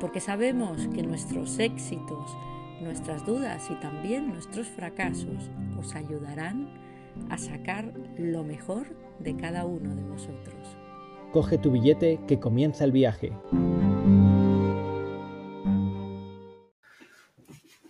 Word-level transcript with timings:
porque 0.00 0.20
sabemos 0.20 0.86
que 0.94 1.02
nuestros 1.02 1.58
éxitos, 1.58 2.36
nuestras 2.80 3.26
dudas 3.26 3.68
y 3.70 3.74
también 3.80 4.28
nuestros 4.28 4.68
fracasos 4.68 5.50
os 5.78 5.94
ayudarán 5.94 6.68
a 7.30 7.38
sacar 7.38 7.92
lo 8.16 8.44
mejor 8.44 8.86
de 9.18 9.36
cada 9.36 9.64
uno 9.64 9.94
de 9.94 10.02
vosotros. 10.02 10.76
Coge 11.32 11.58
tu 11.58 11.72
billete 11.72 12.20
que 12.26 12.38
comienza 12.38 12.84
el 12.84 12.92
viaje. 12.92 13.32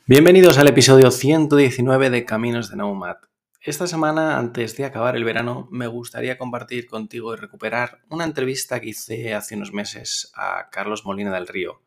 Bienvenidos 0.06 0.56
al 0.56 0.68
episodio 0.68 1.10
119 1.10 2.08
de 2.08 2.24
Caminos 2.24 2.70
de 2.70 2.76
Nomad. 2.76 3.16
Esta 3.60 3.86
semana, 3.86 4.38
antes 4.38 4.76
de 4.76 4.86
acabar 4.86 5.16
el 5.16 5.24
verano, 5.24 5.68
me 5.70 5.86
gustaría 5.86 6.38
compartir 6.38 6.86
contigo 6.86 7.34
y 7.34 7.36
recuperar 7.36 7.98
una 8.08 8.24
entrevista 8.24 8.80
que 8.80 8.88
hice 8.88 9.34
hace 9.34 9.56
unos 9.56 9.74
meses 9.74 10.32
a 10.34 10.70
Carlos 10.70 11.04
Molina 11.04 11.34
del 11.34 11.46
Río, 11.46 11.82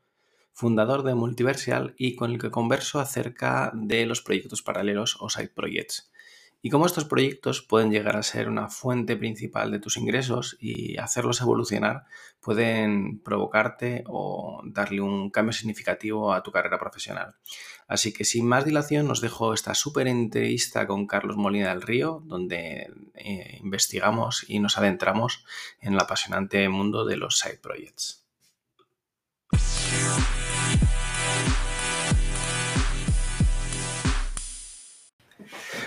fundador 0.62 1.02
de 1.02 1.16
Multiversial 1.16 1.96
y 1.98 2.16
con 2.16 2.30
el 2.30 2.40
que 2.40 2.52
converso 2.52 3.00
acerca 3.00 3.72
de 3.74 4.06
los 4.06 4.22
proyectos 4.22 4.62
paralelos 4.62 5.18
o 5.20 5.28
side 5.28 5.50
projects 5.50 6.12
y 6.62 6.70
cómo 6.70 6.86
estos 6.86 7.06
proyectos 7.06 7.64
pueden 7.64 7.90
llegar 7.90 8.16
a 8.16 8.24
ser 8.24 8.48
una 8.48 8.70
fuente 8.70 9.18
principal 9.18 9.72
de 9.72 9.80
tus 9.80 9.98
ingresos 9.98 10.58
y 10.60 10.98
hacerlos 10.98 11.42
evolucionar 11.42 12.06
pueden 12.40 13.20
provocarte 13.20 14.04
o 14.08 14.62
darle 14.66 15.02
un 15.02 15.32
cambio 15.32 15.54
significativo 15.54 16.34
a 16.34 16.44
tu 16.44 16.52
carrera 16.52 16.78
profesional. 16.78 17.36
Así 17.88 18.14
que 18.14 18.26
sin 18.26 18.48
más 18.48 18.66
dilación 18.66 19.10
os 19.10 19.22
dejo 19.22 19.54
esta 19.54 19.74
súper 19.74 20.08
entrevista 20.08 20.86
con 20.86 21.08
Carlos 21.08 21.38
Molina 21.38 21.70
del 21.70 21.82
Río, 21.82 22.22
donde 22.26 22.94
eh, 23.16 23.58
investigamos 23.62 24.46
y 24.48 24.60
nos 24.60 24.78
adentramos 24.78 25.44
en 25.82 25.94
el 25.94 26.00
apasionante 26.00 26.70
mundo 26.70 27.06
de 27.06 27.18
los 27.18 27.40
side 27.40 27.58
projects. 27.58 28.24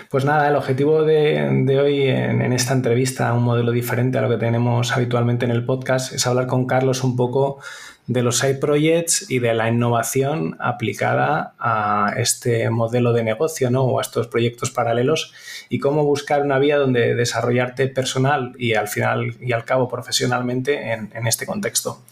Pues 0.09 0.23
nada, 0.23 0.47
el 0.47 0.55
objetivo 0.55 1.03
de, 1.03 1.79
hoy 1.81 2.03
en, 2.07 2.53
esta 2.53 2.73
entrevista, 2.73 3.33
un 3.33 3.43
modelo 3.43 3.71
diferente 3.71 4.17
a 4.17 4.21
lo 4.21 4.29
que 4.29 4.37
tenemos 4.37 4.91
habitualmente 4.91 5.45
en 5.45 5.51
el 5.51 5.65
podcast, 5.65 6.13
es 6.13 6.27
hablar 6.27 6.47
con 6.47 6.67
Carlos 6.67 7.03
un 7.03 7.15
poco 7.15 7.59
de 8.07 8.21
los 8.21 8.37
side 8.37 8.55
projects 8.55 9.29
y 9.31 9.39
de 9.39 9.55
la 9.55 9.67
innovación 9.67 10.57
aplicada 10.59 11.55
a 11.57 12.13
este 12.17 12.69
modelo 12.69 13.13
de 13.13 13.23
negocio 13.23 13.71
¿no? 13.71 13.83
o 13.83 13.97
a 13.97 14.03
estos 14.03 14.27
proyectos 14.27 14.69
paralelos 14.69 15.33
y 15.69 15.79
cómo 15.79 16.03
buscar 16.03 16.43
una 16.43 16.59
vía 16.59 16.77
donde 16.77 17.15
desarrollarte 17.15 17.87
personal 17.87 18.53
y 18.59 18.75
al 18.75 18.87
final 18.87 19.35
y 19.41 19.53
al 19.53 19.65
cabo 19.65 19.87
profesionalmente 19.87 20.93
en, 20.93 21.09
en 21.15 21.25
este 21.25 21.47
contexto. 21.47 22.03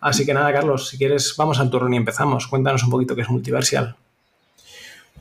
Así 0.00 0.24
que 0.24 0.34
nada, 0.34 0.52
Carlos, 0.52 0.88
si 0.88 0.98
quieres, 0.98 1.34
vamos 1.36 1.58
al 1.58 1.70
turno 1.70 1.92
y 1.92 1.96
empezamos. 1.96 2.46
Cuéntanos 2.46 2.84
un 2.84 2.90
poquito 2.90 3.16
qué 3.16 3.22
es 3.22 3.28
Multiversial. 3.28 3.96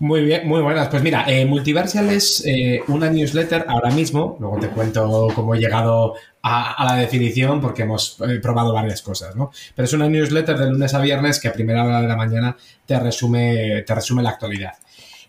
Muy 0.01 0.23
bien, 0.23 0.47
muy 0.47 0.61
buenas. 0.63 0.87
Pues 0.87 1.03
mira, 1.03 1.25
eh, 1.27 1.45
Multiversial 1.45 2.09
es 2.09 2.43
eh, 2.43 2.81
una 2.87 3.07
newsletter 3.07 3.65
ahora 3.67 3.91
mismo, 3.91 4.35
luego 4.39 4.57
te 4.57 4.67
cuento 4.69 5.27
cómo 5.35 5.53
he 5.53 5.59
llegado 5.59 6.15
a, 6.41 6.83
la 6.83 6.95
definición 6.95 7.61
porque 7.61 7.83
hemos 7.83 8.17
eh, 8.21 8.39
probado 8.41 8.73
varias 8.73 9.03
cosas, 9.03 9.35
¿no? 9.35 9.51
Pero 9.75 9.85
es 9.85 9.93
una 9.93 10.09
newsletter 10.09 10.57
de 10.57 10.71
lunes 10.71 10.95
a 10.95 10.99
viernes 11.01 11.39
que 11.39 11.49
a 11.49 11.53
primera 11.53 11.85
hora 11.85 12.01
de 12.01 12.07
la 12.07 12.15
mañana 12.15 12.57
te 12.83 12.99
resume, 12.99 13.83
te 13.83 13.93
resume 13.93 14.23
la 14.23 14.31
actualidad. 14.31 14.73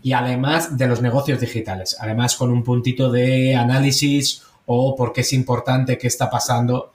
Y 0.02 0.14
además 0.14 0.78
de 0.78 0.86
los 0.86 1.02
negocios 1.02 1.38
digitales, 1.38 1.94
además 2.00 2.34
con 2.34 2.50
un 2.50 2.64
puntito 2.64 3.12
de 3.12 3.54
análisis 3.54 4.42
o 4.64 4.96
por 4.96 5.12
qué 5.12 5.20
es 5.20 5.34
importante, 5.34 5.98
qué 5.98 6.06
está 6.06 6.30
pasando, 6.30 6.94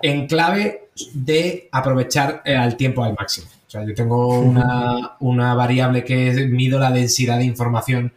en 0.00 0.26
clave 0.26 0.88
de 1.12 1.68
aprovechar 1.72 2.40
el 2.46 2.74
tiempo 2.76 3.04
al 3.04 3.12
máximo. 3.12 3.48
O 3.66 3.70
sea, 3.70 3.84
yo 3.84 3.94
tengo 3.94 4.38
una, 4.38 5.54
variable 5.54 6.04
que 6.04 6.46
mido 6.48 6.78
la 6.78 6.90
densidad 6.90 7.38
de 7.38 7.44
información 7.44 8.12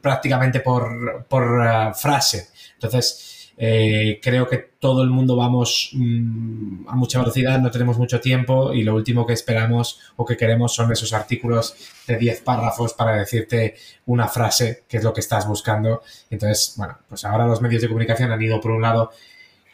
prácticamente 0.00 0.60
por, 0.60 1.26
uh, 1.30 1.94
frase. 1.94 2.48
Entonces, 2.74 3.52
eh, 3.58 4.20
creo 4.22 4.46
que 4.46 4.58
todo 4.78 5.02
el 5.02 5.08
mundo 5.08 5.34
vamos 5.34 5.90
mm, 5.94 6.88
a 6.88 6.94
mucha 6.94 7.18
velocidad, 7.18 7.58
no 7.58 7.70
tenemos 7.70 7.98
mucho 7.98 8.20
tiempo 8.20 8.72
y 8.74 8.82
lo 8.82 8.94
último 8.94 9.26
que 9.26 9.32
esperamos 9.32 9.98
o 10.16 10.26
que 10.26 10.36
queremos 10.36 10.74
son 10.74 10.92
esos 10.92 11.12
artículos 11.14 11.74
de 12.06 12.18
10 12.18 12.42
párrafos 12.42 12.92
para 12.92 13.16
decirte 13.16 13.74
una 14.06 14.28
frase, 14.28 14.84
que 14.86 14.98
es 14.98 15.04
lo 15.04 15.12
que 15.12 15.20
estás 15.20 15.48
buscando. 15.48 16.02
Entonces, 16.30 16.74
bueno, 16.76 16.98
pues 17.08 17.24
ahora 17.24 17.46
los 17.46 17.62
medios 17.62 17.82
de 17.82 17.88
comunicación 17.88 18.30
han 18.30 18.42
ido 18.42 18.60
por 18.60 18.72
un 18.72 18.82
lado 18.82 19.10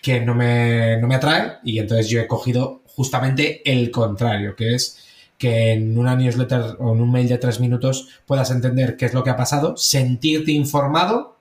que 0.00 0.20
no 0.20 0.34
me, 0.34 0.96
no 0.98 1.06
me 1.08 1.14
atrae 1.16 1.58
y 1.64 1.78
entonces 1.78 2.08
yo 2.08 2.20
he 2.20 2.26
cogido 2.26 2.81
justamente 2.94 3.62
el 3.70 3.90
contrario, 3.90 4.56
que 4.56 4.74
es 4.74 4.98
que 5.38 5.72
en 5.72 5.98
una 5.98 6.14
newsletter 6.14 6.76
o 6.78 6.94
en 6.94 7.00
un 7.00 7.10
mail 7.10 7.28
de 7.28 7.38
tres 7.38 7.58
minutos 7.58 8.08
puedas 8.26 8.50
entender 8.50 8.96
qué 8.96 9.06
es 9.06 9.14
lo 9.14 9.24
que 9.24 9.30
ha 9.30 9.36
pasado, 9.36 9.76
sentirte 9.76 10.52
informado 10.52 11.36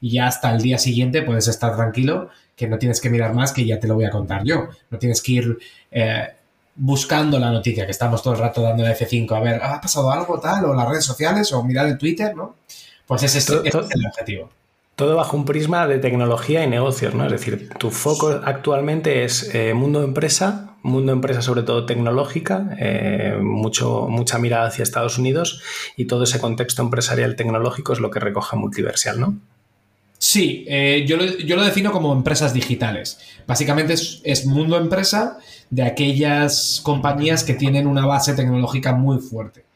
y 0.00 0.10
ya 0.10 0.26
hasta 0.26 0.54
el 0.54 0.60
día 0.60 0.78
siguiente 0.78 1.22
puedes 1.22 1.48
estar 1.48 1.74
tranquilo, 1.74 2.28
que 2.54 2.68
no 2.68 2.78
tienes 2.78 3.00
que 3.00 3.08
mirar 3.08 3.32
más, 3.34 3.52
que 3.52 3.64
ya 3.64 3.80
te 3.80 3.88
lo 3.88 3.94
voy 3.94 4.04
a 4.04 4.10
contar 4.10 4.44
yo. 4.44 4.68
No 4.90 4.98
tienes 4.98 5.22
que 5.22 5.32
ir 5.32 5.58
eh, 5.90 6.28
buscando 6.74 7.38
la 7.38 7.50
noticia, 7.50 7.86
que 7.86 7.92
estamos 7.92 8.22
todo 8.22 8.34
el 8.34 8.40
rato 8.40 8.60
dando 8.60 8.82
la 8.82 8.94
F5, 8.94 9.34
a 9.34 9.40
ver, 9.40 9.62
¿ha 9.62 9.80
pasado 9.80 10.10
algo 10.10 10.38
tal? 10.38 10.66
O 10.66 10.74
las 10.74 10.88
redes 10.88 11.04
sociales, 11.04 11.52
o 11.52 11.62
mirar 11.64 11.86
el 11.86 11.96
Twitter, 11.96 12.36
¿no? 12.36 12.56
Pues 13.06 13.22
ese, 13.22 13.38
es 13.38 13.48
el 13.48 14.06
objetivo. 14.06 14.50
Todo 14.96 15.14
bajo 15.14 15.36
un 15.36 15.44
prisma 15.44 15.86
de 15.86 15.98
tecnología 15.98 16.64
y 16.64 16.68
negocios, 16.68 17.14
¿no? 17.14 17.26
Es 17.26 17.32
decir, 17.32 17.68
tu 17.78 17.90
foco 17.90 18.40
actualmente 18.42 19.24
es 19.24 19.54
eh, 19.54 19.74
mundo 19.74 20.02
empresa, 20.02 20.74
mundo 20.82 21.12
empresa 21.12 21.42
sobre 21.42 21.62
todo 21.64 21.84
tecnológica, 21.84 22.70
eh, 22.78 23.36
mucho, 23.38 24.06
mucha 24.08 24.38
mirada 24.38 24.68
hacia 24.68 24.82
Estados 24.82 25.18
Unidos 25.18 25.62
y 25.98 26.06
todo 26.06 26.24
ese 26.24 26.38
contexto 26.38 26.80
empresarial 26.80 27.36
tecnológico 27.36 27.92
es 27.92 28.00
lo 28.00 28.10
que 28.10 28.20
recoge 28.20 28.56
Multiversial, 28.56 29.20
¿no? 29.20 29.38
Sí, 30.18 30.64
eh, 30.66 31.04
yo, 31.06 31.18
lo, 31.18 31.64
defino 31.64 31.92
como 31.92 32.12
empresas 32.12 32.54
digitales. 32.54 33.18
Básicamente 33.46 33.92
es, 33.92 34.46
mundo 34.46 34.78
empresa 34.78 35.36
de 35.68 35.82
aquellas 35.82 36.80
compañías 36.82 37.44
que 37.44 37.52
tienen 37.52 37.86
una 37.86 38.06
base 38.06 38.32
tecnológica 38.32 38.94
muy 38.94 39.18
fuerte. 39.18 39.66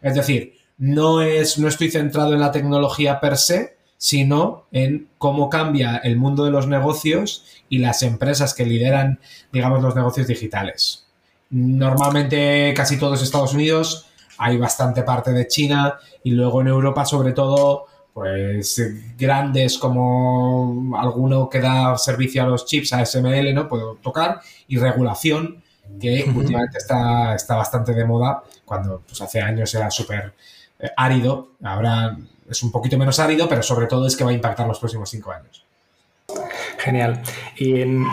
Es 0.00 0.14
decir, 0.14 0.54
no, 0.78 1.20
es, 1.20 1.58
no 1.58 1.68
estoy 1.68 1.90
centrado 1.90 2.32
en 2.32 2.40
la 2.40 2.50
tecnología 2.50 3.20
per 3.20 3.36
se, 3.36 3.76
sino 4.02 4.64
en 4.72 5.10
cómo 5.18 5.50
cambia 5.50 5.98
el 5.98 6.16
mundo 6.16 6.46
de 6.46 6.50
los 6.50 6.66
negocios 6.66 7.44
y 7.68 7.78
las 7.80 8.02
empresas 8.02 8.54
que 8.54 8.64
lideran, 8.64 9.20
digamos, 9.52 9.82
los 9.82 9.94
negocios 9.94 10.26
digitales. 10.26 11.06
Normalmente 11.50 12.72
casi 12.74 12.98
todos 12.98 13.22
Estados 13.22 13.52
Unidos, 13.52 14.06
hay 14.38 14.56
bastante 14.56 15.02
parte 15.02 15.32
de 15.32 15.46
China 15.46 15.98
y 16.24 16.30
luego 16.30 16.62
en 16.62 16.68
Europa 16.68 17.04
sobre 17.04 17.34
todo 17.34 17.84
pues 18.14 18.82
grandes 19.18 19.76
como 19.76 20.96
alguno 20.98 21.50
que 21.50 21.60
da 21.60 21.98
servicio 21.98 22.42
a 22.42 22.46
los 22.46 22.64
chips 22.64 22.94
ASML, 22.94 23.52
¿no? 23.54 23.68
Puedo 23.68 23.96
tocar 23.96 24.40
y 24.66 24.78
regulación 24.78 25.62
que 26.00 26.24
últimamente 26.34 26.78
está, 26.78 27.34
está 27.34 27.56
bastante 27.56 27.92
de 27.92 28.06
moda 28.06 28.42
cuando 28.64 29.02
pues, 29.06 29.20
hace 29.20 29.42
años 29.42 29.74
era 29.74 29.90
súper 29.90 30.32
árido, 30.96 31.50
ahora 31.62 32.16
es 32.48 32.62
un 32.62 32.72
poquito 32.72 32.98
menos 32.98 33.18
árido, 33.20 33.48
pero 33.48 33.62
sobre 33.62 33.86
todo 33.86 34.06
es 34.06 34.16
que 34.16 34.24
va 34.24 34.30
a 34.30 34.34
impactar 34.34 34.66
los 34.66 34.78
próximos 34.78 35.08
cinco 35.10 35.32
años. 35.32 35.64
Genial. 36.78 37.22
Y 37.56 37.82
en, 37.82 38.06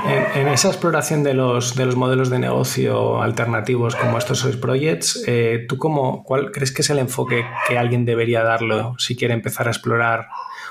esa 0.52 0.68
exploración 0.68 1.24
de 1.24 1.34
los, 1.34 1.76
de 1.76 1.86
los 1.86 1.96
modelos 1.96 2.30
de 2.30 2.40
negocio 2.40 3.22
alternativos 3.22 3.96
como 3.96 4.18
estos 4.18 4.44
projects, 4.58 5.24
eh, 5.28 5.66
¿tú 5.70 5.78
cómo, 5.78 6.24
cuál 6.24 6.52
crees 6.52 6.72
que 6.72 6.82
es 6.82 6.90
el 6.90 7.00
enfoque 7.00 7.46
que 7.68 7.78
alguien 7.78 8.06
debería 8.06 8.44
darlo 8.44 8.96
si 8.98 9.16
quiere 9.16 9.34
empezar 9.34 9.68
a 9.68 9.72
explorar 9.72 10.28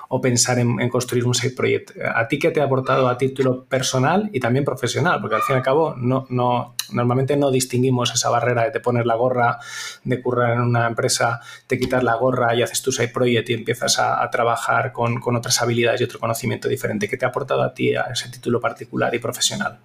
o 0.09 0.21
pensar 0.21 0.59
en, 0.59 0.89
construir 0.89 1.25
un 1.27 1.35
side 1.35 1.55
project. 1.55 1.93
¿A 2.15 2.29
ti 2.29 2.39
qué 2.39 2.51
te 2.51 2.61
ha 2.61 2.65
aportado 2.65 3.09
a 3.09 3.19
título 3.19 3.65
personal 3.65 4.31
y 4.33 4.41
también 4.41 4.65
profesional? 4.65 5.21
Porque 5.21 5.37
al 5.37 5.43
fin 5.43 5.55
y 5.55 5.59
al 5.59 5.63
cabo 5.63 5.95
no, 5.97 6.27
no, 6.31 6.75
normalmente 6.93 7.37
no 7.37 7.51
distinguimos 7.51 8.15
esa 8.15 8.31
barrera 8.31 8.65
de 8.65 8.71
te 8.71 8.81
poner 8.81 9.07
la 9.07 9.17
gorra, 9.17 9.59
de 10.05 10.21
currar 10.21 10.53
en 10.53 10.61
una 10.61 10.87
empresa, 10.87 11.41
te 11.67 11.79
quitas 11.79 12.03
la 12.03 12.15
gorra 12.15 12.55
y 12.55 12.63
haces 12.63 12.83
tu 12.83 12.93
side 12.93 13.09
project 13.09 13.51
y 13.51 13.55
empiezas 13.55 13.99
a, 13.99 14.29
trabajar 14.31 14.93
con, 14.93 15.21
con, 15.21 15.37
otras 15.37 15.63
habilidades 15.63 16.01
y 16.01 16.05
otro 16.05 16.19
conocimiento 16.19 16.69
diferente. 16.69 17.09
¿Qué 17.09 17.17
te 17.17 17.25
ha 17.25 17.29
aportado 17.29 17.63
a 17.63 17.73
ti 17.73 17.95
a 17.95 18.03
ese 18.13 18.29
título 18.29 18.61
particular 18.61 19.15
y 19.15 19.19
profesional? 19.19 19.79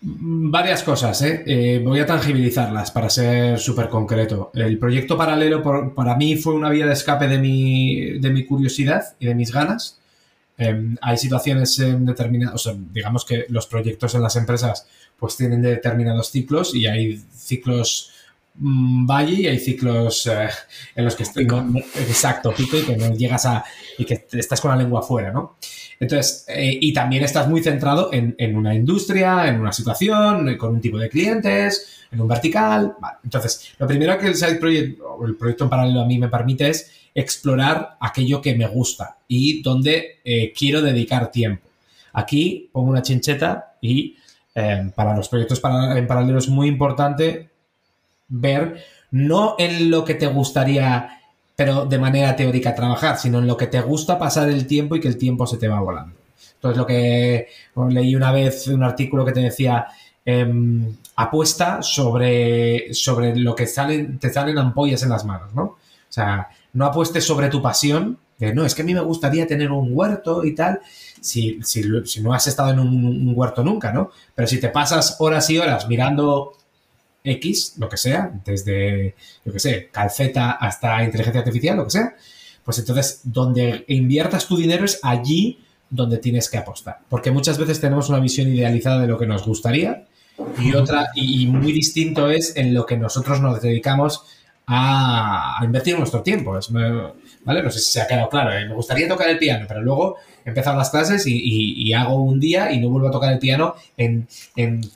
Mm, 0.00 0.50
varias 0.50 0.82
cosas, 0.82 1.20
¿eh? 1.22 1.42
¿eh? 1.46 1.82
voy 1.84 1.98
a 2.00 2.06
tangibilizarlas 2.06 2.90
para 2.90 3.10
ser 3.10 3.58
súper 3.58 3.88
concreto. 3.88 4.50
El 4.54 4.78
proyecto 4.78 5.16
paralelo 5.16 5.62
para 5.94 6.16
mí 6.16 6.36
fue 6.36 6.54
una 6.54 6.70
vía 6.70 6.86
de 6.86 6.92
escape 6.92 7.26
de 7.26 7.38
mi, 7.38 8.18
de 8.18 8.30
mi 8.30 8.44
curiosidad 8.44 9.02
y 9.18 9.26
de 9.26 9.34
mis 9.34 9.52
ganas. 9.52 9.98
Em, 10.56 10.96
hay 11.00 11.16
situaciones 11.18 11.78
en 11.78 12.04
determinadas, 12.06 12.54
o 12.54 12.58
sea, 12.58 12.74
digamos 12.92 13.24
que 13.24 13.46
los 13.48 13.66
proyectos 13.66 14.14
en 14.14 14.22
las 14.22 14.36
empresas 14.36 14.86
pues 15.18 15.36
tienen 15.36 15.62
determinados 15.62 16.30
ciclos 16.30 16.74
y 16.74 16.86
hay 16.86 17.20
ciclos 17.32 18.12
Mm, 18.60 19.06
valle 19.06 19.34
y 19.34 19.46
hay 19.46 19.58
ciclos 19.60 20.26
eh, 20.26 20.48
en 20.96 21.04
los 21.04 21.14
que 21.14 21.22
estoy 21.22 21.46
exacto 21.94 22.52
pico 22.52 22.76
y 22.76 22.82
que 22.82 22.96
no 22.96 23.14
llegas 23.14 23.46
a 23.46 23.64
y 23.96 24.04
que 24.04 24.26
estás 24.32 24.60
con 24.60 24.72
la 24.72 24.76
lengua 24.76 24.98
afuera 24.98 25.30
no 25.30 25.56
entonces 26.00 26.44
eh, 26.48 26.78
y 26.80 26.92
también 26.92 27.24
estás 27.24 27.48
muy 27.48 27.62
centrado 27.62 28.10
en, 28.12 28.56
una 28.56 28.74
industria 28.74 29.48
en 29.48 29.60
una 29.60 29.72
situación 29.72 30.56
con 30.56 30.74
un 30.74 30.80
tipo 30.80 30.98
de 30.98 31.08
clientes 31.08 32.06
en 32.10 32.20
un 32.20 32.28
vertical 32.28 32.94
entonces 33.24 33.72
lo 33.78 33.86
primero 33.86 34.18
que 34.18 34.28
el 34.28 34.34
side 34.34 34.56
project 34.56 35.00
o 35.00 35.26
el 35.26 35.36
proyecto 35.36 35.64
en 35.64 35.70
paralelo 35.70 36.00
a 36.00 36.06
mí 36.06 36.18
me 36.18 36.28
permite 36.28 36.68
es 36.68 36.90
explorar 37.14 37.96
aquello 38.00 38.40
que 38.40 38.54
me 38.54 38.66
gusta 38.68 39.18
y 39.26 39.60
donde 39.62 40.20
eh, 40.24 40.52
quiero 40.56 40.82
dedicar 40.82 41.32
tiempo. 41.32 41.66
Aquí 42.12 42.70
pongo 42.72 42.90
una 42.90 43.02
chincheta 43.02 43.76
y 43.80 44.16
para 44.96 45.16
los 45.16 45.28
proyectos 45.28 45.62
en 45.94 46.06
paralelo 46.08 46.38
es 46.38 46.48
muy 46.48 46.66
importante 46.66 47.48
ver 48.28 48.82
no 49.10 49.56
en 49.58 49.90
lo 49.90 50.04
que 50.04 50.14
te 50.14 50.26
gustaría, 50.26 51.17
pero 51.58 51.86
de 51.86 51.98
manera 51.98 52.36
teórica 52.36 52.72
trabajar, 52.72 53.18
sino 53.18 53.40
en 53.40 53.48
lo 53.48 53.56
que 53.56 53.66
te 53.66 53.80
gusta 53.80 54.16
pasar 54.16 54.48
el 54.48 54.64
tiempo 54.68 54.94
y 54.94 55.00
que 55.00 55.08
el 55.08 55.18
tiempo 55.18 55.44
se 55.44 55.56
te 55.56 55.66
va 55.66 55.80
volando. 55.80 56.14
Entonces, 56.54 56.78
lo 56.78 56.86
que 56.86 57.48
leí 57.90 58.14
una 58.14 58.30
vez 58.30 58.68
un 58.68 58.84
artículo 58.84 59.24
que 59.24 59.32
te 59.32 59.40
decía, 59.40 59.88
em, 60.24 60.96
apuesta 61.16 61.82
sobre, 61.82 62.94
sobre 62.94 63.34
lo 63.34 63.56
que 63.56 63.66
salen, 63.66 64.20
te 64.20 64.32
salen 64.32 64.56
ampollas 64.56 65.02
en 65.02 65.08
las 65.08 65.24
manos, 65.24 65.52
¿no? 65.52 65.62
O 65.64 65.78
sea, 66.08 66.48
no 66.74 66.86
apuestes 66.86 67.24
sobre 67.24 67.48
tu 67.48 67.60
pasión, 67.60 68.18
de 68.38 68.54
no, 68.54 68.64
es 68.64 68.72
que 68.76 68.82
a 68.82 68.84
mí 68.84 68.94
me 68.94 69.00
gustaría 69.00 69.44
tener 69.44 69.72
un 69.72 69.90
huerto 69.92 70.44
y 70.44 70.54
tal, 70.54 70.78
si, 71.20 71.58
si, 71.64 71.82
no 72.22 72.34
has 72.34 72.46
estado 72.46 72.70
en 72.70 72.78
un, 72.78 73.04
un, 73.04 73.32
huerto 73.34 73.64
nunca, 73.64 73.92
¿no? 73.92 74.12
Pero 74.32 74.46
si 74.46 74.60
te 74.60 74.68
pasas 74.68 75.16
horas 75.18 75.50
y 75.50 75.58
horas 75.58 75.88
mirando 75.88 76.52
X, 77.24 77.74
lo 77.78 77.88
que 77.88 77.96
sea, 77.96 78.32
desde, 78.44 79.14
yo 79.44 79.52
que 79.52 79.60
sé, 79.60 79.88
calceta 79.90 80.52
hasta 80.52 81.02
inteligencia 81.04 81.40
artificial, 81.40 81.76
lo 81.76 81.84
que 81.84 81.90
sea, 81.90 82.16
pues 82.64 82.78
entonces 82.78 83.20
donde 83.24 83.84
inviertas 83.88 84.46
tu 84.46 84.56
dinero 84.56 84.84
es 84.84 85.00
allí 85.02 85.58
donde 85.90 86.18
tienes 86.18 86.50
que 86.50 86.58
apostar. 86.58 86.98
Porque 87.08 87.30
muchas 87.30 87.58
veces 87.58 87.80
tenemos 87.80 88.08
una 88.08 88.20
visión 88.20 88.48
idealizada 88.48 89.00
de 89.00 89.08
lo 89.08 89.18
que 89.18 89.26
nos 89.26 89.46
gustaría 89.46 90.06
y 90.58 90.74
otra, 90.74 91.08
y, 91.14 91.46
muy 91.46 91.72
distinto 91.72 92.30
es 92.30 92.56
en 92.56 92.74
lo 92.74 92.86
que 92.86 92.96
nosotros 92.96 93.40
nos 93.40 93.60
dedicamos 93.60 94.22
a, 94.66 95.60
invertir 95.64 95.98
nuestro 95.98 96.22
tiempo. 96.22 96.58
¿Vale? 97.44 97.62
No 97.62 97.70
sé 97.70 97.78
si 97.78 97.92
se 97.92 98.00
ha 98.00 98.06
quedado 98.06 98.28
claro. 98.28 98.52
¿eh? 98.52 98.66
Me 98.66 98.74
gustaría 98.74 99.08
tocar 99.08 99.28
el 99.28 99.38
piano, 99.38 99.64
pero 99.66 99.80
luego 99.80 100.16
empezar 100.48 100.76
las 100.76 100.90
clases 100.90 101.24
y, 101.26 101.92
hago 101.92 102.22
un 102.22 102.38
día 102.38 102.70
y 102.72 102.80
no 102.80 102.90
vuelvo 102.90 103.08
a 103.08 103.10
tocar 103.10 103.32
el 103.32 103.38
piano 103.38 103.74
en, 103.96 104.26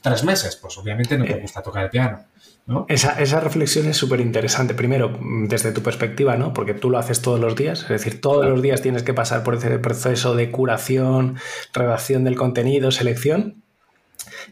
tres 0.01 0.25
meses. 0.25 0.57
Pues 0.57 0.77
obviamente 0.79 1.17
no 1.17 1.25
te 1.25 1.35
gusta 1.35 1.63
tocar 1.63 1.85
el 1.85 1.91
piano. 1.91 2.21
¿no? 2.67 2.87
Esa, 2.89 3.21
esa, 3.21 3.41
reflexión 3.41 3.87
es 3.87 3.97
súper 3.97 4.21
interesante. 4.21 4.75
Primero, 4.75 5.19
desde 5.49 5.73
tu 5.73 5.83
perspectiva, 5.83 6.37
¿no? 6.37 6.53
Porque 6.53 6.75
tú 6.75 6.91
lo 6.91 6.99
haces 6.99 7.21
todos 7.21 7.41
los 7.41 7.57
días. 7.57 7.83
Es 7.83 7.89
decir, 7.89 8.21
todos 8.21 8.47
los 8.47 8.63
días 8.63 8.83
tienes 8.83 9.03
que 9.03 9.15
pasar 9.15 9.43
por 9.43 9.55
ese 9.55 9.79
proceso 9.79 10.37
de 10.37 10.51
curación, 10.51 11.39
redacción 11.73 12.25
del 12.25 12.37
contenido, 12.37 12.91
selección. 12.93 13.62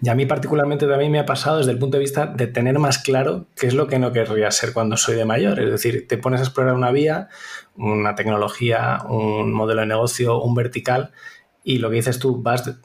Y 0.03 0.09
a 0.09 0.15
mí 0.15 0.27
particularmente 0.27 0.87
también 0.87 1.13
me 1.13 1.19
ha 1.19 1.27
pasado 1.27 1.59
desde 1.59 1.73
el 1.73 1.79
punto 1.79 1.97
de 1.97 2.03
vista 2.03 2.27
de 2.27 2.47
tener 2.47 2.79
más 2.79 2.99
claro 2.99 3.47
qué 3.57 3.67
es 3.67 3.75
lo 3.75 3.87
que 3.87 3.99
no 3.99 4.13
querría 4.13 4.51
ser 4.51 4.73
cuando 4.73 4.97
soy 4.97 5.17
de 5.17 5.25
mayor. 5.25 5.61
Es 5.61 5.71
decir, 5.71 6.07
te 6.09 6.19
pones 6.19 6.41
a 6.41 6.45
explorar 6.45 6.75
una 6.75 6.91
vía, 6.91 7.29
una 7.77 8.15
tecnología, 8.15 8.99
un 9.09 9.53
modelo 9.53 9.83
de 9.83 9.87
negocio, 9.87 10.41
un 10.43 10.55
vertical, 10.55 11.13
y 11.63 11.79
lo 11.79 11.91
que 11.91 11.97
dices 11.97 12.19
tú, 12.19 12.41
vas 12.43 12.79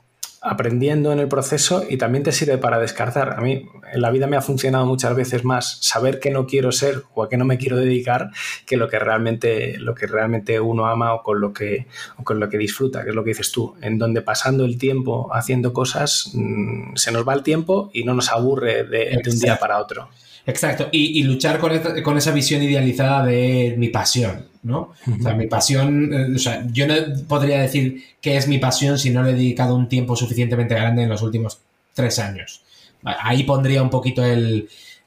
aprendiendo 0.45 1.12
en 1.12 1.19
el 1.19 1.27
proceso 1.27 1.83
y 1.89 1.97
también 1.97 2.24
te 2.24 2.31
sirve 2.31 2.57
para 2.57 2.80
descartar. 2.80 3.36
A 3.38 3.42
mí 3.42 3.68
en 3.92 4.01
la 4.01 4.12
vida 4.12 4.27
me 4.27 4.38
ha 4.38 4.42
funcionado 4.42 4.86
muchas 4.86 5.15
veces 5.15 5.44
más 5.44 5.80
saber 5.81 6.19
que 6.19 6.30
no 6.30 6.45
quiero 6.45 6.71
ser 6.71 7.03
o 7.15 7.24
a 7.24 7.30
qué 7.30 7.36
no 7.36 7.45
me 7.45 7.57
quiero 7.57 7.77
dedicar 7.77 8.30
que 8.65 8.77
lo 8.77 8.88
que 8.88 9.00
realmente, 9.00 9.77
lo 9.80 9.95
que 9.95 10.06
realmente 10.07 10.59
uno 10.59 10.86
ama 10.86 11.13
o 11.13 11.24
con 11.24 11.42
lo 11.42 11.51
que, 11.51 11.88
con 12.24 12.39
lo 12.39 12.47
que 12.47 12.57
disfruta, 12.57 13.03
que 13.03 13.09
es 13.09 13.15
lo 13.15 13.24
que 13.24 13.31
dices 13.31 13.51
tú, 13.51 13.75
en 13.81 13.97
donde 13.97 14.21
pasando 14.21 14.65
el 14.65 14.77
tiempo 14.77 15.30
haciendo 15.33 15.74
cosas 15.74 16.31
mm, 16.33 16.95
se 16.95 17.12
nos 17.12 17.27
va 17.27 17.33
el 17.33 17.44
tiempo 17.44 17.89
y 17.92 18.03
no 18.03 18.13
nos 18.13 18.31
aburre 18.31 18.83
de, 18.83 19.19
de 19.24 19.30
un 19.30 19.39
día 19.39 19.57
para 19.57 19.80
otro. 19.80 20.09
Exacto, 20.47 20.89
y, 20.92 21.24
luchar 21.24 21.59
con, 21.59 22.18
esa 22.18 22.31
visión 22.31 22.62
idealizada 22.62 23.25
de 23.25 23.74
mi 23.77 23.89
pasión, 23.89 24.45
¿no? 24.65 24.94
O 25.07 25.23
sea, 25.23 25.33
mi 25.33 25.47
pasión, 25.47 26.13
eh, 26.13 26.35
o 26.35 26.39
sea, 26.39 26.65
yo 26.71 26.88
no 26.88 26.95
podría 27.27 27.62
decir 27.62 28.03
que 28.19 28.35
es 28.35 28.47
mi 28.47 28.57
pasión 28.57 28.97
si 29.00 29.12
no 29.12 29.23
le 29.23 29.31
he 29.31 29.33
dedicado 29.33 29.75
un 29.75 29.88
tiempo 29.88 30.15
suficientemente 30.15 30.75
grande 30.75 31.03
en 31.03 31.09
los 31.09 31.21
últimos 31.21 31.59
tres 31.94 32.19
años. 32.19 32.62
Ahí 33.03 33.44
pondría 33.44 33.83
un 33.83 33.89
poquito 33.89 34.23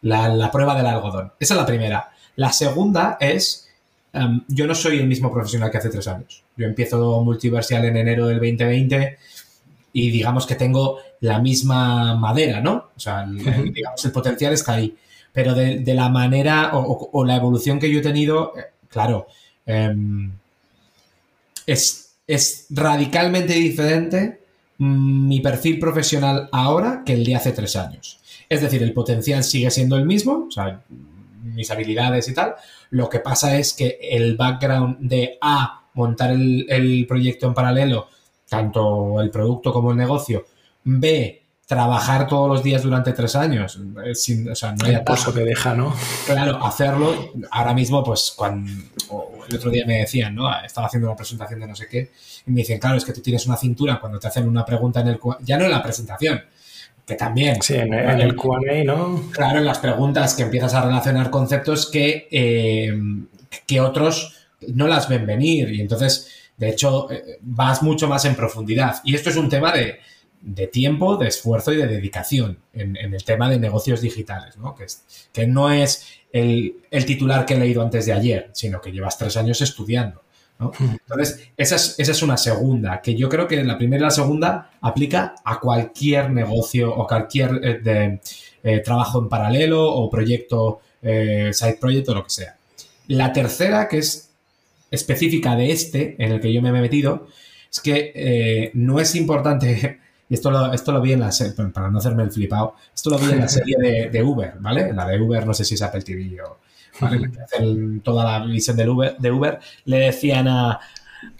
la, 0.02 0.50
prueba 0.52 0.76
del 0.76 0.86
algodón. 0.86 1.32
Esa 1.40 1.54
es 1.54 1.60
la 1.60 1.66
primera. 1.66 2.10
La 2.36 2.52
segunda 2.52 3.16
es, 3.20 3.68
em, 4.12 4.42
yo 4.46 4.66
no 4.66 4.74
soy 4.74 4.98
el 4.98 5.06
mismo 5.08 5.32
profesional 5.32 5.70
que 5.70 5.78
hace 5.78 5.90
tres 5.90 6.06
años. 6.06 6.44
Yo 6.56 6.66
empiezo 6.66 7.22
multiversial 7.24 7.84
en 7.84 7.96
enero 7.96 8.28
del 8.28 8.38
2020 8.38 9.18
y 9.92 10.10
digamos 10.10 10.46
que 10.46 10.54
tengo 10.54 10.98
la 11.20 11.40
misma 11.40 12.14
madera, 12.14 12.60
¿no? 12.60 12.90
O 12.96 13.00
sea, 13.00 13.26
digamos, 13.26 14.04
el 14.04 14.12
potencial 14.12 14.52
está 14.52 14.74
ahí 14.74 14.96
pero 15.38 15.54
de, 15.54 15.94
la 15.94 16.08
manera 16.08 16.72
o, 16.74 17.24
la 17.24 17.36
evolución 17.36 17.78
que 17.78 17.88
yo 17.92 18.00
he 18.00 18.02
tenido, 18.02 18.54
eh, 18.58 18.72
claro, 18.88 19.28
em, 19.68 20.32
es, 21.66 22.16
es, 22.26 22.66
radicalmente 22.70 23.52
diferente 23.52 24.40
mi 24.78 25.40
perfil 25.40 25.78
profesional 25.78 26.48
ahora 26.52 27.02
que 27.04 27.12
el 27.12 27.24
de 27.24 27.36
hace 27.36 27.52
tres 27.52 27.76
años. 27.76 28.20
Es 28.48 28.62
decir, 28.62 28.82
el 28.82 28.92
potencial 28.92 29.44
sigue 29.44 29.70
siendo 29.70 29.96
el 29.96 30.06
mismo, 30.06 30.46
o 30.48 30.50
sea, 30.50 30.82
mis 31.42 31.70
habilidades 31.70 32.28
y 32.28 32.34
tal. 32.34 32.54
Lo 32.90 33.08
que 33.08 33.20
pasa 33.20 33.58
es 33.58 33.74
que 33.74 33.98
el 34.00 34.36
background 34.36 34.98
de 35.00 35.36
A, 35.40 35.84
montar 35.94 36.30
el, 36.30 36.66
el 36.68 37.06
proyecto 37.06 37.46
en 37.46 37.54
paralelo, 37.54 38.08
tanto 38.48 39.20
el 39.20 39.30
producto 39.30 39.72
como 39.72 39.90
el 39.90 39.96
negocio, 39.96 40.46
B, 40.84 41.42
trabajar 41.68 42.26
todos 42.26 42.48
los 42.48 42.62
días 42.62 42.82
durante 42.82 43.12
tres 43.12 43.36
años, 43.36 43.78
eh, 44.02 44.14
sin, 44.14 44.48
o 44.48 44.54
sea, 44.54 44.72
no 44.72 44.86
hay 44.86 44.96
que 45.34 45.40
deja, 45.44 45.74
¿no? 45.74 45.94
Claro, 46.24 46.64
hacerlo, 46.64 47.34
ahora 47.50 47.74
mismo, 47.74 48.02
pues, 48.02 48.32
cuando, 48.34 48.72
el 49.46 49.54
otro 49.54 49.70
día 49.70 49.84
me 49.86 49.98
decían, 49.98 50.34
¿no? 50.34 50.50
Estaba 50.64 50.86
haciendo 50.86 51.08
una 51.08 51.16
presentación 51.16 51.60
de 51.60 51.66
no 51.66 51.76
sé 51.76 51.86
qué, 51.86 52.10
y 52.46 52.50
me 52.50 52.62
dicen, 52.62 52.78
claro, 52.78 52.96
es 52.96 53.04
que 53.04 53.12
tú 53.12 53.20
tienes 53.20 53.46
una 53.46 53.58
cintura 53.58 54.00
cuando 54.00 54.18
te 54.18 54.28
hacen 54.28 54.48
una 54.48 54.64
pregunta 54.64 55.02
en 55.02 55.08
el, 55.08 55.20
ya 55.42 55.58
no 55.58 55.66
en 55.66 55.70
la 55.70 55.82
presentación, 55.82 56.40
que 57.06 57.16
también. 57.16 57.60
Sí, 57.60 57.74
en, 57.74 57.92
el, 57.92 58.34
Q&A, 58.34 58.84
¿no? 58.84 59.30
Claro, 59.30 59.58
en 59.58 59.66
las 59.66 59.78
preguntas 59.78 60.32
que 60.32 60.44
empiezas 60.44 60.72
a 60.72 60.80
relacionar 60.80 61.28
conceptos 61.28 61.90
que, 61.90 62.28
eh, 62.30 62.98
que 63.66 63.80
otros 63.82 64.48
no 64.68 64.88
las 64.88 65.06
ven 65.06 65.26
venir, 65.26 65.70
y 65.70 65.82
entonces, 65.82 66.30
de 66.56 66.70
hecho, 66.70 67.10
eh, 67.10 67.36
vas 67.42 67.82
mucho 67.82 68.08
más 68.08 68.24
en 68.24 68.34
profundidad. 68.34 69.02
Y 69.04 69.14
esto 69.14 69.28
es 69.28 69.36
un 69.36 69.50
tema 69.50 69.70
de 69.70 69.98
de 70.40 70.66
tiempo, 70.66 71.16
de 71.16 71.28
esfuerzo 71.28 71.72
y 71.72 71.76
de 71.76 71.86
dedicación 71.86 72.58
en, 72.72 72.96
el 72.96 73.24
tema 73.24 73.50
de 73.50 73.58
negocios 73.58 74.00
digitales, 74.00 74.56
¿no? 74.56 74.74
Que, 74.74 74.86
que 75.32 75.46
no 75.46 75.70
es 75.70 76.06
el, 76.32 77.04
titular 77.06 77.44
que 77.44 77.54
he 77.54 77.58
leído 77.58 77.82
antes 77.82 78.06
de 78.06 78.12
ayer, 78.12 78.50
sino 78.52 78.80
que 78.80 78.92
llevas 78.92 79.18
tres 79.18 79.36
años 79.36 79.60
estudiando. 79.60 80.22
¿no? 80.58 80.72
Entonces, 80.80 81.50
esa 81.56 81.76
es, 81.76 81.94
esa 81.98 82.12
es, 82.12 82.22
una 82.22 82.36
segunda, 82.36 83.00
que 83.00 83.14
yo 83.14 83.28
creo 83.28 83.46
que 83.46 83.62
la 83.62 83.78
primera 83.78 84.02
y 84.02 84.04
la 84.04 84.10
segunda 84.10 84.70
aplica 84.80 85.34
a 85.44 85.60
cualquier 85.60 86.30
negocio 86.30 86.94
o 86.94 87.06
cualquier 87.06 87.60
eh, 87.62 87.78
de, 87.78 88.20
eh, 88.64 88.80
trabajo 88.80 89.20
en 89.20 89.28
paralelo 89.28 89.84
o 89.84 90.10
proyecto, 90.10 90.80
eh, 91.02 91.50
side 91.52 91.78
project 91.80 92.08
o 92.08 92.14
lo 92.14 92.24
que 92.24 92.30
sea. 92.30 92.56
La 93.06 93.32
tercera, 93.32 93.88
que 93.88 93.98
es 93.98 94.30
específica 94.90 95.54
de 95.54 95.70
este, 95.70 96.16
en 96.18 96.32
el 96.32 96.40
que 96.40 96.52
yo 96.52 96.60
me 96.60 96.70
he 96.70 96.72
metido, 96.72 97.28
es 97.70 97.80
que 97.80 98.70
no 98.74 98.98
es 98.98 99.14
importante 99.14 99.98
y 100.28 100.34
esto 100.34 100.50
lo, 100.50 100.72
esto 100.72 100.92
lo 100.92 101.00
vi 101.00 101.12
en 101.12 101.20
la 101.20 101.32
serie, 101.32 101.54
para 101.72 101.90
no 101.90 101.98
hacerme 101.98 102.22
el 102.22 102.30
flipado, 102.30 102.74
esto 102.94 103.10
lo 103.10 103.18
vi 103.18 103.30
en 103.32 103.40
la 103.40 103.48
serie 103.48 103.76
de, 104.10 104.22
Uber, 104.22 104.54
¿vale? 104.60 104.92
La 104.92 105.06
de 105.06 105.20
Uber, 105.20 105.46
no 105.46 105.54
sé 105.54 105.64
si 105.64 105.74
es 105.74 105.82
Apple 105.82 106.02
TV 106.02 106.40
o, 106.42 106.58
¿vale? 107.00 107.30
toda 108.02 108.24
la 108.24 108.46
visión 108.46 108.76
de 108.76 108.88
Uber, 108.88 109.16
de 109.18 109.30
Uber, 109.30 109.58
le 109.86 109.98
decían 109.98 110.48
a, 110.48 110.80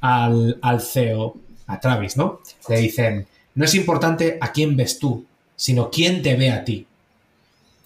al, 0.00 0.58
al 0.62 0.80
CEO, 0.80 1.36
a 1.66 1.78
Travis, 1.80 2.16
¿no? 2.16 2.40
Le 2.68 2.78
dicen, 2.78 3.26
no 3.54 3.64
es 3.64 3.74
importante 3.74 4.38
a 4.40 4.52
quién 4.52 4.76
ves 4.76 4.98
tú, 4.98 5.26
sino 5.54 5.90
quién 5.90 6.22
te 6.22 6.36
ve 6.36 6.50
a 6.50 6.64
ti. 6.64 6.86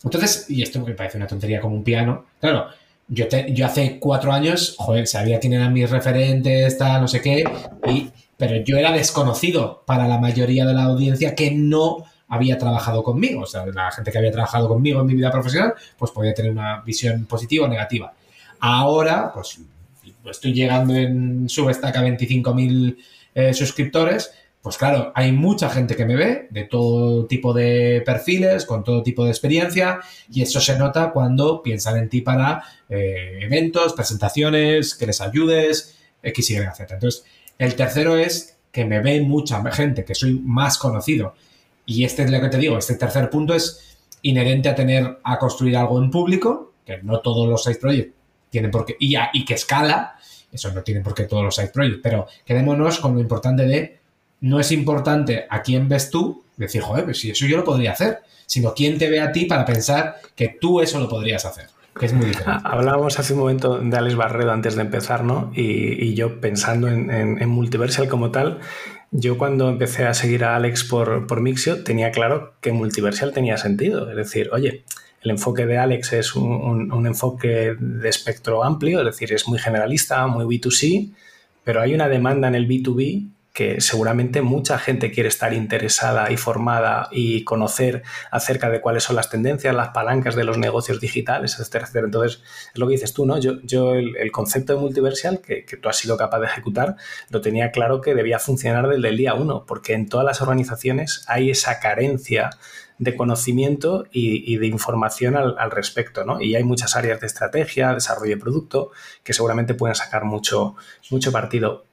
Entonces, 0.05 0.47
y 0.49 0.63
esto 0.63 0.81
me 0.81 0.95
parece 0.95 1.17
una 1.17 1.27
tontería 1.27 1.61
como 1.61 1.77
un 1.77 1.85
piano, 1.85 2.27
claro, 2.41 2.69
yo, 3.09 3.29
te, 3.29 3.53
yo 3.53 3.67
hace 3.67 3.99
cuatro 3.99 4.33
años, 4.33 4.75
joder, 4.79 5.07
sabía 5.07 5.39
quién 5.39 5.53
eran 5.53 5.73
mis 5.73 5.91
referentes, 5.91 6.79
tal, 6.79 7.03
no 7.03 7.09
sé 7.09 7.21
qué, 7.21 7.45
y 7.89 8.11
pero 8.43 8.57
yo 8.57 8.77
era 8.77 8.91
desconocido 8.91 9.85
para 9.87 10.09
la 10.09 10.19
mayoría 10.19 10.67
de 10.67 10.75
la 10.75 10.83
audiencia 10.83 11.37
que 11.37 11.53
no 11.53 12.05
había 12.27 12.59
trabajado 12.59 13.05
conmigo. 13.05 13.43
O 13.43 13.47
sea, 13.47 13.65
la 13.67 13.93
gente 13.93 14.11
que 14.11 14.19
había 14.19 14.33
trabajado 14.33 14.67
conmigo 14.67 15.01
en 15.01 15.07
mi 15.07 15.15
vida 15.15 15.31
profesional, 15.31 15.75
pues 15.97 16.11
podía 16.11 16.35
tener 16.35 16.51
una 16.51 16.81
visión 16.81 17.27
positiva 17.27 17.67
o 17.67 17.69
negativa. 17.69 18.13
Ahora, 18.59 19.31
pues 19.33 19.61
estoy 20.29 20.55
llegando 20.55 20.93
en 20.93 21.49
Substack 21.49 21.95
a 21.95 22.03
25.000 22.03 22.97
eh, 23.37 23.55
suscriptores, 23.55 24.35
pues 24.61 24.77
claro, 24.77 25.13
hay 25.15 25.31
mucha 25.31 25.71
gente 25.71 25.95
que 25.95 26.05
me 26.05 26.17
ve 26.17 26.49
de 26.51 26.65
todo 26.65 27.27
tipo 27.27 27.53
de 27.53 28.03
perfiles, 28.05 28.67
con 28.67 28.83
todo 28.83 29.05
tipo 29.05 29.23
de 29.25 29.31
experiencia, 29.31 30.01
y 30.29 30.43
eso 30.43 30.61
se 30.61 30.77
nota 30.77 31.13
cuando 31.13 31.63
piensan 31.63 31.97
en 31.97 32.09
ti 32.09 32.23
para 32.23 32.65
eh, 32.89 33.39
eventos, 33.41 33.93
presentaciones, 33.93 34.97
que 34.97 35.07
les 35.07 35.21
ayudes, 35.21 35.97
X, 36.25 36.51
Y, 36.51 36.55
Z. 36.57 36.95
Entonces, 36.95 37.25
el 37.63 37.75
tercero 37.75 38.17
es 38.17 38.57
que 38.71 38.85
me 38.85 39.01
ve 39.01 39.21
mucha 39.21 39.63
gente, 39.73 40.05
que 40.05 40.15
soy 40.15 40.41
más 40.41 40.79
conocido. 40.79 41.35
Y 41.85 42.05
este 42.05 42.23
es 42.23 42.31
lo 42.31 42.41
que 42.41 42.49
te 42.49 42.59
digo, 42.59 42.79
este 42.79 42.95
tercer 42.95 43.29
punto 43.29 43.55
es 43.55 43.99
inherente 44.23 44.69
a 44.69 44.75
tener, 44.75 45.19
a 45.23 45.39
construir 45.39 45.77
algo 45.77 46.03
en 46.03 46.11
público, 46.11 46.73
que 46.87 47.03
no 47.03 47.21
todos 47.21 47.49
los 47.49 47.63
seis 47.63 47.79
proyectos 47.79 48.23
tienen 48.53 48.71
por 48.71 48.85
qué, 48.85 48.97
y, 49.01 49.15
y 49.33 49.45
que 49.47 49.55
escala, 49.55 50.17
eso 50.53 50.71
no 50.73 50.83
tiene 50.83 51.01
por 51.01 51.15
qué 51.15 51.25
todos 51.25 51.43
los 51.43 51.55
side 51.55 51.69
projects, 51.69 52.01
pero 52.03 52.27
quedémonos 52.45 53.01
con 53.01 53.15
lo 53.15 53.21
importante 53.21 53.65
de, 53.65 53.99
no 54.43 54.61
es 54.61 54.71
importante 54.73 55.47
a 55.49 55.63
quién 55.63 55.89
ves 55.89 56.11
tú, 56.11 56.45
decir, 56.59 56.83
joder, 56.83 57.05
pues 57.05 57.19
si 57.19 57.31
eso 57.31 57.47
yo 57.47 57.57
lo 57.57 57.65
podría 57.65 57.93
hacer, 57.93 58.19
sino 58.45 58.75
quién 58.75 58.99
te 58.99 59.09
ve 59.09 59.21
a 59.21 59.33
ti 59.33 59.47
para 59.47 59.65
pensar 59.65 60.17
que 60.37 60.57
tú 60.61 60.83
eso 60.83 61.01
lo 61.01 61.09
podrías 61.09 61.47
hacer. 61.47 61.69
Es. 62.01 62.15
Hablábamos 62.47 63.19
hace 63.19 63.35
un 63.35 63.41
momento 63.41 63.79
de 63.79 63.97
Alex 63.97 64.17
Barredo 64.17 64.53
antes 64.53 64.77
de 64.77 64.83
empezar, 64.83 65.25
¿no? 65.25 65.53
Y, 65.55 66.15
yo 66.15 66.41
pensando 66.41 66.89
en, 66.89 67.49
Multiversal 67.49 68.09
como 68.09 68.31
tal, 68.31 68.61
yo 69.11 69.37
cuando 69.37 69.69
empecé 69.69 70.07
a 70.07 70.15
seguir 70.15 70.45
a 70.45 70.57
Alex 70.57 70.85
por, 70.85 71.41
Mixio 71.41 71.85
tenía 71.85 72.11
claro 72.11 72.55
que 72.61 72.73
Multiversal 72.73 73.33
tenía 73.33 73.59
sentido. 73.59 74.09
Es 74.11 74.17
decir, 74.17 74.49
oye, 74.53 74.85
el 75.23 75.31
enfoque 75.31 75.67
de 75.67 75.79
Alex 75.79 76.15
es 76.15 76.35
un, 76.35 77.07
enfoque 77.07 77.77
de 77.79 78.09
espectro 78.09 78.65
amplio, 78.65 79.01
es 79.01 79.07
decir, 79.07 79.33
es 79.33 79.47
muy 79.47 79.59
generalista, 79.59 80.27
muy 80.27 80.45
B2C, 80.45 81.13
pero 81.63 81.83
hay 81.83 81.95
una 81.95 82.09
demanda 82.09 82.49
en 82.49 82.55
el 82.55 82.67
B2B 82.67 83.29
que 83.53 83.81
seguramente 83.81 84.41
mucha 84.41 84.79
gente 84.79 85.11
quiere 85.11 85.29
estar 85.29 85.53
interesada 85.53 86.31
y 86.33 86.37
formada 86.37 87.09
y 87.11 87.45
conocer 87.45 88.03
acerca 88.31 88.71
de 88.71 88.81
cuáles 88.81 89.05
son 89.05 89.17
las 89.17 89.29
tendencias, 89.29 89.75
las 89.75 89.89
palancas 89.91 90.35
de 90.35 90.45
los 90.45 90.57
negocios 90.57 91.01
digitales, 91.01 91.59
etcétera, 91.59 91.89
Entonces, 92.05 92.43
es 92.73 92.79
lo 92.79 92.87
que 92.87 92.93
dices 92.93 93.13
tú, 93.13 93.27
¿no? 93.27 93.39
Yo, 93.39 93.61
yo 93.63 93.95
el, 93.95 94.33
concepto 94.33 94.75
de 94.75 94.81
multiversal 94.81 95.41
que, 95.41 95.65
que, 95.67 95.77
tú 95.77 95.89
has 95.89 95.99
sido 95.99 96.17
capaz 96.17 96.41
de 96.41 96.47
ejecutar, 96.47 96.97
lo 97.29 97.41
tenía 97.43 97.71
claro 97.71 98.01
que 98.01 98.15
debía 98.15 98.39
funcionar 98.39 98.89
desde 98.89 99.09
el 99.09 99.17
día 99.17 99.35
uno, 99.35 99.67
porque 99.67 99.93
en 99.93 100.09
todas 100.09 100.25
las 100.25 100.41
organizaciones 100.41 101.25
hay 101.29 101.51
esa 101.51 101.79
carencia 101.81 102.51
de 103.03 103.17
conocimiento 103.17 104.07
y, 104.13 104.57
de 104.59 104.67
información 104.69 105.37
al, 105.37 105.71
respecto, 105.73 106.25
¿no? 106.25 106.41
Y 106.41 106.55
hay 106.55 106.63
muchas 106.63 106.95
áreas 106.95 107.21
de 107.21 107.27
estrategia, 107.27 107.95
desarrollo 107.95 108.37
de 108.37 108.41
producto, 108.41 108.93
que 109.25 109.33
seguramente 109.33 109.75
pueden 109.75 109.97
sacar 109.97 110.25
mucho, 110.25 110.77
mucho 111.11 111.33
partido. 111.33 111.85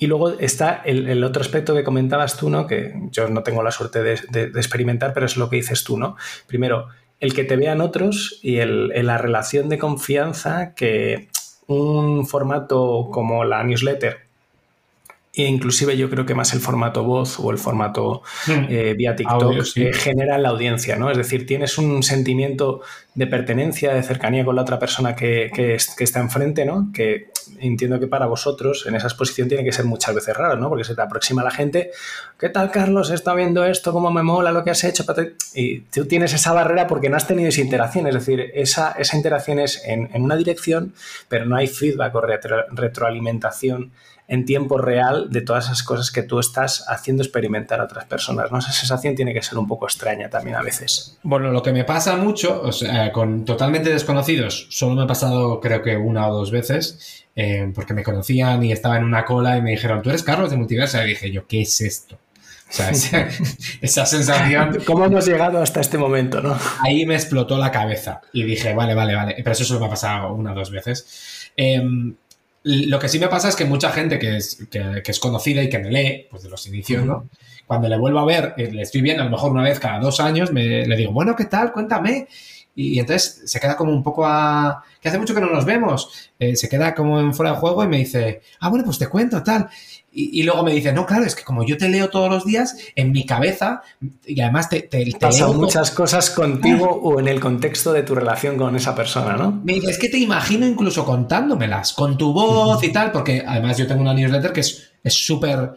Y 0.00 0.06
luego 0.06 0.30
está 0.38 0.80
el, 0.84 1.24
otro 1.24 1.42
aspecto 1.42 1.74
que 1.74 1.82
comentabas 1.82 2.36
tú, 2.36 2.48
¿no? 2.48 2.68
Que 2.68 2.94
yo 3.10 3.28
no 3.28 3.42
tengo 3.42 3.64
la 3.64 3.72
suerte 3.72 4.02
de, 4.02 4.44
experimentar, 4.54 5.12
pero 5.12 5.26
es 5.26 5.36
lo 5.36 5.50
que 5.50 5.56
dices 5.56 5.82
tú, 5.82 5.98
¿no? 5.98 6.16
Primero, 6.46 6.86
el 7.18 7.34
que 7.34 7.42
te 7.42 7.56
vean 7.56 7.80
otros 7.80 8.38
y 8.40 8.58
el, 8.58 8.88
la 9.04 9.18
relación 9.18 9.68
de 9.68 9.78
confianza 9.78 10.72
que 10.74 11.28
un 11.66 12.26
formato 12.26 13.08
como 13.10 13.44
la 13.44 13.64
newsletter 13.64 14.27
e 15.42 15.48
inclusive 15.48 15.96
yo 15.96 16.10
creo 16.10 16.26
que 16.26 16.34
más 16.34 16.52
el 16.52 16.60
formato 16.60 17.04
voz 17.04 17.38
o 17.38 17.50
el 17.50 17.58
formato 17.58 18.22
hmm. 18.46 18.66
eh, 18.68 18.94
vía 18.94 19.14
TikTok 19.14 19.54
eh, 19.76 19.92
genera 19.92 20.36
la 20.38 20.48
audiencia, 20.48 20.96
¿no? 20.96 21.10
Es 21.10 21.16
decir, 21.16 21.46
tienes 21.46 21.78
un 21.78 22.02
sentimiento 22.02 22.80
de 23.14 23.26
pertenencia, 23.26 23.94
de 23.94 24.02
cercanía 24.02 24.44
con 24.44 24.56
la 24.56 24.62
otra 24.62 24.78
persona 24.78 25.14
que, 25.14 25.50
que, 25.54 25.76
está 25.76 26.20
enfrente, 26.20 26.64
¿no? 26.64 26.90
Que 26.92 27.30
entiendo 27.60 27.98
que 28.00 28.06
para 28.06 28.26
vosotros 28.26 28.84
en 28.86 28.94
esa 28.96 29.06
exposición 29.06 29.48
tiene 29.48 29.64
que 29.64 29.72
ser 29.72 29.84
muchas 29.84 30.14
veces 30.14 30.36
raro, 30.36 30.56
¿no? 30.56 30.68
Porque 30.68 30.84
se 30.84 30.94
te 30.94 31.02
aproxima 31.02 31.42
la 31.42 31.50
gente, 31.50 31.90
¿qué 32.38 32.48
tal 32.48 32.70
Carlos? 32.70 33.10
Estado 33.10 33.36
viendo 33.36 33.64
esto, 33.64 33.92
cómo 33.92 34.10
me 34.10 34.22
mola 34.22 34.52
lo 34.52 34.64
que 34.64 34.70
has 34.70 34.82
hecho, 34.84 35.04
y 35.54 35.80
tú 35.80 36.06
tienes 36.06 36.32
esa 36.32 36.52
barrera 36.52 36.86
porque 36.86 37.08
no 37.08 37.16
has 37.16 37.26
tenido 37.26 37.48
esa 37.48 37.60
interacción, 37.60 38.06
es 38.06 38.14
decir, 38.14 38.50
esa, 38.54 38.92
esa 38.92 39.16
interacción 39.16 39.58
es 39.60 39.82
en, 39.84 40.10
en 40.12 40.22
una 40.22 40.36
dirección, 40.36 40.94
pero 41.28 41.44
no 41.44 41.56
hay 41.56 41.66
feedback 41.66 42.14
o 42.14 42.20
retroalimentación 42.20 43.92
en 44.28 44.44
tiempo 44.44 44.76
real 44.76 45.30
de 45.30 45.40
todas 45.40 45.64
esas 45.64 45.82
cosas 45.82 46.10
que 46.10 46.22
tú 46.22 46.38
estás 46.38 46.84
haciendo 46.88 47.22
experimentar 47.22 47.80
a 47.80 47.84
otras 47.84 48.04
personas. 48.04 48.52
¿no? 48.52 48.58
Esa 48.58 48.72
sensación 48.72 49.16
tiene 49.16 49.32
que 49.32 49.42
ser 49.42 49.56
un 49.56 49.66
poco 49.66 49.86
extraña 49.86 50.28
también 50.28 50.54
a 50.56 50.62
veces. 50.62 51.18
Bueno, 51.22 51.50
lo 51.50 51.62
que 51.62 51.72
me 51.72 51.84
pasa 51.84 52.14
mucho, 52.16 52.60
o 52.62 52.70
sea, 52.70 53.10
con 53.10 53.46
totalmente 53.46 53.88
desconocidos, 53.90 54.66
solo 54.68 54.94
me 54.94 55.02
ha 55.04 55.06
pasado 55.06 55.60
creo 55.60 55.82
que 55.82 55.96
una 55.96 56.28
o 56.28 56.34
dos 56.34 56.50
veces, 56.50 57.24
eh, 57.34 57.72
porque 57.74 57.94
me 57.94 58.02
conocían 58.02 58.62
y 58.62 58.70
estaba 58.70 58.98
en 58.98 59.04
una 59.04 59.24
cola 59.24 59.56
y 59.56 59.62
me 59.62 59.70
dijeron, 59.70 60.02
tú 60.02 60.10
eres 60.10 60.22
Carlos 60.22 60.50
de 60.50 60.58
Multiversa. 60.58 61.02
Y 61.04 61.08
dije 61.08 61.30
yo, 61.30 61.46
¿qué 61.46 61.62
es 61.62 61.80
esto? 61.80 62.16
O 62.16 62.72
sea, 62.72 62.90
esa, 63.80 64.04
sensación. 64.04 64.80
¿Cómo 64.86 65.06
hemos 65.06 65.26
llegado 65.26 65.62
hasta 65.62 65.80
este 65.80 65.96
momento, 65.96 66.42
no? 66.42 66.54
Ahí 66.84 67.06
me 67.06 67.14
explotó 67.14 67.56
la 67.56 67.70
cabeza 67.70 68.20
y 68.34 68.42
dije, 68.42 68.74
vale, 68.74 68.94
vale, 68.94 69.14
vale. 69.14 69.36
Pero 69.38 69.52
eso 69.52 69.64
solo 69.64 69.80
me 69.80 69.86
ha 69.86 69.90
pasado 69.90 70.34
una 70.34 70.52
o 70.52 70.54
dos 70.54 70.70
veces. 70.70 71.50
Eh, 71.56 71.80
lo 72.64 72.98
que 72.98 73.08
sí 73.08 73.18
me 73.18 73.28
pasa 73.28 73.48
es 73.48 73.56
que 73.56 73.64
mucha 73.64 73.90
gente 73.90 74.18
que 74.18 74.36
es, 74.36 74.66
que, 74.70 75.02
es 75.04 75.20
conocida 75.20 75.62
y 75.62 75.68
que 75.68 75.78
me 75.78 75.90
lee, 75.90 76.26
pues 76.30 76.42
de 76.42 76.50
los 76.50 76.66
inicios, 76.66 77.04
¿no? 77.04 77.28
Cuando 77.66 77.88
le 77.88 77.98
vuelvo 77.98 78.18
a 78.18 78.24
ver, 78.24 78.54
eh, 78.56 78.70
le 78.72 78.82
estoy 78.82 79.02
viendo 79.02 79.22
a 79.22 79.26
lo 79.26 79.30
mejor 79.30 79.52
una 79.52 79.62
vez 79.62 79.78
cada 79.78 80.00
dos 80.00 80.20
años, 80.20 80.52
me, 80.52 80.86
le 80.86 80.96
digo, 80.96 81.12
bueno, 81.12 81.36
¿qué 81.36 81.44
tal? 81.44 81.72
Cuéntame. 81.72 82.26
Y, 82.78 83.00
entonces 83.00 83.42
se 83.44 83.58
queda 83.58 83.76
como 83.76 83.92
un 83.92 84.04
poco 84.04 84.24
a... 84.24 84.84
que 85.00 85.08
hace 85.08 85.18
mucho 85.18 85.34
que 85.34 85.40
no 85.40 85.50
nos 85.50 85.64
vemos. 85.64 86.30
Eh, 86.38 86.54
se 86.54 86.68
queda 86.68 86.94
como 86.94 87.18
en 87.18 87.34
fuera 87.34 87.50
de 87.50 87.58
juego 87.58 87.82
y 87.82 87.88
me 87.88 87.96
dice, 87.96 88.40
ah, 88.60 88.68
bueno, 88.68 88.84
pues 88.84 88.98
te 88.98 89.08
cuento, 89.08 89.42
tal. 89.42 89.68
Y, 90.12 90.42
luego 90.44 90.62
me 90.62 90.72
dice, 90.72 90.92
no, 90.92 91.04
claro, 91.04 91.24
es 91.24 91.34
que 91.34 91.44
como 91.44 91.64
yo 91.64 91.76
te 91.76 91.88
leo 91.88 92.08
todos 92.08 92.30
los 92.30 92.44
días, 92.44 92.76
en 92.96 93.12
mi 93.12 93.26
cabeza, 93.26 93.82
y 94.24 94.40
además 94.40 94.68
te, 94.68 94.82
te, 94.82 95.06
Pasan 95.20 95.56
muchas 95.56 95.90
cosas 95.90 96.30
contigo 96.30 96.88
o 96.88 97.20
en 97.20 97.28
el 97.28 97.40
contexto 97.40 97.92
de 97.92 98.02
tu 98.02 98.14
relación 98.14 98.56
con 98.56 98.74
esa 98.74 98.94
persona, 98.94 99.36
¿no? 99.36 99.60
Me 99.64 99.74
dice, 99.74 99.90
es 99.90 99.98
que 99.98 100.08
te 100.08 100.18
imagino 100.18 100.66
incluso 100.66 101.04
contándomelas, 101.04 101.92
con 101.92 102.16
tu 102.16 102.32
voz 102.32 102.82
y 102.82 102.92
tal, 102.92 103.12
porque 103.12 103.44
además 103.46 103.76
yo 103.76 103.86
tengo 103.86 104.02
una 104.02 104.14
newsletter 104.14 104.52
que 104.52 104.60
es 104.60 104.90
súper... 105.04 105.72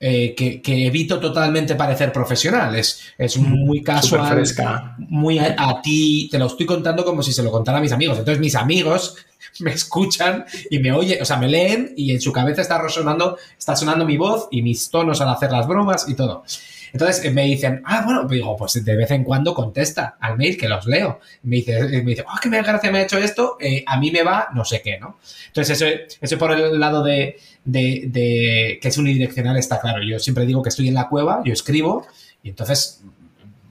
Eh, 0.00 0.34
que, 0.34 0.86
evito 0.86 1.18
totalmente 1.18 1.76
parecer 1.76 2.12
profesional, 2.12 2.74
es, 2.74 3.00
es 3.16 3.38
muy 3.38 3.82
casual, 3.82 4.34
fresca. 4.34 4.96
muy 4.98 5.38
a, 5.38 5.54
a, 5.56 5.80
ti, 5.80 6.28
te 6.30 6.38
lo 6.38 6.46
estoy 6.46 6.66
contando 6.66 7.04
como 7.04 7.22
si 7.22 7.32
se 7.32 7.42
lo 7.42 7.50
contara 7.50 7.78
a 7.78 7.80
mis 7.80 7.92
amigos. 7.92 8.18
Entonces 8.18 8.40
mis 8.40 8.54
amigos 8.54 9.16
me 9.60 9.70
escuchan 9.72 10.44
y 10.68 10.78
me 10.78 10.92
oyen, 10.92 11.22
o 11.22 11.24
sea, 11.24 11.36
me 11.36 11.48
leen 11.48 11.94
y 11.96 12.12
en 12.12 12.20
su 12.20 12.32
cabeza 12.32 12.60
está 12.60 12.82
resonando, 12.82 13.38
está 13.56 13.76
sonando 13.76 14.04
mi 14.04 14.16
voz 14.16 14.48
y 14.50 14.62
mis 14.62 14.90
tonos 14.90 15.20
al 15.20 15.30
hacer 15.30 15.50
las 15.50 15.66
bromas 15.66 16.06
y 16.08 16.14
todo. 16.14 16.44
Entonces 16.92 17.24
eh, 17.24 17.30
me 17.30 17.44
dicen, 17.44 17.82
ah, 17.84 18.02
bueno, 18.04 18.24
digo, 18.28 18.56
pues 18.56 18.84
de 18.84 18.96
vez 18.96 19.10
en 19.10 19.24
cuando 19.24 19.52
contesta 19.52 20.16
al 20.20 20.36
mail 20.36 20.56
que 20.56 20.68
los 20.68 20.86
leo. 20.86 21.18
Me 21.42 21.56
dice, 21.56 21.82
me 21.82 22.10
dice, 22.10 22.22
oh, 22.22 22.38
qué 22.40 22.48
gracia 22.48 22.90
me 22.90 22.98
ha 22.98 23.02
hecho 23.02 23.18
esto, 23.18 23.56
eh, 23.60 23.82
a 23.86 23.98
mí 23.98 24.10
me 24.12 24.22
va 24.22 24.48
no 24.54 24.64
sé 24.64 24.80
qué, 24.80 24.98
¿no? 24.98 25.18
Entonces 25.48 25.80
eso, 25.80 26.16
eso 26.20 26.38
por 26.38 26.52
el 26.52 26.78
lado 26.78 27.02
de, 27.02 27.36
de, 27.64 28.78
que 28.80 28.88
es 28.88 28.98
unidireccional 28.98 29.56
está 29.56 29.80
claro. 29.80 30.02
Yo 30.02 30.18
siempre 30.18 30.46
digo 30.46 30.62
que 30.62 30.68
estoy 30.68 30.88
en 30.88 30.94
la 30.94 31.08
cueva, 31.08 31.42
yo 31.44 31.52
escribo 31.52 32.06
y 32.42 32.50
entonces 32.50 33.02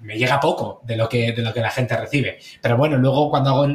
me 0.02 0.18
llega 0.18 0.40
poco 0.40 0.82
de 0.86 0.98
lo 0.98 1.08
que, 1.08 1.32
de 1.32 1.42
lo 1.42 1.54
que 1.54 1.62
la 1.62 1.72
gente 1.72 1.96
recibe. 1.96 2.40
Pero 2.62 2.78
bueno, 2.78 2.98
luego 2.98 3.30
cuando 3.30 3.50
hago 3.52 3.68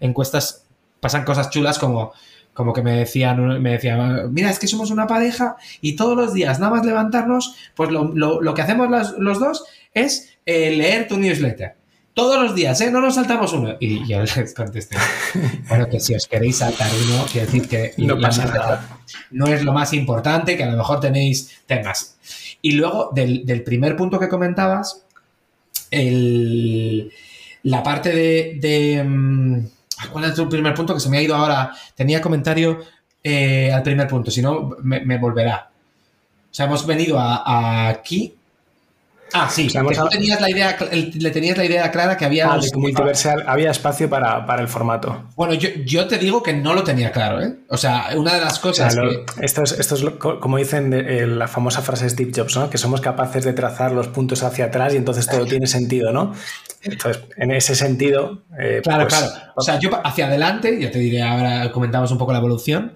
encuestas 0.00 0.66
pasan 1.00 1.24
cosas 1.24 1.50
chulas 1.50 1.78
como, 1.78 2.12
como 2.54 2.72
que 2.72 2.82
me 2.82 2.92
decían, 2.92 3.60
me 3.60 3.72
decían, 3.72 4.32
mira, 4.32 4.48
es 4.48 4.58
que 4.58 4.68
somos 4.68 4.90
una 4.90 5.06
pareja 5.06 5.56
y 5.80 5.96
todos 5.96 6.16
los 6.16 6.32
días, 6.32 6.60
nada 6.60 6.72
más 6.72 6.86
levantarnos, 6.86 7.56
pues 7.74 7.90
lo, 7.90 8.54
que 8.54 8.62
hacemos 8.62 8.88
los, 9.18 9.38
dos 9.38 9.64
es 9.92 10.38
eh, 10.46 10.70
leer 10.70 11.08
tu 11.08 11.18
newsletter. 11.18 11.74
Todos 12.14 12.40
los 12.40 12.54
días, 12.54 12.80
¿eh? 12.80 12.90
No 12.90 13.00
nos 13.00 13.16
saltamos 13.16 13.52
uno. 13.52 13.76
Y 13.80 14.06
yo 14.06 14.22
les 14.22 14.54
contesté, 14.54 14.96
bueno, 15.68 15.88
que 15.88 16.00
si 16.00 16.14
os 16.14 16.26
queréis 16.26 16.58
saltar 16.58 16.90
uno, 17.06 17.26
quiero 17.30 17.46
decir 17.46 17.68
que 17.68 17.92
no, 17.98 18.18
pasa 18.20 18.46
nada. 18.46 18.98
no 19.32 19.46
es 19.46 19.64
lo 19.64 19.72
más 19.72 19.92
importante, 19.92 20.56
que 20.56 20.62
a 20.62 20.70
lo 20.70 20.76
mejor 20.76 21.00
tenéis 21.00 21.62
temas. 21.66 22.16
Y 22.62 22.72
luego, 22.72 23.10
del, 23.12 23.62
primer 23.64 23.96
punto 23.96 24.18
que 24.18 24.28
comentabas, 24.28 25.02
el, 25.90 27.12
la 27.64 27.82
parte 27.82 28.10
de, 28.10 29.04
mm, 29.04 29.66
¿Cuál 30.10 30.24
es 30.24 30.34
tu 30.34 30.48
primer 30.48 30.74
punto? 30.74 30.94
Que 30.94 31.00
se 31.00 31.08
me 31.08 31.18
ha 31.18 31.22
ido 31.22 31.34
ahora. 31.34 31.72
Tenía 31.94 32.20
comentario 32.20 32.80
eh, 33.22 33.72
al 33.72 33.82
primer 33.82 34.08
punto, 34.08 34.30
si 34.30 34.42
no, 34.42 34.76
me, 34.82 35.18
volverá. 35.18 35.70
O 36.50 36.54
sea, 36.54 36.66
hemos 36.66 36.86
venido 36.86 37.18
a, 37.18 37.88
aquí. 37.88 38.34
Ah, 39.36 39.48
sí, 39.50 39.68
tenías 40.10 40.40
la 40.40 40.48
idea, 40.48 40.76
le 40.92 41.30
tenías 41.32 41.58
la 41.58 41.64
idea 41.64 41.90
clara 41.90 42.16
que 42.16 42.24
había... 42.24 42.52
Ah, 42.52 42.60
multiversal 42.76 43.42
había 43.48 43.72
espacio 43.72 44.08
para, 44.08 44.46
el 44.60 44.68
formato. 44.68 45.24
Bueno, 45.34 45.54
yo, 45.54 46.06
te 46.06 46.18
digo 46.18 46.40
que 46.40 46.52
no 46.52 46.72
lo 46.72 46.84
tenía 46.84 47.10
claro, 47.10 47.42
¿eh? 47.42 47.56
O 47.68 47.76
sea, 47.76 48.10
una 48.16 48.34
de 48.34 48.40
las 48.40 48.60
cosas 48.60 48.96
Esto 49.40 49.64
es, 49.64 49.72
esto 49.72 49.94
es 49.96 50.04
como 50.20 50.56
dicen 50.56 50.92
eh, 50.92 51.26
la 51.26 51.48
famosa 51.48 51.82
frase 51.82 52.04
de 52.04 52.10
Steve 52.10 52.30
Jobs, 52.32 52.56
¿no? 52.56 52.70
Que 52.70 52.78
somos 52.78 53.00
capaces 53.00 53.44
de 53.44 53.52
trazar 53.52 53.90
los 53.90 54.06
puntos 54.06 54.44
hacia 54.44 54.66
atrás 54.66 54.94
y 54.94 54.98
entonces 54.98 55.26
todo 55.26 55.44
tiene 55.46 55.66
sentido, 55.66 56.12
¿no? 56.12 56.32
Entonces, 56.82 57.24
en 57.36 57.50
ese 57.50 57.74
sentido... 57.74 58.44
Eh, 58.56 58.82
claro, 58.84 59.08
pues, 59.08 59.18
claro. 59.18 59.32
O 59.56 59.62
sea, 59.62 59.80
yo 59.80 59.90
hacia 60.04 60.26
adelante, 60.26 60.78
ya 60.80 60.92
te 60.92 61.00
diré, 61.00 61.22
ahora 61.22 61.72
comentamos 61.72 62.12
un 62.12 62.18
poco 62.18 62.30
la 62.30 62.38
evolución, 62.38 62.94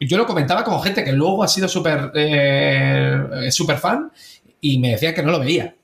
yo 0.00 0.16
lo 0.16 0.26
comentaba 0.26 0.64
con 0.64 0.82
gente 0.82 1.04
que 1.04 1.12
luego 1.12 1.44
ha 1.44 1.48
sido 1.48 1.68
súper 1.68 2.10
eh, 2.14 3.50
super 3.50 3.76
fan 3.76 4.10
y 4.72 4.78
me 4.78 4.90
decía 4.90 5.14
que 5.14 5.22
no 5.22 5.30
lo 5.30 5.40
veía. 5.40 5.74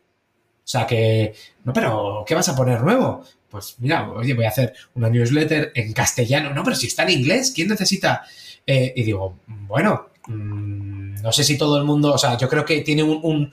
O 0.64 0.68
sea 0.68 0.86
que, 0.86 1.34
no, 1.64 1.72
pero 1.72 2.24
¿qué 2.26 2.34
vas 2.34 2.48
a 2.48 2.56
poner 2.56 2.80
nuevo? 2.80 3.24
Pues 3.48 3.76
mira, 3.78 4.10
oye, 4.10 4.34
voy 4.34 4.44
a 4.44 4.48
hacer 4.48 4.72
una 4.94 5.10
newsletter 5.10 5.72
en 5.74 5.92
castellano. 5.92 6.52
No, 6.54 6.64
pero 6.64 6.76
si 6.76 6.86
está 6.86 7.02
en 7.04 7.10
inglés, 7.10 7.52
¿quién 7.54 7.68
necesita? 7.68 8.22
Eh, 8.66 8.92
y 8.96 9.02
digo, 9.02 9.38
bueno, 9.46 10.08
mm, 10.26 11.22
no 11.22 11.32
sé 11.32 11.44
si 11.44 11.58
todo 11.58 11.76
el 11.78 11.84
mundo, 11.84 12.14
o 12.14 12.18
sea, 12.18 12.36
yo 12.36 12.48
creo 12.48 12.64
que 12.64 12.80
tiene 12.80 13.02
un, 13.02 13.52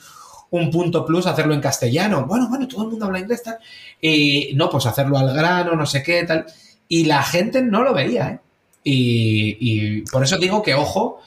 punto 0.72 1.06
plus 1.06 1.28
hacerlo 1.28 1.54
en 1.54 1.62
castellano. 1.62 2.26
Bueno, 2.26 2.48
bueno, 2.50 2.68
todo 2.68 2.84
el 2.84 2.90
mundo 2.90 3.06
habla 3.06 3.20
inglés, 3.20 3.44
tal. 3.44 3.58
Y 4.02 4.54
no, 4.56 4.70
pues 4.70 4.86
hacerlo 4.86 5.18
al 5.18 5.34
grano, 5.34 5.76
no 5.76 5.86
sé 5.86 6.02
qué, 6.02 6.24
tal. 6.24 6.46
Y 6.88 7.06
la 7.06 7.22
gente 7.24 7.62
no 7.62 7.84
lo 7.84 7.94
veía, 7.94 8.30
¿eh? 8.30 8.40
Y 8.84 10.02
por 10.10 10.24
eso 10.24 10.38
digo 10.38 10.64
que, 10.64 10.74
ojo, 10.74 11.20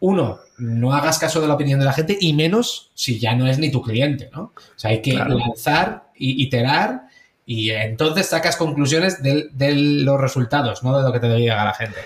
uno, 0.00 0.38
no 0.58 0.92
hagas 0.92 1.18
caso 1.18 1.40
de 1.40 1.48
la 1.48 1.54
opinión 1.54 1.78
de 1.78 1.86
la 1.86 1.92
gente 1.92 2.16
y 2.20 2.32
menos 2.32 2.90
si 2.94 3.18
ya 3.18 3.34
no 3.34 3.46
es 3.46 3.58
ni 3.58 3.70
tu 3.70 3.82
cliente, 3.82 4.30
¿no? 4.32 4.42
O 4.42 4.78
sea, 4.78 4.90
hay 4.90 5.02
que 5.02 5.14
lanzar 5.14 6.10
y 6.16 6.42
iterar 6.42 7.08
y 7.46 7.70
entonces 7.70 8.26
sacas 8.26 8.56
conclusiones 8.56 9.22
de, 9.22 9.48
de, 9.52 9.74
los 9.74 10.20
resultados, 10.20 10.82
no 10.82 10.96
de 10.96 11.02
lo 11.02 11.12
que 11.12 11.20
te 11.20 11.34
diga 11.34 11.64
la 11.64 11.74
gente. 11.74 11.98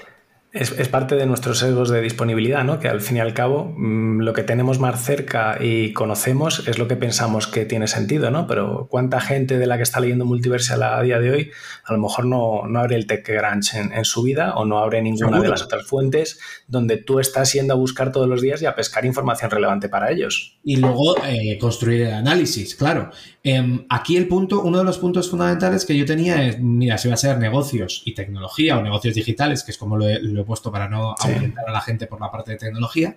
Es, 0.53 0.71
parte 0.89 1.15
de 1.15 1.25
nuestros 1.25 1.61
sesgos 1.61 1.89
de 1.89 2.03
disponibilidad, 2.03 2.63
¿no? 2.63 2.79
Que 2.79 2.89
al 2.89 3.01
fin 3.01 3.17
y 3.17 3.21
al 3.21 3.33
cabo 3.33 3.73
mm, 3.75 4.21
lo 4.21 4.35
que 4.35 4.43
tenemos 4.43 4.79
más 4.79 5.03
cerca 5.03 5.57
y 5.59 5.95
conocemos 5.95 6.69
es 6.69 6.79
lo 6.79 6.89
que 6.89 6.97
pensamos 6.97 7.47
que 7.47 7.65
tiene 7.65 7.89
sentido, 7.89 8.31
¿no? 8.31 8.47
Pero 8.47 8.87
cuánta 8.91 9.19
gente 9.19 9.59
de 9.59 9.67
la 9.67 9.79
que 9.79 9.83
está 9.83 9.99
leyendo 10.01 10.27
Multiversal 10.27 10.83
a 10.83 11.01
día 11.01 11.19
de 11.21 11.31
hoy 11.31 11.51
a 11.85 11.93
lo 11.95 11.99
mejor 11.99 12.27
no, 12.27 12.67
no 12.69 12.81
abre 12.81 12.97
el 12.97 13.07
TechCrunch 13.07 13.75
en, 13.75 13.93
en 13.95 14.05
su 14.05 14.23
vida 14.23 14.55
o 14.55 14.67
no 14.67 14.79
abre 14.79 15.01
ninguna 15.01 15.41
de 15.41 15.49
las 15.49 15.63
otras 15.63 15.87
fuentes 15.87 16.39
donde 16.67 16.99
tú 16.99 17.19
estás 17.19 17.51
yendo 17.55 17.73
a 17.73 17.77
buscar 17.77 18.13
todos 18.13 18.29
los 18.29 18.43
días 18.43 18.61
y 18.61 18.67
a 18.67 18.75
pescar 18.75 19.07
información 19.07 19.51
relevante 19.51 19.89
para 19.89 20.11
ellos. 20.11 20.59
Y 20.63 20.77
luego 20.77 21.17
eh, 21.25 21.57
construir 21.59 22.03
el 22.03 22.13
análisis, 22.13 22.75
claro. 22.75 23.11
Em, 23.45 23.87
aquí 23.89 24.17
el 24.17 24.29
punto, 24.29 24.63
uno 24.63 24.79
de 24.79 24.85
los 24.85 24.99
puntos 24.99 25.29
fundamentales 25.29 25.85
que 25.85 25.97
yo 25.97 26.07
tenía 26.07 26.47
es, 26.47 26.61
mira, 26.61 26.97
si 26.97 27.09
va 27.09 27.15
a 27.15 27.17
ser 27.17 27.39
negocios 27.39 28.03
y 28.05 28.15
tecnología 28.15 28.79
o 28.79 28.83
negocios 28.83 29.15
digitales, 29.15 29.65
que 29.65 29.73
es 29.73 29.79
como 29.79 29.97
lo 29.97 30.09
he 30.09 30.45
puesto 30.45 30.71
para 30.71 30.89
no 30.89 31.17
aumentar 31.19 31.69
a 31.69 31.73
la 31.73 31.81
gente 31.81 32.07
por 32.07 32.21
la 32.21 32.31
parte 32.31 32.53
de 32.53 32.59
tecnología. 32.59 33.17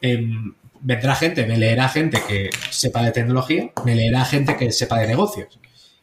Em, 0.00 0.54
vendrá 0.80 1.16
gente, 1.16 1.44
me 1.44 1.56
leerá 1.56 1.88
gente 1.88 2.22
que 2.28 2.50
sepa 2.70 3.02
de 3.02 3.10
tecnología, 3.10 3.72
me 3.84 3.96
leerá 3.96 4.24
gente 4.24 4.56
que 4.56 4.70
sepa 4.70 5.00
de 5.00 5.08
negocios. 5.08 5.58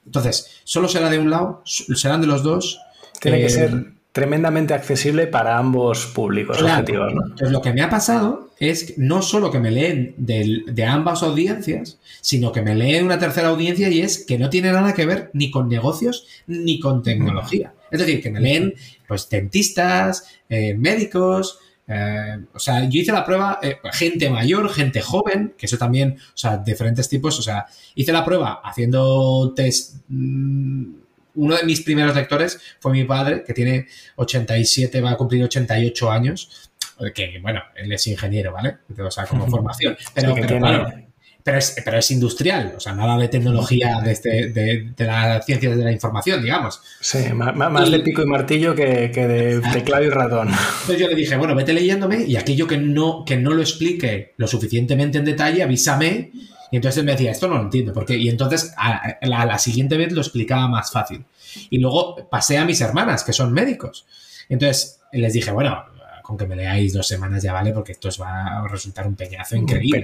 Entonces, 0.06 0.62
solo 0.66 0.90
será 0.90 1.10
de 1.10 1.20
un 1.20 1.30
lado, 1.30 1.64
serán 1.66 2.20
de 2.20 2.28
los 2.28 2.44
dos. 2.44 2.82
Tiene 3.22 3.40
que 3.40 3.50
ser 3.50 3.70
em, 3.72 3.95
tremendamente 4.16 4.74
accesible 4.74 5.28
para 5.28 5.58
ambos 5.58 6.06
públicos 6.06 6.62
objetivos. 6.62 7.12
Entonces, 7.12 7.52
lo 7.52 7.62
que 7.62 7.74
me 7.74 7.82
ha 7.82 7.90
pasado 7.90 8.50
es 8.58 8.98
no 8.98 9.22
solo 9.22 9.52
que 9.52 9.60
me 9.60 9.72
leen 9.72 10.16
de 10.18 10.86
ambas 10.86 11.22
audiencias, 11.22 12.00
sino 12.22 12.54
que 12.54 12.62
me 12.62 12.76
leen 12.76 13.04
una 13.04 13.20
tercera 13.20 13.50
audiencia 13.50 13.90
y 13.90 14.00
es 14.00 14.24
que 14.26 14.40
no 14.40 14.50
tiene 14.50 14.72
nada 14.72 14.94
que 14.94 15.06
ver 15.06 15.32
ni 15.34 15.52
con 15.52 15.68
negocios 15.68 16.28
ni 16.48 16.80
con 16.80 17.04
tecnología. 17.04 17.74
Es 17.92 18.00
decir, 18.00 18.24
que 18.24 18.32
me 18.32 18.40
leen 18.40 18.76
pues 19.06 19.28
dentistas, 19.28 20.26
eh, 20.48 20.76
médicos, 20.76 21.60
eh, 21.86 22.38
o 22.54 22.60
sea, 22.60 22.88
yo 22.88 23.02
hice 23.02 23.12
la 23.12 23.26
prueba, 23.26 23.60
eh, 23.62 23.80
gente 23.92 24.30
mayor, 24.30 24.70
gente 24.70 25.02
joven, 25.02 25.56
que 25.58 25.66
eso 25.66 25.78
también, 25.78 26.16
o 26.18 26.38
sea, 26.38 26.56
diferentes 26.56 27.10
tipos, 27.10 27.38
o 27.38 27.42
sea, 27.42 27.66
hice 27.96 28.14
la 28.14 28.24
prueba 28.24 28.62
haciendo 28.64 29.52
test. 29.54 29.98
Mm, 30.08 31.05
uno 31.36 31.56
de 31.56 31.64
mis 31.64 31.82
primeros 31.82 32.16
lectores 32.16 32.60
fue 32.80 32.92
mi 32.92 33.04
padre, 33.04 33.44
que 33.46 33.54
tiene 33.54 33.88
87, 34.16 35.02
va 35.02 35.12
a 35.12 35.18
cumplir 35.18 35.44
88 35.44 36.12
años, 36.12 36.72
que 37.14 37.40
bueno, 37.42 37.62
él 37.76 37.92
es 37.92 38.08
ingeniero, 38.08 38.54
¿vale? 38.54 38.78
O 39.00 39.12
sea, 39.12 39.26
como 39.26 39.48
formación. 39.50 39.98
Pero, 40.14 40.34
claro, 40.36 41.05
pero 41.46 41.60
es, 41.60 41.76
pero 41.86 42.00
es 42.00 42.10
industrial, 42.10 42.74
o 42.76 42.80
sea, 42.80 42.96
nada 42.96 43.20
de 43.20 43.28
tecnología 43.28 44.02
de, 44.04 44.14
este, 44.14 44.50
de, 44.50 44.94
de 44.98 45.06
la 45.06 45.40
ciencia 45.44 45.76
de 45.76 45.84
la 45.84 45.92
información, 45.92 46.42
digamos. 46.42 46.82
Sí, 47.00 47.20
más, 47.36 47.92
de 47.92 48.00
pico 48.00 48.24
y 48.24 48.26
martillo 48.26 48.74
que, 48.74 49.10
de 49.10 49.62
teclado 49.72 50.04
y 50.06 50.10
ratón. 50.10 50.48
Entonces 50.48 50.98
yo 50.98 51.08
le 51.08 51.14
dije, 51.14 51.38
bueno, 51.38 51.54
vete 51.54 51.72
leyéndome 51.72 52.24
y 52.26 52.36
aquello 52.36 52.66
que 52.66 52.78
no, 52.78 53.24
que 53.26 53.38
no 53.38 53.52
lo 53.52 53.62
explique 53.62 54.34
lo 54.38 54.48
suficientemente 54.48 55.20
en 55.20 55.26
detalle, 55.26 55.62
avísame. 55.62 56.32
Y 56.72 56.78
entonces 56.78 56.98
él 56.98 57.06
me 57.06 57.12
decía, 57.12 57.30
esto 57.30 57.48
no 57.48 57.58
lo 57.58 57.62
entiendo, 57.62 57.94
porque 57.94 58.18
Y 58.18 58.28
entonces 58.28 58.74
a, 58.76 59.20
la, 59.22 59.60
siguiente 59.60 59.98
vez 59.98 60.14
lo 60.14 60.22
explicaba 60.22 60.68
más 60.68 60.92
fácil. 60.92 61.26
Y 61.70 61.78
luego 61.78 62.28
pasé 62.28 62.58
a 62.58 62.66
mis 62.66 62.82
hermanas, 62.82 63.24
que 63.24 63.34
son 63.34 63.54
médicos. 63.54 64.08
Entonces 64.50 65.00
les 65.12 65.34
dije, 65.34 65.52
bueno, 65.52 65.86
con 66.24 66.38
que 66.38 66.48
me 66.48 66.56
leáis 66.56 66.92
dos 66.92 67.08
semanas 67.08 67.44
ya 67.44 67.54
vale, 67.54 67.72
porque 67.72 67.92
esto 67.92 68.08
os 68.08 68.20
va 68.20 68.64
a 68.64 68.68
resultar 68.68 69.06
un 69.06 69.16
peñazo 69.16 69.56
increíble. 69.56 70.04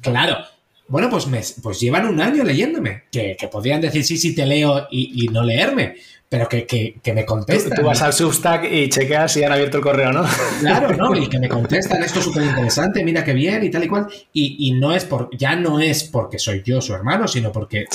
Claro, 0.00 0.38
bueno, 0.86 1.08
pues, 1.08 1.26
me, 1.26 1.40
pues 1.62 1.80
llevan 1.80 2.06
un 2.06 2.20
año 2.20 2.44
leyéndome, 2.44 3.04
que, 3.10 3.36
podrían 3.50 3.80
decir 3.80 4.04
sí, 4.04 4.18
sí 4.18 4.34
te 4.34 4.44
leo 4.44 4.86
y, 4.90 5.28
no 5.32 5.42
leerme, 5.42 5.94
pero 6.28 6.46
que, 6.46 6.66
que, 6.66 7.12
me 7.14 7.24
contestan. 7.24 7.78
Tú, 7.78 7.82
vas 7.86 8.02
al 8.02 8.12
Substack 8.12 8.70
y 8.70 8.90
chequeas 8.90 9.32
si 9.32 9.42
han 9.42 9.52
abierto 9.52 9.78
el 9.78 9.82
correo, 9.82 10.12
¿no? 10.12 10.24
Claro, 10.60 10.94
¿no? 10.94 11.16
Y 11.16 11.28
que 11.28 11.38
me 11.38 11.48
contestan, 11.48 12.02
esto 12.02 12.18
es 12.18 12.26
súper 12.26 12.42
interesante, 12.42 13.02
mira 13.02 13.24
qué 13.24 13.32
bien 13.32 13.64
y 13.64 13.70
tal 13.70 13.84
y 13.84 13.88
cual. 13.88 14.08
Y, 14.34 14.72
no 14.72 14.94
es 14.94 15.06
por, 15.06 15.34
ya 15.36 15.56
no 15.56 15.80
es 15.80 16.04
porque 16.04 16.38
soy 16.38 16.62
yo 16.62 16.82
su 16.82 16.92
hermano, 16.92 17.28
sino 17.28 17.50
porque, 17.50 17.86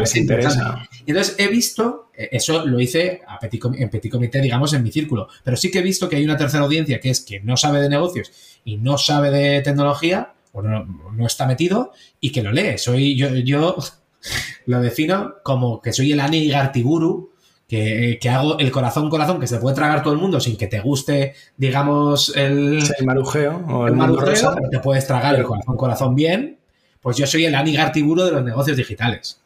les 0.00 0.16
interesa. 0.16 0.88
Y 1.04 1.10
entonces 1.10 1.34
he 1.38 1.48
visto, 1.48 2.10
eh, 2.14 2.30
eso 2.32 2.64
lo 2.64 2.80
hice 2.80 3.20
a 3.26 3.38
en 3.42 3.90
petit 3.90 4.10
comité, 4.10 4.40
digamos, 4.40 4.72
en 4.72 4.82
mi 4.82 4.90
círculo, 4.90 5.28
pero 5.44 5.58
sí 5.58 5.70
que 5.70 5.80
he 5.80 5.82
visto 5.82 6.08
que 6.08 6.16
hay 6.16 6.24
una 6.24 6.38
tercera 6.38 6.64
audiencia 6.64 7.00
que 7.00 7.10
es 7.10 7.20
que 7.20 7.40
no 7.40 7.58
sabe 7.58 7.82
de 7.82 7.90
negocios 7.90 8.32
y 8.64 8.78
no 8.78 8.96
sabe 8.96 9.30
de 9.30 9.60
tecnología 9.60 10.32
o 10.52 10.62
no, 10.62 11.26
está 11.26 11.46
metido 11.46 11.92
y 12.20 12.32
que 12.32 12.42
lo 12.42 12.52
lee. 12.52 12.78
Soy 12.78 13.16
yo, 13.16 13.28
yo 13.36 13.76
lo 14.66 14.80
defino 14.80 15.36
como 15.42 15.80
que 15.80 15.92
soy 15.92 16.12
el 16.12 16.20
Ani 16.20 16.48
Gartiburu, 16.48 17.30
que, 17.68 18.18
que, 18.20 18.28
hago 18.28 18.58
el 18.58 18.72
corazón 18.72 19.08
corazón 19.08 19.38
que 19.38 19.46
se 19.46 19.58
puede 19.58 19.76
tragar 19.76 20.02
todo 20.02 20.12
el 20.12 20.18
mundo 20.18 20.40
sin 20.40 20.56
que 20.56 20.66
te 20.66 20.80
guste, 20.80 21.34
digamos, 21.56 22.34
el, 22.36 22.82
el 22.98 23.06
marujeo 23.06 23.64
o 23.68 23.86
el, 23.86 23.94
marujeo, 23.94 24.56
te 24.70 24.80
puedes 24.80 25.06
tragar 25.06 25.36
el 25.36 25.44
corazón 25.44 25.76
corazón 25.76 26.14
bien. 26.14 26.58
Pues 27.00 27.16
yo 27.16 27.26
soy 27.26 27.46
el 27.46 27.54
Ani 27.54 27.72
Gartiburu 27.74 28.24
de 28.24 28.32
los 28.32 28.44
negocios 28.44 28.76
digitales. 28.76 29.39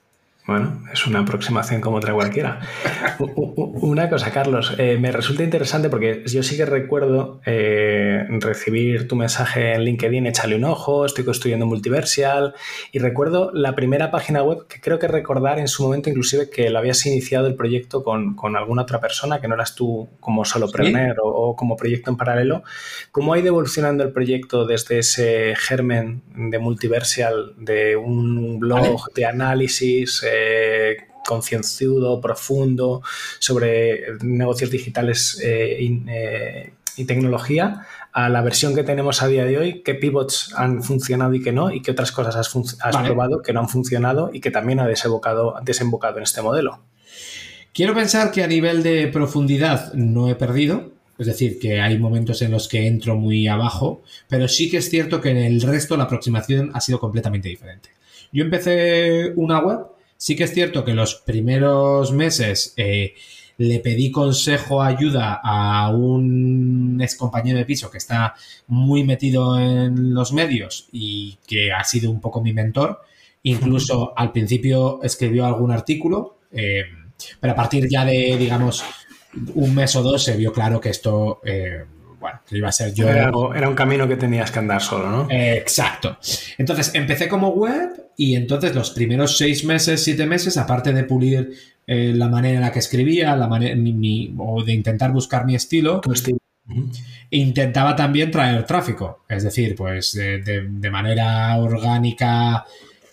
Bueno, 0.46 0.82
es 0.92 1.06
una 1.06 1.20
aproximación 1.20 1.80
como 1.80 1.96
otra 1.96 2.12
cualquiera. 2.12 2.60
Una 3.56 4.10
cosa, 4.10 4.30
Carlos, 4.30 4.74
eh, 4.76 4.98
me 5.00 5.10
resulta 5.10 5.42
interesante 5.42 5.88
porque 5.88 6.22
yo 6.26 6.42
sí 6.42 6.58
que 6.58 6.66
recuerdo 6.66 7.40
eh, 7.46 8.26
recibir 8.28 9.08
tu 9.08 9.16
mensaje 9.16 9.72
en 9.72 9.84
LinkedIn, 9.84 10.26
échale 10.26 10.56
un 10.56 10.64
ojo, 10.64 11.06
estoy 11.06 11.24
construyendo 11.24 11.64
Multiversial, 11.64 12.54
y 12.92 12.98
recuerdo 12.98 13.52
la 13.54 13.74
primera 13.74 14.10
página 14.10 14.42
web 14.42 14.66
que 14.68 14.82
creo 14.82 14.98
que 14.98 15.08
recordar 15.08 15.58
en 15.58 15.66
su 15.66 15.82
momento 15.82 16.10
inclusive 16.10 16.50
que 16.50 16.68
lo 16.68 16.78
habías 16.78 17.06
iniciado 17.06 17.46
el 17.46 17.54
proyecto 17.54 18.04
con, 18.04 18.36
alguna 18.54 18.82
otra 18.82 19.00
persona, 19.00 19.40
que 19.40 19.48
no 19.48 19.54
eras 19.54 19.74
tú 19.74 20.10
como 20.20 20.44
solo 20.44 20.68
¿Sí? 20.68 20.92
o, 21.22 21.56
como 21.56 21.74
proyecto 21.74 22.10
en 22.10 22.18
paralelo. 22.18 22.64
¿Cómo 23.12 23.32
ha 23.32 23.38
ido 23.38 23.48
evolucionando 23.48 24.04
el 24.04 24.12
proyecto 24.12 24.66
desde 24.66 24.98
ese 24.98 25.54
germen 25.56 26.22
de 26.36 26.58
Multiversial, 26.58 27.54
de 27.56 27.96
un 27.96 28.58
blog 28.60 29.10
de 29.14 29.24
análisis? 29.24 30.22
Eh, 30.22 30.33
concienzudo, 31.24 32.20
profundo, 32.20 33.02
sobre 33.38 34.04
negocios 34.22 34.70
digitales 34.70 35.40
eh, 35.42 35.78
eh, 36.08 36.72
y 36.96 37.04
tecnología, 37.04 37.86
a 38.12 38.28
la 38.28 38.42
versión 38.42 38.74
que 38.74 38.84
tenemos 38.84 39.22
a 39.22 39.26
día 39.26 39.44
de 39.44 39.58
hoy, 39.58 39.82
qué 39.82 39.94
pivots 39.94 40.54
han 40.56 40.84
funcionado 40.84 41.34
y 41.34 41.42
qué 41.42 41.50
no, 41.50 41.72
y 41.72 41.82
qué 41.82 41.90
otras 41.90 42.12
cosas 42.12 42.36
has, 42.36 42.48
probado 42.48 43.42
que 43.42 43.52
no 43.52 43.60
han 43.60 43.68
funcionado 43.68 44.30
y 44.32 44.40
que 44.40 44.52
también 44.52 44.78
ha 44.78 44.86
desembocado, 44.86 45.56
desembocado 45.62 46.18
en 46.18 46.22
este 46.22 46.40
modelo. 46.40 46.80
Quiero 47.72 47.92
pensar 47.92 48.30
que 48.30 48.44
a 48.44 48.46
nivel 48.46 48.84
de 48.84 49.08
profundidad 49.08 49.92
no 49.94 50.28
he 50.28 50.36
perdido, 50.36 50.92
es 51.18 51.26
decir, 51.26 51.58
que 51.58 51.80
hay 51.80 51.98
momentos 51.98 52.40
en 52.42 52.52
los 52.52 52.68
que 52.68 52.86
entro 52.86 53.16
muy 53.16 53.48
abajo, 53.48 54.02
pero 54.28 54.46
sí 54.46 54.70
que 54.70 54.76
es 54.76 54.88
cierto 54.90 55.20
que 55.20 55.30
en 55.30 55.38
el 55.38 55.60
resto 55.60 55.96
la 55.96 56.04
aproximación 56.04 56.70
ha 56.72 56.80
sido 56.80 57.00
completamente 57.00 57.48
diferente. 57.48 57.90
Yo 58.32 58.44
empecé 58.44 59.32
una 59.34 59.58
web 59.58 59.78
Sí 60.16 60.36
que 60.36 60.44
es 60.44 60.54
cierto 60.54 60.84
que 60.84 60.94
los 60.94 61.16
primeros 61.16 62.12
meses 62.12 62.74
eh, 62.76 63.14
le 63.58 63.80
pedí 63.80 64.10
consejo, 64.10 64.82
ayuda 64.82 65.40
a 65.42 65.90
un 65.90 67.00
ex 67.00 67.16
compañero 67.16 67.58
de 67.58 67.64
piso 67.64 67.90
que 67.90 67.98
está 67.98 68.34
muy 68.66 69.04
metido 69.04 69.58
en 69.58 70.14
los 70.14 70.32
medios 70.32 70.88
y 70.92 71.38
que 71.46 71.72
ha 71.72 71.84
sido 71.84 72.10
un 72.10 72.20
poco 72.20 72.42
mi 72.42 72.52
mentor. 72.52 73.02
Incluso 73.42 74.12
al 74.16 74.32
principio 74.32 75.00
escribió 75.02 75.46
algún 75.46 75.70
artículo, 75.70 76.38
eh, 76.50 76.84
pero 77.40 77.52
a 77.52 77.56
partir 77.56 77.88
ya 77.88 78.04
de, 78.04 78.36
digamos, 78.38 78.84
un 79.54 79.74
mes 79.74 79.94
o 79.96 80.02
dos 80.02 80.22
se 80.22 80.36
vio 80.36 80.52
claro 80.52 80.80
que 80.80 80.90
esto, 80.90 81.40
eh, 81.44 81.84
bueno, 82.24 82.40
que 82.48 82.56
iba 82.56 82.70
a 82.70 82.72
ser 82.72 82.94
yo. 82.94 83.06
Era, 83.06 83.30
era, 83.54 83.68
un 83.68 83.74
camino 83.74 84.08
que 84.08 84.16
tenías 84.16 84.50
que 84.50 84.58
andar 84.58 84.80
solo, 84.80 85.10
¿no? 85.10 85.28
exacto. 85.30 86.16
Entonces 86.56 86.94
empecé 86.94 87.28
como 87.28 87.50
web 87.50 87.90
y 88.16 88.34
entonces 88.34 88.74
los 88.74 88.92
primeros 88.92 89.36
seis 89.36 89.62
meses, 89.62 90.02
siete 90.02 90.24
meses, 90.24 90.56
aparte 90.56 90.94
de 90.94 91.04
pulir 91.04 91.50
la 91.86 92.30
manera 92.30 92.54
en 92.54 92.60
la 92.62 92.72
que 92.72 92.78
escribía, 92.78 93.36
la 93.36 93.46
manera, 93.46 93.78
o 94.38 94.64
de 94.64 94.72
intentar 94.72 95.12
buscar 95.12 95.44
mi 95.44 95.54
estilo, 95.54 96.00
estilo. 96.10 96.38
Intentaba 97.28 97.94
también 97.94 98.30
traer 98.30 98.64
tráfico, 98.64 99.26
es 99.28 99.42
decir, 99.42 99.74
pues 99.76 100.14
de, 100.14 100.38
de, 100.66 100.90
manera 100.90 101.58
orgánica, 101.58 102.64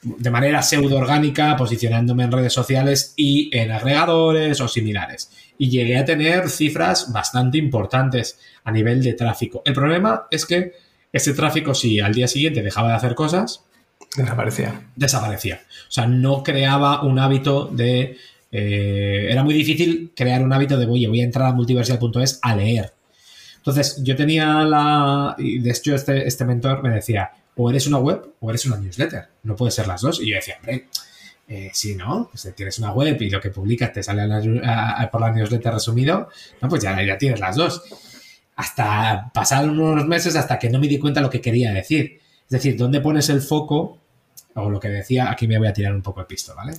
de 0.02 0.30
manera 0.30 0.62
pseudo 0.62 0.98
orgánica, 0.98 1.56
posicionándome 1.56 2.24
en 2.24 2.32
redes 2.32 2.54
sociales 2.54 3.14
y 3.16 3.56
en 3.56 3.72
agregadores 3.72 4.60
o 4.62 4.68
similares. 4.68 5.32
Y 5.58 5.70
llegué 5.70 5.98
a 5.98 6.06
tener 6.06 6.50
cifras 6.50 7.12
bastante 7.12 7.58
importantes 7.58 8.40
a 8.64 8.72
nivel 8.72 9.04
de 9.04 9.14
tráfico. 9.14 9.62
El 9.66 9.74
problema 9.74 10.28
es 10.32 10.46
que 10.46 10.74
ese 11.14 11.34
tráfico, 11.34 11.74
si 11.74 12.00
al 12.00 12.14
día 12.14 12.28
siguiente 12.28 12.64
dejaba 12.64 12.90
de 12.90 12.96
hacer 12.96 13.16
cosas, 13.16 13.64
desaparecía. 14.16 14.90
Desaparecía. 14.96 15.62
O 15.88 15.92
sea, 15.92 16.08
no 16.08 16.44
creaba 16.44 17.04
un 17.04 17.20
hábito 17.20 17.66
de. 17.66 18.18
Eh, 18.52 19.28
era 19.30 19.44
muy 19.44 19.54
difícil 19.54 20.12
crear 20.16 20.44
un 20.44 20.52
hábito 20.52 20.78
de, 20.78 20.86
oye, 20.86 21.08
voy 21.08 21.22
a 21.22 21.26
entrar 21.26 21.48
a 21.48 21.54
multiversial.es 21.54 22.40
a 22.42 22.56
leer 22.56 22.94
entonces, 23.62 24.02
yo 24.04 24.16
tenía 24.16 24.64
la. 24.64 25.36
Y 25.38 25.60
de 25.60 25.70
hecho, 25.70 25.94
este, 25.94 26.28
este 26.28 26.46
mentor 26.46 26.82
me 26.82 26.90
decía: 26.90 27.32
o 27.56 27.70
eres 27.70 27.88
una 27.88 27.98
web 27.98 28.34
o 28.40 28.50
eres 28.50 28.66
una 28.66 28.78
newsletter. 28.78 29.28
No 29.44 29.56
puede 29.56 29.72
ser 29.72 29.88
las 29.88 30.02
dos. 30.02 30.22
Y 30.22 30.30
yo 30.30 30.36
decía, 30.36 30.56
hombre, 30.60 30.88
eh, 31.48 31.70
si 31.74 31.96
no, 31.96 32.30
pues 32.32 32.54
tienes 32.56 32.80
una 32.80 32.92
web 32.94 33.22
y 33.22 33.30
lo 33.30 33.42
que 33.42 33.50
publicas 33.50 33.92
te 33.92 34.02
sale 34.02 34.22
por 35.12 35.22
la 35.22 35.32
newsletter 35.32 35.74
resumido, 35.74 36.30
no, 36.62 36.70
pues 36.70 36.82
ya, 36.82 36.96
tienes 37.18 37.40
las 37.40 37.56
dos. 37.56 37.84
Hasta 38.56 39.32
pasaron 39.34 39.80
unos 39.80 40.08
meses 40.08 40.36
hasta 40.36 40.58
que 40.58 40.70
no 40.70 40.80
me 40.80 40.88
di 40.88 40.98
cuenta 40.98 41.20
lo 41.20 41.30
que 41.30 41.42
quería 41.42 41.74
decir. 41.74 42.20
Es 42.44 42.50
decir, 42.50 42.78
¿dónde 42.78 43.02
pones 43.02 43.30
el 43.30 43.42
foco? 43.42 44.00
O 44.56 44.70
lo 44.70 44.80
que 44.80 44.90
decía, 44.90 45.32
aquí 45.32 45.48
me 45.48 45.58
voy 45.58 45.68
a 45.68 45.74
tirar 45.74 45.94
un 45.94 46.02
poco 46.02 46.20
el 46.20 46.26
pisto, 46.26 46.54
¿vale? 46.56 46.74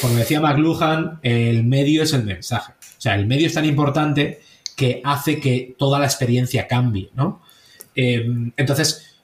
Como 0.00 0.14
decía 0.14 0.40
McLuhan, 0.40 1.18
el 1.22 1.64
medio 1.64 2.02
es 2.02 2.12
el 2.12 2.24
mensaje. 2.24 2.72
O 2.72 3.00
sea, 3.00 3.14
el 3.14 3.26
medio 3.26 3.48
es 3.48 3.54
tan 3.54 3.64
importante 3.64 4.40
que 4.76 5.00
hace 5.04 5.40
que 5.40 5.74
toda 5.78 5.98
la 5.98 6.04
experiencia 6.04 6.68
cambie, 6.68 7.10
¿no? 7.14 7.42
Eh, 7.94 8.24
entonces, 8.56 9.15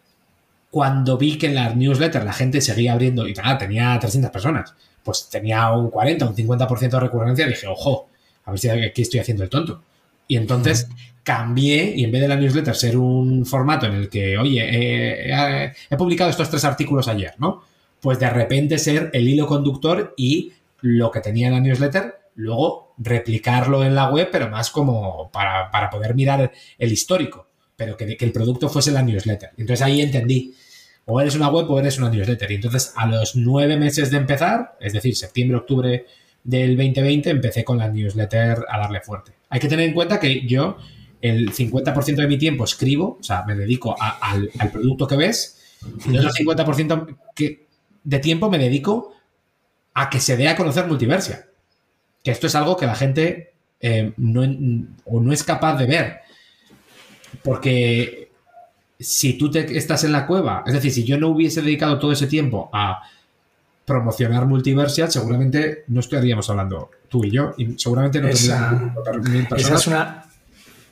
cuando 0.73 1.19
vi 1.19 1.37
que 1.37 1.49
en 1.49 1.55
las 1.55 1.77
newsletters 1.77 2.25
la 2.25 2.33
gente 2.33 2.63
seguía 2.63 2.95
abriendo, 2.95 3.29
y 3.29 3.35
nada, 3.35 3.59
tenía 3.59 3.99
300 4.01 4.31
personas, 4.31 4.75
pues 5.03 5.29
tenía 5.31 5.71
un 5.71 5.91
40, 5.91 6.27
un 6.27 6.35
50% 6.35 6.89
de 6.89 6.99
recurrencia, 7.01 7.47
dije, 7.47 7.67
ojo, 7.67 8.09
a 8.47 8.53
ver 8.53 8.59
si 8.59 8.71
aquí 8.71 9.03
estoy 9.03 9.21
haciendo 9.21 9.45
el 9.45 9.51
tonto. 9.51 9.83
Y 10.27 10.39
entonces 10.39 10.89
cambié 11.23 11.93
y 11.95 12.05
en 12.05 12.11
vez 12.11 12.23
de 12.23 12.29
la 12.29 12.37
newsletter 12.37 12.75
ser 12.75 12.97
un 12.97 13.45
formato 13.45 13.85
en 13.85 13.93
el 13.93 14.09
que, 14.09 14.39
oye, 14.39 14.63
he 15.91 15.97
publicado 15.99 16.31
estos 16.31 16.49
tres 16.49 16.65
artículos 16.65 17.07
ayer, 17.07 17.35
¿no? 17.37 17.65
Pues 18.01 18.19
de 18.19 18.31
repente 18.31 18.79
ser 18.79 19.11
el 19.13 19.29
hilo 19.29 19.47
conductor 19.47 20.15
y 20.17 20.53
lo 20.81 21.11
que 21.11 21.21
tenía 21.21 21.49
en 21.49 21.53
la 21.53 21.61
newsletter 21.61 22.15
luego 22.37 22.95
replicarlo 22.97 23.85
en 23.85 23.95
la 23.95 24.09
web, 24.09 24.31
pero 24.33 24.49
más 24.49 24.71
como 24.71 25.31
para, 25.31 25.91
poder 25.91 26.15
mirar 26.15 26.51
el 26.79 26.93
histórico, 26.93 27.49
pero 27.77 27.95
que, 27.95 28.17
que, 28.17 28.25
el 28.25 28.33
producto 28.33 28.71
fuese 28.71 28.91
la 28.91 29.03
newsletter. 29.03 29.51
Entonces 29.59 29.83
ahí 29.83 30.01
entendí, 30.01 30.55
o 31.07 31.21
eres 31.21 31.35
una 31.37 31.49
web 31.49 31.71
o 31.71 31.79
eres 31.79 31.99
una 31.99 32.11
newsletter. 32.11 32.51
Y 32.51 32.57
entonces 32.57 32.93
a 32.97 33.07
los 33.07 33.37
nueve 33.37 33.77
meses 33.77 34.11
de 34.11 34.19
empezar, 34.19 34.77
es 34.81 34.93
decir, 34.93 35.17
septiembre, 35.17 35.59
octubre 35.59 36.07
del 36.45 36.77
2020, 36.77 37.31
empecé 37.31 37.65
con 37.65 37.79
la 37.79 37.89
newsletter 37.89 38.65
a 38.69 38.79
darle 38.79 39.01
fuerte. 39.01 39.33
Hay 39.49 39.61
que 39.61 39.69
tener 39.69 39.89
en 39.89 39.95
cuenta 39.95 40.19
que 40.19 40.47
yo 40.47 40.77
el 41.21 41.53
50% 41.53 42.17
de 42.17 42.27
mi 42.27 42.39
tiempo 42.39 42.65
escribo, 42.65 43.19
o 43.21 43.23
sea, 43.23 43.45
me 43.45 43.55
dedico 43.55 43.95
al, 43.99 44.51
producto 44.73 45.07
que 45.07 45.17
ves, 45.17 45.59
y 46.07 46.17
el 46.17 46.27
otro 46.27 46.31
50% 46.31 47.17
que, 47.35 47.67
de 48.03 48.19
tiempo 48.19 48.51
me 48.51 48.59
dedico 48.59 49.15
a 49.95 50.11
que 50.11 50.21
se 50.21 50.37
dé 50.37 50.49
a 50.49 50.57
conocer 50.57 50.87
Multiversia 50.87 51.47
que 52.23 52.31
esto 52.31 52.47
es 52.47 52.55
algo 52.55 52.77
que 52.77 52.87
la 52.87 52.95
gente 52.95 53.53
eh, 53.81 54.13
no, 54.17 54.43
o 55.05 55.21
no 55.21 55.33
es 55.33 55.43
capaz 55.43 55.77
de 55.77 55.87
ver. 55.87 56.21
Porque 57.43 58.31
si 59.03 59.35
tú 59.35 59.51
te, 59.51 59.77
estás 59.77 60.05
en 60.05 60.13
la 60.13 60.27
cueva, 60.27 60.63
es 60.67 60.73
decir, 60.73 60.93
si 60.93 61.05
yo 61.05 61.19
no 61.19 61.29
hubiese 61.29 61.63
dedicado 61.63 61.99
todo 61.99 62.13
ese 62.13 62.27
tiempo 62.27 62.71
a 62.73 63.03
promocionar 63.85 64.47
Multiversial, 64.47 65.11
seguramente 65.11 65.85
no 65.89 66.01
estaríamos 66.01 66.49
hablando 66.51 66.91
tú 67.09 67.25
y 67.25 67.31
yo, 67.31 67.53
y 67.57 67.79
seguramente 67.79 68.21
no 68.21 68.29
esa, 68.29 68.95
esa 69.57 69.75
es 69.75 69.87
una, 69.87 70.25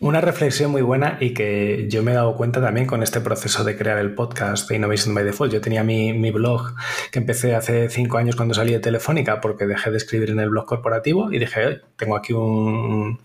una 0.01 0.20
reflexión 0.20 0.70
muy 0.70 0.83
buena 0.83 1.18
y 1.20 1.35
que 1.35 1.87
yo 1.88 2.03
me 2.03 2.12
he 2.12 2.14
dado 2.14 2.35
cuenta 2.35 2.61
también 2.61 2.87
con 2.87 3.03
este 3.03 3.20
proceso 3.20 3.64
de 3.64 3.77
crear 3.77 3.99
el 3.99 4.14
podcast 4.14 4.68
de 4.68 4.77
Innovation 4.77 5.14
by 5.14 5.25
Default. 5.25 5.53
Yo 5.53 5.61
tenía 5.61 5.85
mi, 5.85 6.12
mi 6.14 6.31
blog 6.31 6.75
que 7.11 7.18
empecé 7.18 7.55
hace 7.55 7.88
cinco 7.90 8.16
años 8.16 8.35
cuando 8.35 8.55
salí 8.55 8.73
de 8.73 8.81
Telefónica 8.81 9.40
porque 9.40 9.66
dejé 9.66 9.90
de 9.90 9.99
escribir 9.99 10.31
en 10.31 10.40
el 10.40 10.49
blog 10.51 10.64
corporativo 10.64 11.31
y 11.33 11.38
dije, 11.38 11.81
tengo 11.96 12.16
aquí 12.16 12.33
un, 12.33 13.20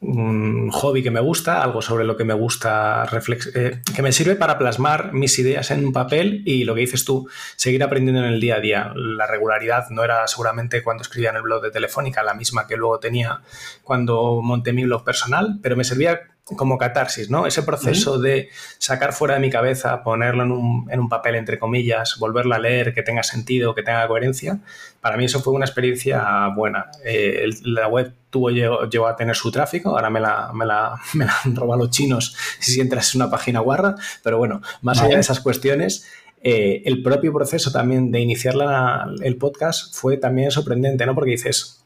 un 0.00 0.70
hobby 0.70 1.02
que 1.02 1.10
me 1.10 1.20
gusta, 1.20 1.62
algo 1.62 1.82
sobre 1.82 2.04
lo 2.04 2.16
que 2.16 2.24
me 2.24 2.32
gusta, 2.32 3.06
eh, 3.54 3.82
que 3.94 4.02
me 4.02 4.12
sirve 4.12 4.34
para 4.34 4.56
plasmar 4.56 5.12
mis 5.12 5.38
ideas 5.38 5.70
en 5.70 5.84
un 5.84 5.92
papel 5.92 6.42
y 6.46 6.64
lo 6.64 6.74
que 6.74 6.80
dices 6.80 7.04
tú, 7.04 7.28
seguir 7.56 7.82
aprendiendo 7.82 8.24
en 8.24 8.32
el 8.32 8.40
día 8.40 8.56
a 8.56 8.60
día. 8.60 8.92
La 8.94 9.26
regularidad 9.26 9.90
no 9.90 10.02
era 10.02 10.26
seguramente 10.26 10.82
cuando 10.82 11.02
escribía 11.02 11.30
en 11.30 11.36
el 11.36 11.42
blog 11.42 11.62
de 11.62 11.70
Telefónica 11.70 12.22
la 12.22 12.34
misma 12.34 12.66
que 12.66 12.76
luego 12.76 12.98
tenía 12.98 13.42
cuando 13.82 14.40
monté 14.42 14.72
mi 14.72 14.84
blog 14.84 15.04
personal, 15.04 15.58
pero 15.62 15.76
me 15.76 15.84
servía 15.84 16.20
como 16.44 16.78
catarsis, 16.78 17.30
¿no? 17.30 17.46
Ese 17.46 17.62
proceso 17.62 18.18
de 18.18 18.48
sacar 18.78 19.12
fuera 19.12 19.34
de 19.34 19.40
mi 19.40 19.50
cabeza, 19.50 20.02
ponerlo 20.02 20.42
en 20.42 20.52
un, 20.52 20.88
en 20.90 21.00
un, 21.00 21.08
papel, 21.08 21.36
entre 21.36 21.58
comillas, 21.58 22.16
volverlo 22.18 22.54
a 22.54 22.58
leer, 22.58 22.92
que 22.92 23.02
tenga 23.02 23.22
sentido, 23.22 23.74
que 23.74 23.82
tenga 23.82 24.06
coherencia, 24.08 24.58
para 25.00 25.16
mí 25.16 25.24
eso 25.24 25.40
fue 25.40 25.52
una 25.52 25.64
experiencia 25.64 26.48
buena. 26.54 26.90
Eh, 27.04 27.48
la 27.64 27.88
web 27.88 28.12
tuvo, 28.30 28.50
llegó, 28.50 29.06
a 29.06 29.16
tener 29.16 29.36
su 29.36 29.50
tráfico, 29.50 29.90
ahora 29.90 30.10
me 30.10 30.20
la, 30.20 30.50
me 30.52 30.66
la, 30.66 31.00
me 31.14 31.24
la 31.24 31.34
han 31.44 31.54
robado 31.54 31.82
los 31.82 31.90
chinos 31.90 32.36
si 32.58 32.80
entras 32.80 33.14
en 33.14 33.22
una 33.22 33.30
página 33.30 33.60
guarra, 33.60 33.94
pero 34.22 34.38
bueno, 34.38 34.60
más 34.82 35.00
allá 35.00 35.14
de 35.14 35.20
esas 35.20 35.40
cuestiones, 35.40 36.06
eh, 36.42 36.82
el 36.86 37.02
propio 37.02 37.32
proceso 37.32 37.70
también 37.70 38.10
de 38.10 38.20
iniciar 38.20 38.54
la, 38.54 39.06
el 39.22 39.36
podcast 39.36 39.94
fue 39.94 40.16
también 40.16 40.50
sorprendente, 40.50 41.04
¿no? 41.04 41.14
Porque 41.14 41.32
dices, 41.32 41.79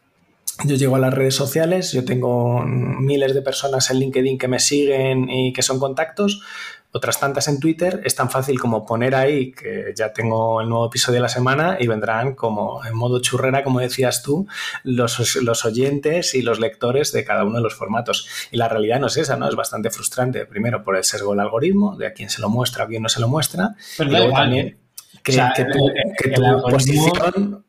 yo 0.63 0.77
llego 0.77 0.97
a 0.97 1.01
las 1.01 1.13
redes 1.13 1.35
sociales, 1.35 1.93
yo 1.93 2.05
tengo 2.05 2.63
miles 2.65 3.35
de 3.35 3.43
personas 3.43 3.91
en 3.91 3.99
LinkedIn 3.99 4.39
que 4.39 4.49
me 4.49 4.61
siguen 4.61 5.29
y 5.29 5.53
que 5.53 5.63
son 5.63 5.81
contactos, 5.81 6.43
otras 6.93 7.19
tantas 7.19 7.49
en 7.49 7.59
Twitter, 7.59 8.03
es 8.05 8.15
tan 8.15 8.31
fácil 8.31 8.61
como 8.61 8.87
poner 8.87 9.17
ahí 9.17 9.51
que 9.51 9.93
ya 9.97 10.13
tengo 10.13 10.61
el 10.61 10.69
nuevo 10.69 10.87
episodio 10.87 11.17
de 11.17 11.23
la 11.23 11.29
semana 11.29 11.77
y 11.81 11.89
vendrán 11.89 12.37
como 12.37 12.85
en 12.85 12.95
modo 12.95 13.21
churrera, 13.21 13.65
como 13.65 13.81
decías 13.81 14.23
tú, 14.23 14.47
los, 14.85 15.35
los 15.43 15.65
oyentes 15.65 16.37
y 16.37 16.43
los 16.43 16.61
lectores 16.61 17.11
de 17.11 17.25
cada 17.25 17.43
uno 17.45 17.57
de 17.57 17.63
los 17.65 17.75
formatos. 17.75 18.29
Y 18.53 18.59
la 18.59 18.69
realidad 18.69 19.01
no 19.01 19.09
es 19.09 19.17
esa, 19.17 19.37
¿no? 19.37 19.49
Es 19.49 19.57
bastante 19.57 19.91
frustrante, 19.91 20.47
primero 20.47 20.85
por 20.85 20.97
el 20.97 21.03
sesgo 21.03 21.33
del 21.33 21.41
algoritmo, 21.41 21.97
de 21.97 22.07
a 22.07 22.13
quién 22.13 22.31
se 22.31 22.41
lo 22.41 22.49
muestra, 22.49 22.85
a 22.85 22.87
quién 22.87 23.03
no 23.03 23.09
se 23.09 23.21
lo 23.21 23.27
muestra, 23.27 23.75
Pero 23.99 24.11
y 24.11 24.13
luego 24.13 24.33
también 24.33 24.79
que, 25.25 25.33
que, 25.33 25.65
tu, 25.65 25.91
que 26.17 26.29
tu 26.31 26.43
posición 26.71 27.65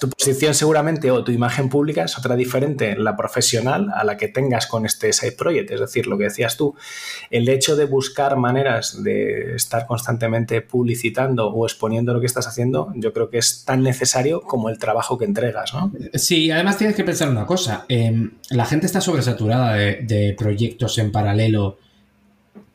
tu 0.00 0.08
posición 0.08 0.54
seguramente 0.54 1.10
o 1.10 1.22
tu 1.22 1.32
imagen 1.32 1.68
pública 1.68 2.04
es 2.04 2.18
otra 2.18 2.36
diferente, 2.36 2.96
la 2.96 3.16
profesional, 3.16 3.88
a 3.94 4.04
la 4.04 4.16
que 4.16 4.28
tengas 4.28 4.66
con 4.66 4.86
este 4.86 5.12
side 5.12 5.32
project. 5.32 5.70
Es 5.70 5.80
decir, 5.80 6.06
lo 6.06 6.16
que 6.16 6.24
decías 6.24 6.56
tú, 6.56 6.74
el 7.30 7.48
hecho 7.48 7.76
de 7.76 7.84
buscar 7.84 8.36
maneras 8.36 9.02
de 9.02 9.54
estar 9.54 9.86
constantemente 9.86 10.60
publicitando 10.62 11.48
o 11.48 11.66
exponiendo 11.66 12.14
lo 12.14 12.20
que 12.20 12.26
estás 12.26 12.46
haciendo, 12.46 12.92
yo 12.94 13.12
creo 13.12 13.30
que 13.30 13.38
es 13.38 13.64
tan 13.64 13.82
necesario 13.82 14.40
como 14.40 14.68
el 14.68 14.78
trabajo 14.78 15.18
que 15.18 15.24
entregas. 15.24 15.74
¿no? 15.74 15.92
Sí, 16.14 16.50
además 16.50 16.78
tienes 16.78 16.96
que 16.96 17.04
pensar 17.04 17.28
una 17.28 17.46
cosa. 17.46 17.84
Em, 17.88 18.32
la 18.50 18.64
gente 18.64 18.86
está 18.86 19.00
sobresaturada 19.00 19.74
de, 19.74 20.34
proyectos 20.38 20.98
en 20.98 21.10
paralelo 21.10 21.78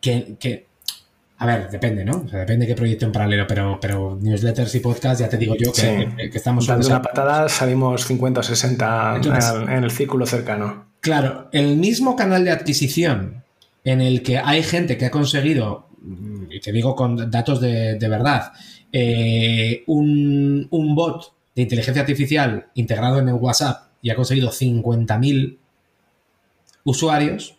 que, 0.01 0.35
que 0.39 0.72
a 1.43 1.45
ver, 1.45 1.69
depende, 1.69 2.05
¿no? 2.05 2.23
O 2.25 2.29
sea, 2.29 2.39
depende 2.39 2.65
de 2.65 2.71
qué 2.71 2.77
proyecto 2.77 3.05
en 3.05 3.11
paralelo, 3.11 3.45
pero, 3.45 3.77
pero 3.81 4.17
newsletters 4.21 4.73
y 4.75 4.79
podcasts, 4.79 5.19
ya 5.19 5.27
te 5.27 5.35
digo 5.35 5.55
yo 5.57 5.73
que, 5.73 6.29
estamos... 6.33 6.65
Dando 6.65 6.87
una 6.87 7.01
patada 7.01 7.49
salimos 7.49 8.05
50 8.05 8.39
o 8.39 8.43
60 8.43 9.21
en 9.67 9.83
el 9.83 9.91
círculo 9.91 10.25
cercano. 10.25 10.85
Claro, 11.01 11.49
el 11.51 11.75
mismo 11.75 12.15
canal 12.15 12.45
de 12.45 12.51
adquisición 12.51 13.43
en 13.83 13.99
el 13.99 14.23
que 14.23 14.37
hay 14.37 14.63
gente 14.63 14.97
que 14.97 15.07
ha 15.07 15.11
conseguido, 15.11 15.89
y 16.49 16.61
te 16.61 16.71
digo 16.71 16.95
con 16.95 17.29
datos 17.29 17.59
de, 17.59 17.97
verdad, 17.99 18.53
eh, 18.93 19.83
un, 19.87 20.65
un 20.69 20.95
bot 20.95 21.33
de 21.55 21.61
inteligencia 21.61 22.03
artificial 22.03 22.67
integrado 22.75 23.19
en 23.19 23.27
el 23.27 23.35
WhatsApp 23.35 23.89
y 24.01 24.11
ha 24.11 24.15
conseguido 24.15 24.49
50.000 24.49 25.57
usuarios, 26.85 27.57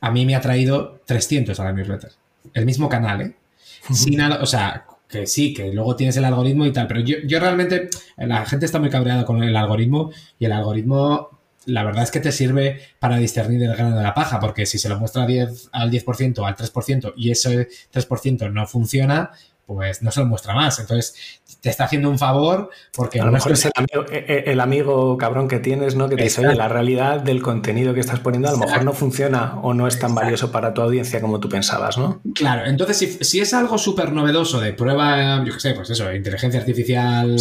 a 0.00 0.10
mí 0.10 0.24
me 0.24 0.34
ha 0.34 0.40
traído 0.40 1.02
300 1.04 1.60
a 1.60 1.64
la 1.64 1.72
newsletter 1.74 2.19
el 2.54 2.66
mismo 2.66 2.88
canal, 2.88 3.20
¿eh? 3.20 3.36
Sin 3.92 4.20
o 4.20 4.46
sea, 4.46 4.86
que 5.08 5.26
sí, 5.26 5.52
que 5.54 5.72
luego 5.72 5.96
tienes 5.96 6.16
el 6.16 6.24
algoritmo 6.24 6.66
y 6.66 6.72
tal, 6.72 6.86
pero 6.86 7.00
yo, 7.00 7.16
yo 7.24 7.40
realmente, 7.40 7.88
la 8.16 8.44
gente 8.46 8.66
está 8.66 8.78
muy 8.78 8.90
cabreada 8.90 9.24
con 9.24 9.42
el 9.42 9.56
algoritmo 9.56 10.12
y 10.38 10.44
el 10.44 10.52
algoritmo 10.52 11.40
la 11.66 11.84
verdad 11.84 12.04
es 12.04 12.10
que 12.10 12.20
te 12.20 12.32
sirve 12.32 12.80
para 12.98 13.18
discernir 13.18 13.62
el 13.62 13.74
grano 13.74 13.96
de 13.96 14.02
la 14.02 14.14
paja, 14.14 14.40
porque 14.40 14.66
si 14.66 14.78
se 14.78 14.88
lo 14.88 14.98
muestra 14.98 15.26
10, 15.26 15.70
al 15.72 15.90
10% 15.90 16.46
al 16.46 16.56
3% 16.56 17.12
y 17.16 17.30
ese 17.30 17.68
3% 17.92 18.52
no 18.52 18.66
funciona, 18.66 19.30
pues 19.66 20.02
no 20.02 20.10
se 20.10 20.20
lo 20.20 20.26
muestra 20.26 20.54
más. 20.54 20.78
Entonces, 20.78 21.39
te 21.60 21.68
está 21.68 21.84
haciendo 21.84 22.10
un 22.10 22.18
favor 22.18 22.70
porque... 22.92 23.20
A 23.20 23.24
lo 23.24 23.32
mejor 23.32 23.52
es 23.52 23.64
el 23.64 23.72
amigo, 23.74 24.10
eh, 24.10 24.24
eh, 24.28 24.44
el 24.46 24.60
amigo, 24.60 25.16
cabrón 25.18 25.48
que 25.48 25.58
tienes, 25.58 25.94
¿no? 25.94 26.08
Que 26.08 26.16
te 26.16 26.24
dice, 26.24 26.46
oye, 26.46 26.56
la 26.56 26.68
realidad 26.68 27.20
del 27.20 27.42
contenido 27.42 27.94
que 27.94 28.00
estás 28.00 28.20
poniendo 28.20 28.48
a 28.48 28.52
lo 28.52 28.58
mejor 28.58 28.84
no 28.84 28.92
funciona 28.92 29.60
o 29.62 29.74
no 29.74 29.86
es 29.86 29.98
tan 29.98 30.14
valioso 30.14 30.50
para 30.50 30.72
tu 30.74 30.82
audiencia 30.82 31.20
como 31.20 31.40
tú 31.40 31.48
pensabas, 31.48 31.98
¿no? 31.98 32.20
Claro, 32.34 32.66
entonces 32.66 32.96
si, 32.96 33.06
si 33.24 33.40
es 33.40 33.52
algo 33.54 33.78
súper 33.78 34.12
novedoso 34.12 34.60
de 34.60 34.72
prueba, 34.72 35.44
yo 35.44 35.52
qué 35.52 35.60
sé, 35.60 35.74
pues 35.74 35.90
eso, 35.90 36.12
inteligencia 36.12 36.60
artificial, 36.60 37.36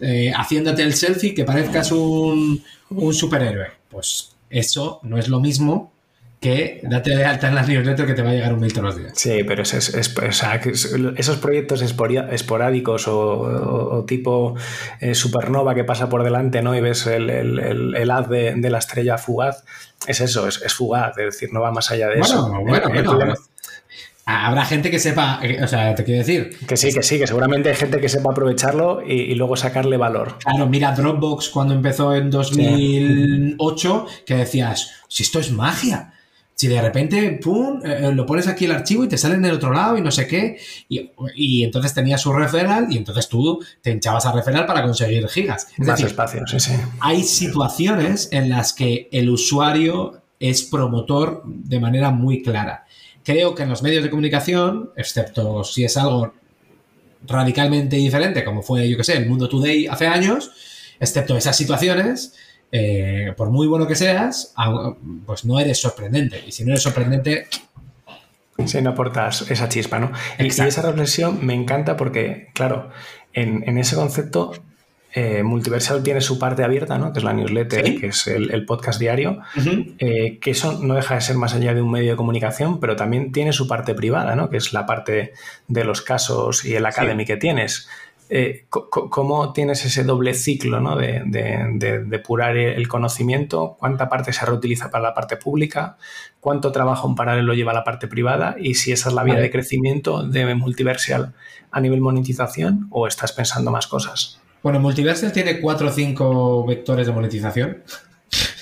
eh, 0.00 0.32
haciéndote 0.36 0.82
el 0.82 0.94
selfie 0.94 1.34
que 1.34 1.44
parezcas 1.44 1.92
un, 1.92 2.62
un 2.90 3.14
superhéroe. 3.14 3.68
Pues 3.88 4.32
eso 4.48 5.00
no 5.02 5.18
es 5.18 5.28
lo 5.28 5.40
mismo 5.40 5.92
que 6.40 6.80
date 6.82 7.14
de 7.14 7.24
alta 7.24 7.48
en 7.48 7.54
las 7.54 7.68
newsletters 7.68 8.08
que 8.08 8.14
te 8.14 8.22
va 8.22 8.30
a 8.30 8.32
llegar 8.32 8.54
un 8.54 8.60
mail 8.60 8.72
todos 8.72 8.86
los 8.86 8.96
días. 8.96 9.12
Sí, 9.14 9.44
pero 9.46 9.62
es, 9.62 9.74
es, 9.74 10.16
o 10.18 10.32
sea, 10.32 10.54
esos 10.54 11.36
proyectos 11.36 11.82
esporádicos 11.82 13.06
o, 13.08 14.04
tipo 14.08 14.54
eh, 15.00 15.14
supernova 15.14 15.74
que 15.74 15.84
pasa 15.84 16.08
por 16.08 16.24
delante 16.24 16.62
¿no? 16.62 16.74
y 16.74 16.80
ves 16.80 17.06
el, 17.06 17.28
el, 17.28 17.94
el 17.94 18.10
haz 18.10 18.28
de, 18.30 18.54
de, 18.56 18.70
la 18.70 18.78
estrella 18.78 19.18
fugaz, 19.18 19.64
es 20.06 20.20
eso, 20.20 20.48
es, 20.48 20.72
fugaz, 20.72 21.18
es 21.18 21.26
decir, 21.26 21.52
no 21.52 21.60
va 21.60 21.72
más 21.72 21.90
allá 21.90 22.08
de 22.08 22.20
eso. 22.20 22.48
Bueno, 22.48 22.88
bueno, 22.88 23.34
Habrá 24.32 24.64
gente 24.64 24.90
que 24.92 24.98
sepa, 25.00 25.40
o 25.62 25.66
sea, 25.66 25.94
te 25.94 26.04
quiero 26.04 26.20
decir. 26.20 26.56
Que 26.66 26.76
sí, 26.76 26.92
que 26.92 27.02
sí, 27.02 27.18
que 27.18 27.26
seguramente 27.26 27.70
hay 27.70 27.74
gente 27.74 28.00
que 28.00 28.08
sepa 28.08 28.30
aprovecharlo 28.30 29.02
y, 29.04 29.34
luego 29.34 29.56
sacarle 29.56 29.96
valor. 29.96 30.38
Claro, 30.38 30.68
mira 30.68 30.92
Dropbox 30.92 31.48
cuando 31.48 31.74
empezó 31.74 32.14
en 32.14 32.30
2008, 32.30 34.06
que 34.24 34.36
decías, 34.36 34.92
si 35.08 35.24
esto 35.24 35.40
es 35.40 35.50
magia. 35.50 36.12
Si 36.60 36.68
de 36.68 36.82
repente, 36.82 37.38
pum, 37.42 37.80
eh, 37.82 38.00
eh, 38.02 38.12
lo 38.12 38.26
pones 38.26 38.46
aquí 38.46 38.66
el 38.66 38.72
archivo 38.72 39.04
y 39.04 39.08
te 39.08 39.16
sale 39.16 39.36
en 39.36 39.44
el 39.46 39.52
otro 39.52 39.72
lado 39.72 39.96
y 39.96 40.02
no 40.02 40.10
sé 40.10 40.26
qué. 40.26 40.58
Y, 40.90 41.64
entonces 41.64 41.94
tenías 41.94 42.20
su 42.20 42.34
referral 42.34 42.86
y 42.90 42.98
entonces 42.98 43.30
tú 43.30 43.64
te 43.80 43.90
hinchabas 43.90 44.26
a 44.26 44.32
referral 44.32 44.66
para 44.66 44.82
conseguir 44.82 45.26
gigas. 45.28 45.68
Es 45.78 45.86
Más 45.86 46.02
espacio, 46.02 46.46
sí, 46.46 46.60
sí. 46.60 46.72
Hay 47.00 47.22
situaciones 47.22 48.28
en 48.30 48.50
las 48.50 48.74
que 48.74 49.08
el 49.10 49.30
usuario 49.30 50.20
es 50.38 50.62
promotor 50.64 51.44
de 51.46 51.80
manera 51.80 52.10
muy 52.10 52.42
clara 52.42 52.84
creo 53.22 53.54
que 53.54 53.62
en 53.62 53.70
los 53.70 53.82
medios 53.82 54.02
de 54.02 54.10
comunicación, 54.10 54.90
excepto 54.96 55.64
si 55.64 55.84
es 55.84 55.96
algo 55.96 56.34
radicalmente 57.26 57.96
diferente, 57.96 58.44
como 58.44 58.62
fue, 58.62 58.88
yo 58.88 58.96
que 58.96 59.04
sé, 59.04 59.16
el 59.16 59.28
Mundo 59.28 59.48
Today 59.48 59.86
hace 59.86 60.06
años, 60.06 60.50
excepto 60.98 61.36
esas 61.36 61.56
situaciones, 61.56 62.34
eh, 62.72 63.32
por 63.36 63.50
muy 63.50 63.66
bueno 63.66 63.86
que 63.86 63.94
seas, 63.94 64.54
pues 65.26 65.44
no 65.44 65.58
eres 65.58 65.80
sorprendente. 65.80 66.42
Y 66.46 66.52
si 66.52 66.64
no 66.64 66.70
eres 66.70 66.82
sorprendente... 66.82 67.46
Si 68.66 68.82
no 68.82 68.90
aportas 68.90 69.50
esa 69.50 69.70
chispa, 69.70 69.98
¿no? 69.98 70.12
Y, 70.38 70.48
esa 70.48 70.82
reflexión 70.82 71.44
me 71.44 71.54
encanta 71.54 71.96
porque, 71.96 72.48
claro, 72.52 72.90
en, 73.32 73.66
en 73.66 73.78
ese 73.78 73.96
concepto 73.96 74.52
eh, 75.12 75.42
Multiversal 75.42 76.02
tiene 76.04 76.20
su 76.20 76.38
parte 76.38 76.62
abierta, 76.62 76.96
¿no? 76.96 77.12
que 77.12 77.18
es 77.18 77.24
la 77.24 77.32
newsletter, 77.32 77.98
que 77.98 78.06
es 78.08 78.28
el, 78.28 78.64
podcast 78.64 79.00
diario, 79.00 79.40
eh, 79.98 80.38
que 80.40 80.52
eso 80.52 80.78
no 80.80 80.94
deja 80.94 81.16
de 81.16 81.20
ser 81.20 81.36
más 81.36 81.52
allá 81.54 81.74
de 81.74 81.82
un 81.82 81.90
medio 81.90 82.12
de 82.12 82.16
comunicación, 82.16 82.78
pero 82.78 82.94
también 82.94 83.32
tiene 83.32 83.52
su 83.52 83.66
parte 83.66 83.94
privada, 83.94 84.36
¿no? 84.36 84.50
que 84.50 84.58
es 84.58 84.72
la 84.72 84.86
parte 84.86 85.32
de 85.66 85.84
los 85.84 86.02
casos 86.02 86.64
y 86.64 86.76
el 86.76 86.86
academy 86.86 87.24
que 87.24 87.36
tienes. 87.36 87.88
Eh, 88.32 88.66
¿Cómo 88.68 89.52
tienes 89.52 89.84
ese 89.84 90.04
doble 90.04 90.34
ciclo 90.34 90.78
¿no? 90.78 90.94
de, 90.94 91.22
de, 91.26 92.04
depurar 92.04 92.56
el 92.56 92.86
conocimiento? 92.86 93.76
¿Cuánta 93.76 94.08
parte 94.08 94.32
se 94.32 94.46
reutiliza 94.46 94.88
para 94.88 95.02
la 95.02 95.14
parte 95.14 95.36
pública? 95.36 95.96
¿Cuánto 96.38 96.70
trabajo 96.70 97.08
en 97.08 97.16
paralelo 97.16 97.54
lleva 97.54 97.72
la 97.72 97.82
parte 97.82 98.06
privada? 98.06 98.54
Y 98.56 98.74
si 98.74 98.92
esa 98.92 99.08
es 99.08 99.16
la 99.16 99.24
vía 99.24 99.34
de 99.34 99.50
crecimiento 99.50 100.22
de 100.22 100.54
Multiversal 100.54 101.34
a 101.72 101.80
nivel 101.80 102.00
monetización 102.00 102.86
o 102.90 103.08
estás 103.08 103.32
pensando 103.32 103.72
más 103.72 103.88
cosas? 103.88 104.40
Bueno, 104.62 104.78
Multiversal 104.78 105.32
tiene 105.32 105.60
cuatro 105.60 105.88
o 105.88 105.90
cinco 105.90 106.64
vectores 106.64 107.08
de 107.08 107.12
monetización. 107.12 107.78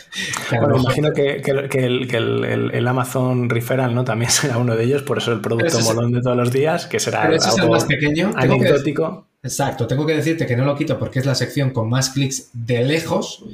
Bueno, 0.50 0.78
imagino 0.78 1.12
que, 1.12 1.42
el, 1.44 2.88
Amazon 2.88 3.48
Referral 3.48 3.94
¿no? 3.94 4.02
también 4.04 4.30
será 4.32 4.58
uno 4.58 4.74
de 4.74 4.82
ellos, 4.82 5.02
por 5.02 5.18
eso 5.18 5.30
el 5.30 5.40
producto 5.40 5.78
molón 5.80 6.10
de 6.10 6.20
todos 6.20 6.36
los 6.36 6.50
días, 6.50 6.86
que 6.86 6.98
será 6.98 7.22
algo 7.22 7.36
es 7.36 7.56
el 7.56 7.70
más 7.70 7.84
pequeño. 7.84 8.32
anecdótico. 8.34 9.27
Exacto, 9.48 9.86
tengo 9.86 10.06
que 10.06 10.14
decirte 10.14 10.46
que 10.46 10.56
no 10.56 10.64
lo 10.64 10.76
quito 10.76 10.98
porque 10.98 11.18
es 11.18 11.26
la 11.26 11.34
sección 11.34 11.70
con 11.70 11.88
más 11.88 12.10
clics 12.10 12.50
de 12.52 12.84
lejos 12.84 13.44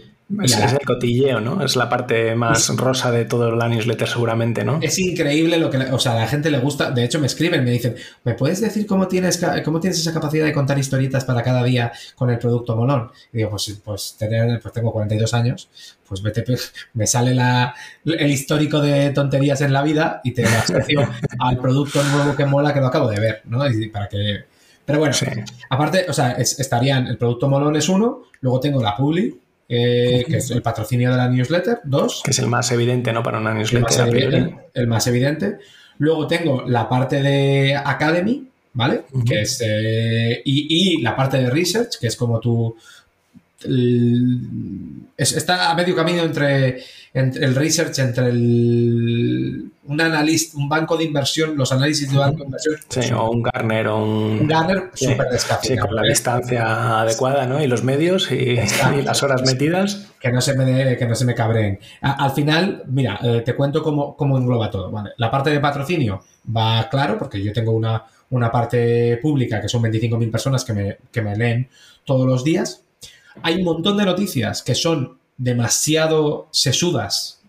es, 0.42 0.56
el 0.56 0.78
cotilleo, 0.80 1.40
¿no? 1.40 1.62
Es 1.62 1.76
la 1.76 1.88
parte 1.88 2.34
más 2.34 2.74
rosa 2.76 3.10
de 3.10 3.26
todo 3.26 3.54
la 3.54 3.68
newsletter, 3.68 4.08
seguramente, 4.08 4.64
¿no? 4.64 4.78
Es 4.80 4.98
increíble 4.98 5.58
lo 5.58 5.68
que, 5.68 5.76
o 5.76 5.98
sea, 5.98 6.12
a 6.12 6.14
la 6.16 6.26
gente 6.26 6.50
le 6.50 6.58
gusta. 6.58 6.90
De 6.90 7.04
hecho, 7.04 7.20
me 7.20 7.26
escriben, 7.26 7.62
me 7.62 7.70
dicen, 7.70 7.94
¿me 8.24 8.34
puedes 8.34 8.60
decir 8.60 8.86
cómo 8.86 9.06
tienes, 9.06 9.44
cómo 9.64 9.80
tienes 9.80 10.00
esa 10.00 10.14
capacidad 10.14 10.46
de 10.46 10.52
contar 10.52 10.78
historietas 10.78 11.24
para 11.24 11.42
cada 11.42 11.62
día 11.62 11.92
con 12.14 12.30
el 12.30 12.38
producto 12.38 12.74
molón? 12.74 13.10
Y 13.32 13.38
digo, 13.38 13.50
pues, 13.50 13.80
pues, 13.84 14.16
tener, 14.18 14.60
pues 14.60 14.72
tengo 14.72 14.92
42 14.92 15.34
años, 15.34 15.68
pues 16.08 16.22
vete, 16.22 16.42
me 16.94 17.06
sale 17.06 17.34
la, 17.34 17.74
el 18.04 18.30
histórico 18.30 18.80
de 18.80 19.10
tonterías 19.10 19.60
en 19.60 19.74
la 19.74 19.82
vida 19.82 20.22
y 20.24 20.32
te 20.32 20.44
asocio 20.44 21.06
al 21.38 21.58
producto 21.58 22.02
nuevo 22.02 22.34
que 22.34 22.46
mola 22.46 22.72
que 22.72 22.80
lo 22.80 22.86
acabo 22.86 23.08
de 23.10 23.20
ver, 23.20 23.42
¿no? 23.44 23.68
Y 23.68 23.88
para 23.88 24.08
que. 24.08 24.53
Pero 24.84 24.98
bueno, 24.98 25.14
aparte, 25.70 26.06
o 26.08 26.12
sea, 26.12 26.32
estarían, 26.32 27.06
el 27.06 27.16
producto 27.16 27.48
molón 27.48 27.76
es 27.76 27.88
uno, 27.88 28.24
luego 28.40 28.60
tengo 28.60 28.82
la 28.82 28.96
publi, 28.96 29.34
eh, 29.68 30.24
que 30.28 30.36
es 30.36 30.50
el 30.50 30.60
patrocinio 30.60 31.10
de 31.10 31.16
la 31.16 31.28
newsletter, 31.28 31.80
dos. 31.84 32.22
Que 32.22 32.32
es 32.32 32.38
el 32.38 32.48
más 32.48 32.70
evidente, 32.70 33.12
¿no? 33.12 33.22
Para 33.22 33.38
una 33.38 33.54
newsletter. 33.54 34.54
El 34.74 34.86
más 34.86 35.06
evidente. 35.06 35.58
Luego 35.98 36.26
tengo 36.26 36.64
la 36.66 36.88
parte 36.88 37.22
de 37.22 37.74
Academy, 37.74 38.46
¿vale? 38.74 39.04
Que 39.26 39.42
es. 39.42 39.62
Eh, 39.64 40.42
y, 40.44 41.00
la 41.00 41.16
parte 41.16 41.38
de 41.38 41.50
Research, 41.50 41.98
que 41.98 42.08
es 42.08 42.16
como 42.16 42.40
tu. 42.40 42.76
Está 45.16 45.70
a 45.70 45.74
medio 45.74 45.94
camino 45.94 46.22
entre, 46.22 46.82
entre 47.12 47.44
el 47.44 47.54
research, 47.54 47.98
entre 47.98 48.28
el 48.28 49.70
un 49.86 50.00
analista, 50.00 50.56
un 50.56 50.68
banco 50.68 50.96
de 50.96 51.04
inversión, 51.04 51.56
los 51.56 51.70
análisis 51.70 52.10
de 52.10 52.16
banco 52.16 52.38
de 52.38 52.44
inversión. 52.44 52.76
Sí, 52.88 53.12
o 53.12 53.30
un 53.30 53.42
Garner 53.42 53.88
o 53.88 54.02
un. 54.02 54.40
Un 54.40 54.46
Garner 54.48 54.90
súper 54.94 55.26
Sí, 55.62 55.76
con 55.76 55.94
la 55.94 56.02
distancia 56.02 57.00
adecuada, 57.00 57.46
¿no? 57.46 57.62
Y 57.62 57.66
los 57.66 57.84
medios 57.84 58.30
y, 58.30 58.56
las 58.56 59.22
horas 59.22 59.42
metidas. 59.44 60.08
Que 60.18 60.32
no 60.32 60.40
se 60.40 60.54
me, 60.54 60.96
que 60.96 61.06
no 61.06 61.14
se 61.14 61.26
me 61.26 61.34
cabreen. 61.34 61.78
al 62.00 62.30
final, 62.30 62.82
mira, 62.86 63.18
eh, 63.22 63.42
te 63.44 63.54
cuento 63.54 63.82
cómo, 63.82 64.16
cómo 64.16 64.38
engloba 64.38 64.70
todo. 64.70 64.90
¿vale? 64.90 65.10
La 65.18 65.30
parte 65.30 65.50
de 65.50 65.60
patrocinio 65.60 66.22
va 66.56 66.88
claro, 66.88 67.18
porque 67.18 67.42
yo 67.42 67.52
tengo 67.52 67.72
una, 67.72 68.04
una 68.30 68.50
parte 68.50 69.18
pública 69.18 69.60
que 69.60 69.68
son 69.68 69.82
25.000 69.82 70.30
personas 70.30 70.64
que 70.64 70.72
me, 70.72 70.96
que 71.12 71.20
me 71.20 71.36
leen 71.36 71.68
todos 72.04 72.26
los 72.26 72.42
días. 72.42 72.83
Hay 73.42 73.56
un 73.56 73.64
montón 73.64 73.96
de 73.96 74.04
noticias 74.04 74.62
que 74.62 74.74
son 74.74 75.18
demasiado 75.36 76.48
sesudas 76.50 77.40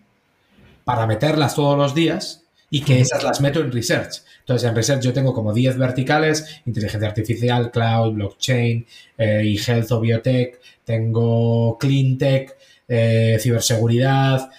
para 0.84 1.06
meterlas 1.06 1.54
todos 1.54 1.76
los 1.76 1.94
días 1.94 2.42
y 2.70 2.82
que 2.82 3.00
esas 3.00 3.22
las 3.22 3.40
meto 3.40 3.60
en 3.60 3.72
research. 3.72 4.22
Entonces, 4.40 4.68
en 4.68 4.76
research 4.76 5.02
yo 5.02 5.12
tengo 5.12 5.32
como 5.32 5.52
10 5.52 5.78
verticales, 5.78 6.60
inteligencia 6.66 7.08
artificial, 7.08 7.70
cloud, 7.70 8.12
blockchain, 8.14 8.86
eh, 9.18 9.42
y 9.44 9.58
health 9.58 9.90
o 9.92 10.00
biotech, 10.00 10.60
tengo 10.84 11.76
clean 11.78 12.18
tech, 12.18 12.56
eh, 12.88 13.38
ciberseguridad, 13.40 14.50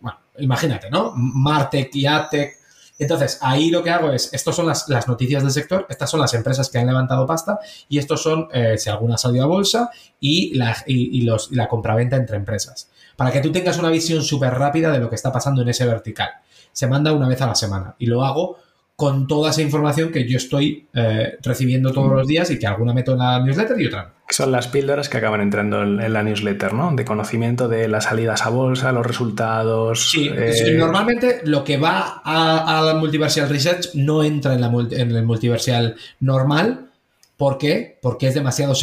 bueno, 0.00 0.18
imagínate, 0.38 0.90
¿no? 0.90 1.12
Martech 1.14 1.94
y 1.94 2.06
Adtech. 2.06 2.63
Entonces, 2.98 3.38
ahí 3.40 3.70
lo 3.70 3.82
que 3.82 3.90
hago 3.90 4.12
es, 4.12 4.32
estas 4.32 4.54
son 4.54 4.66
las, 4.66 4.88
noticias 5.08 5.42
del 5.42 5.52
sector, 5.52 5.86
estas 5.88 6.10
son 6.10 6.20
las 6.20 6.32
empresas 6.34 6.70
que 6.70 6.78
han 6.78 6.86
levantado 6.86 7.26
pasta 7.26 7.58
y 7.88 7.98
estos 7.98 8.22
son, 8.22 8.48
eh, 8.52 8.78
si 8.78 8.88
alguna 8.88 9.16
ha 9.16 9.18
salido 9.18 9.44
a 9.44 9.48
bolsa, 9.48 9.90
y 10.20 10.54
la, 10.54 10.76
y, 10.86 11.22
los, 11.22 11.50
y 11.50 11.56
la 11.56 11.68
compraventa 11.68 12.16
entre 12.16 12.36
empresas 12.36 12.88
para 13.16 13.30
que 13.30 13.40
tú 13.40 13.52
tengas 13.52 13.78
una 13.78 13.90
visión 13.90 14.22
súper 14.22 14.54
rápida 14.54 14.90
de 14.90 14.98
lo 14.98 15.08
que 15.08 15.14
está 15.14 15.32
pasando 15.32 15.62
en 15.62 15.68
ese 15.68 15.86
vertical. 15.86 16.30
Se 16.72 16.86
manda 16.86 17.12
una 17.12 17.28
vez 17.28 17.40
a 17.40 17.46
la 17.46 17.54
semana 17.54 17.94
y 17.98 18.06
lo 18.06 18.24
hago 18.24 18.58
con 18.96 19.26
toda 19.26 19.50
esa 19.50 19.62
información 19.62 20.12
que 20.12 20.28
yo 20.28 20.36
estoy 20.36 20.86
eh, 20.94 21.36
recibiendo 21.42 21.92
todos 21.92 22.12
los 22.12 22.28
días 22.28 22.50
y 22.50 22.58
que 22.58 22.66
alguna 22.66 22.94
meto 22.94 23.12
en 23.12 23.18
la 23.18 23.40
newsletter 23.40 23.80
y 23.80 23.86
otra 23.86 24.04
no. 24.04 24.14
Son 24.30 24.52
las 24.52 24.68
píldoras 24.68 25.08
que 25.08 25.18
acaban 25.18 25.40
entrando 25.40 25.82
en, 25.82 26.12
la 26.12 26.22
newsletter, 26.22 26.72
¿no? 26.72 26.94
De 26.94 27.04
conocimiento 27.04 27.68
de 27.68 27.88
las 27.88 28.04
salidas 28.04 28.42
a 28.46 28.48
bolsa, 28.48 28.92
los 28.92 29.06
resultados. 29.06 30.10
Sí, 30.10 30.30
eh, 30.32 30.74
normalmente 30.76 31.42
lo 31.44 31.62
que 31.62 31.76
va 31.76 32.22
a, 32.24 32.82
la 32.82 32.94
multiversal 32.94 33.48
research 33.48 33.94
no 33.94 34.24
entra 34.24 34.54
en, 34.54 34.60
la, 34.60 34.68
en 34.68 35.10
el 35.10 35.24
multiversal 35.24 35.96
normal. 36.20 36.90
¿Por 37.36 37.58
qué? 37.58 37.98
Porque 38.00 38.28
es 38.28 38.34
demasiado 38.34 38.74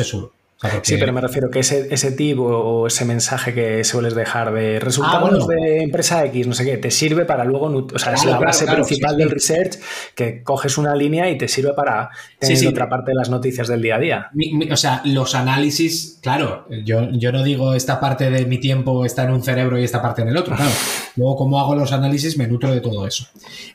Sí, 0.83 0.97
pero 0.99 1.11
me 1.11 1.21
refiero 1.21 1.49
que 1.49 1.59
ese, 1.59 1.87
ese 1.89 2.11
tip 2.11 2.39
o, 2.39 2.85
ese 2.85 3.03
mensaje 3.03 3.51
que 3.53 3.83
sueles 3.83 4.13
dejar 4.13 4.53
de 4.53 4.79
resultados 4.79 5.47
ah, 5.49 5.53
de 5.53 5.81
empresa 5.81 6.23
X, 6.25 6.45
no 6.45 6.53
sé 6.53 6.65
qué, 6.65 6.77
te 6.77 6.91
sirve 6.91 7.25
para 7.25 7.43
luego, 7.45 7.87
o 7.91 7.99
sea, 7.99 8.13
es 8.13 8.25
la 8.25 8.37
base 8.37 8.67
principal 8.67 9.17
del 9.17 9.31
research, 9.31 9.79
que 10.13 10.43
coges 10.43 10.77
una 10.77 10.95
línea 10.95 11.29
y 11.31 11.37
te 11.37 11.47
sirve 11.47 11.73
para 11.73 12.11
tener 12.39 12.67
otra 12.67 12.87
parte 12.87 13.09
de 13.11 13.15
las 13.15 13.29
noticias 13.31 13.67
del 13.67 13.81
día 13.81 13.95
a 13.95 13.99
día. 13.99 14.31
o 14.71 14.77
sea, 14.77 15.01
los 15.03 15.33
análisis, 15.33 16.19
claro, 16.21 16.67
yo, 16.85 17.09
yo 17.11 17.31
no 17.31 17.41
digo 17.41 17.73
esta 17.73 17.99
parte 17.99 18.29
de 18.29 18.45
mi 18.45 18.59
tiempo 18.59 19.03
está 19.03 19.23
en 19.23 19.31
un 19.31 19.41
cerebro 19.41 19.79
y 19.79 19.83
esta 19.83 19.99
parte 19.99 20.21
en 20.21 20.27
el 20.27 20.37
otro, 20.37 20.55
claro. 20.55 20.71
Luego, 21.15 21.37
como 21.37 21.59
hago 21.59 21.75
los 21.75 21.91
análisis, 21.91 22.37
me 22.37 22.47
nutro 22.47 22.71
de 22.71 22.81
todo 22.81 23.07
eso. 23.07 23.25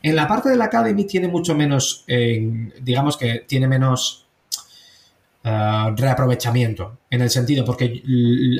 En 0.03 0.15
la 0.15 0.29
parte 0.29 0.51
de 0.51 0.57
la 0.57 0.67
Academy 0.67 1.05
tiene 1.05 1.27
mucho 1.27 1.55
menos, 1.55 2.05
eh, 2.07 2.71
digamos 2.81 3.17
que 3.17 3.45
tiene 3.47 3.67
menos 3.67 4.26
eh, 5.49 5.95
reaprovechamiento, 5.97 6.99
en 7.09 7.23
el 7.23 7.31
sentido, 7.31 7.65
porque 7.65 8.03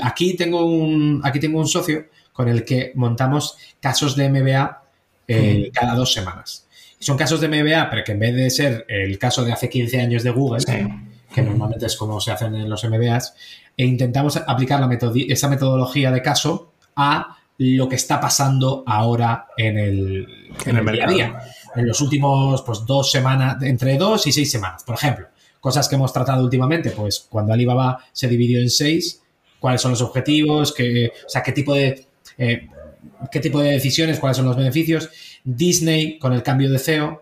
aquí 0.05 0.37
tengo, 0.37 0.65
un, 0.65 1.21
aquí 1.25 1.41
tengo 1.41 1.59
un 1.59 1.67
socio 1.67 2.05
con 2.33 2.49
el 2.49 2.65
que 2.65 2.93
montamos 2.95 3.57
casos 3.81 4.15
de 4.15 4.29
MBA 4.29 4.85
eh, 5.27 5.73
cada 5.75 5.97
dos 5.97 6.13
semanas. 6.13 6.69
Son 7.01 7.17
casos 7.17 7.41
de 7.41 7.49
MBA, 7.49 7.91
pero 7.91 8.05
que 8.05 8.13
en 8.13 8.21
vez 8.21 8.37
de 8.37 8.51
ser 8.51 8.87
el 8.89 9.19
caso 9.19 9.45
de 9.45 9.53
hace 9.53 9.69
15 9.69 10.01
años 10.01 10.23
de 10.23 10.31
Google, 10.31 10.65
que 11.35 11.43
normalmente 11.43 11.87
es 11.87 11.97
como 11.97 12.21
se 12.21 12.31
hacen 12.31 12.55
en 12.55 12.71
los 12.71 12.85
MBAs, 12.85 13.35
e 13.77 13.85
intentamos 13.85 14.37
aplicar 14.37 14.79
la 14.79 14.89
esa 15.29 15.49
metodología 15.49 16.13
de 16.13 16.23
caso 16.23 16.73
a 16.95 17.37
lo 17.59 17.89
que 17.89 17.97
está 17.97 18.21
pasando 18.21 18.85
ahora 18.87 19.49
en 19.57 19.77
el, 19.77 20.53
en 20.65 20.77
el 20.77 20.87
día 20.87 21.05
a 21.05 21.11
día. 21.11 21.39
En 21.75 21.89
los 21.89 22.01
últimos 22.01 22.63
pues, 22.63 22.87
dos 22.87 23.11
semanas, 23.11 23.61
entre 23.63 23.99
dos 23.99 24.25
y 24.29 24.31
seis 24.31 24.49
semanas, 24.49 24.85
por 24.85 24.95
ejemplo. 24.95 25.27
Cosas 25.67 25.89
que 25.89 25.97
hemos 25.97 26.13
tratado 26.13 26.45
últimamente, 26.45 26.91
pues 26.91 27.27
cuando 27.29 27.53
Alibaba 27.53 27.99
se 28.13 28.29
dividió 28.29 28.61
en 28.61 28.71
seis, 28.71 29.21
cuáles 29.59 29.81
son 29.81 29.91
los 29.91 30.01
objetivos, 30.01 30.73
qué, 30.73 31.11
o 31.27 31.29
sea, 31.29 31.43
qué 31.43 31.51
tipo 31.51 31.75
de 31.75 32.07
eh, 32.39 32.69
qué 33.33 33.41
tipo 33.41 33.59
de 33.61 33.73
decisiones, 33.73 34.21
cuáles 34.21 34.37
son 34.37 34.47
los 34.47 34.57
beneficios. 34.57 35.11
Disney 35.43 36.21
con 36.21 36.33
el 36.33 36.45
cambio 36.45 36.71
de 36.71 36.79
CEO. 36.79 37.21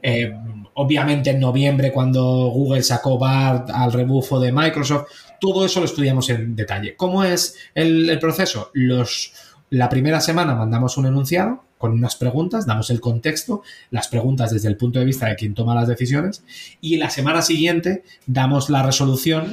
Eh, 0.00 0.34
obviamente 0.72 1.28
en 1.28 1.40
noviembre 1.40 1.92
cuando 1.92 2.22
Google 2.48 2.82
sacó 2.82 3.18
BART 3.18 3.68
al 3.68 3.92
rebufo 3.92 4.40
de 4.40 4.50
Microsoft, 4.50 5.08
todo 5.38 5.66
eso 5.66 5.80
lo 5.80 5.84
estudiamos 5.84 6.30
en 6.30 6.56
detalle. 6.56 6.96
¿Cómo 6.96 7.22
es 7.22 7.54
el, 7.74 8.08
el 8.08 8.18
proceso? 8.18 8.70
Los, 8.72 9.34
la 9.68 9.90
primera 9.90 10.22
semana 10.22 10.54
mandamos 10.54 10.96
un 10.96 11.04
enunciado 11.04 11.64
con 11.84 11.92
unas 11.92 12.16
preguntas, 12.16 12.64
damos 12.64 12.88
el 12.88 12.98
contexto, 12.98 13.62
las 13.90 14.08
preguntas 14.08 14.50
desde 14.50 14.68
el 14.68 14.78
punto 14.78 15.00
de 15.00 15.04
vista 15.04 15.28
de 15.28 15.36
quien 15.36 15.52
toma 15.52 15.74
las 15.74 15.86
decisiones 15.86 16.42
y 16.80 16.96
la 16.96 17.10
semana 17.10 17.42
siguiente 17.42 18.04
damos 18.24 18.70
la 18.70 18.82
resolución 18.82 19.52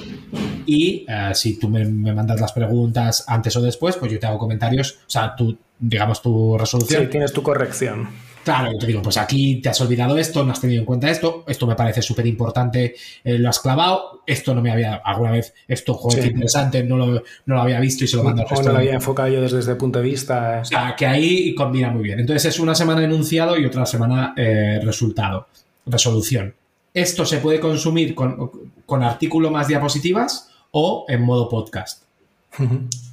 y 0.65 1.05
eh, 1.09 1.31
si 1.33 1.59
tú 1.59 1.67
me, 1.67 1.83
mandas 1.83 2.39
las 2.39 2.53
preguntas 2.53 3.25
antes 3.27 3.53
o 3.57 3.61
después, 3.61 3.97
pues 3.97 4.13
yo 4.13 4.17
te 4.17 4.27
hago 4.27 4.37
comentarios, 4.37 4.99
o 5.05 5.09
sea, 5.09 5.35
tú, 5.35 5.57
digamos, 5.77 6.21
tu 6.21 6.57
resolución. 6.57 7.03
Sí, 7.03 7.09
tienes 7.09 7.33
tu 7.33 7.43
corrección. 7.43 8.07
Claro, 8.43 8.71
yo 8.71 8.79
te 8.79 8.87
digo, 8.87 9.01
pues 9.01 9.17
aquí 9.17 9.61
te 9.61 9.69
has 9.69 9.79
olvidado 9.81 10.17
esto, 10.17 10.43
no 10.43 10.51
has 10.51 10.59
tenido 10.59 10.79
en 10.79 10.85
cuenta 10.85 11.09
esto, 11.09 11.43
esto 11.47 11.67
me 11.67 11.75
parece 11.75 12.01
súper 12.01 12.25
importante, 12.25 12.95
eh, 13.23 13.37
lo 13.37 13.49
has 13.49 13.59
clavado, 13.59 14.21
esto 14.25 14.55
no 14.55 14.61
me 14.61 14.71
había, 14.71 14.95
alguna 14.95 15.31
vez, 15.31 15.53
esto, 15.67 15.93
joder, 15.93 16.25
interesante, 16.25 16.83
no 16.83 16.97
lo, 16.97 17.05
no 17.05 17.21
lo, 17.45 17.61
había 17.61 17.79
visto 17.79 18.03
y 18.03 18.07
se 18.07 18.17
lo 18.17 18.23
mando 18.23 18.41
al 18.41 18.49
resto. 18.49 18.65
no 18.65 18.71
lo 18.71 18.79
había 18.79 18.93
enfocado 18.93 19.29
yo 19.29 19.41
desde 19.41 19.59
ese 19.59 19.75
punto 19.75 19.99
de 19.99 20.05
vista. 20.05 20.57
Eh. 20.57 20.61
O 20.61 20.65
sea, 20.65 20.95
que 20.97 21.05
ahí 21.05 21.53
combina 21.53 21.89
muy 21.91 22.03
bien. 22.03 22.19
Entonces 22.19 22.45
es 22.45 22.59
una 22.59 22.73
semana 22.73 23.03
enunciado 23.03 23.57
y 23.57 23.65
otra 23.65 23.85
semana 23.85 24.33
eh, 24.35 24.79
resultado, 24.83 25.47
resolución. 25.85 26.55
Esto 26.93 27.25
se 27.25 27.37
puede 27.37 27.59
consumir 27.59 28.15
con, 28.15 28.51
con 28.85 29.03
artículo 29.03 29.51
más 29.51 29.67
diapositivas 29.67 30.49
o 30.71 31.05
en 31.07 31.21
modo 31.21 31.47
podcast. 31.47 32.03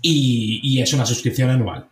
y, 0.03 0.61
y 0.63 0.81
es 0.81 0.93
una 0.95 1.05
suscripción 1.05 1.51
anual. 1.51 1.87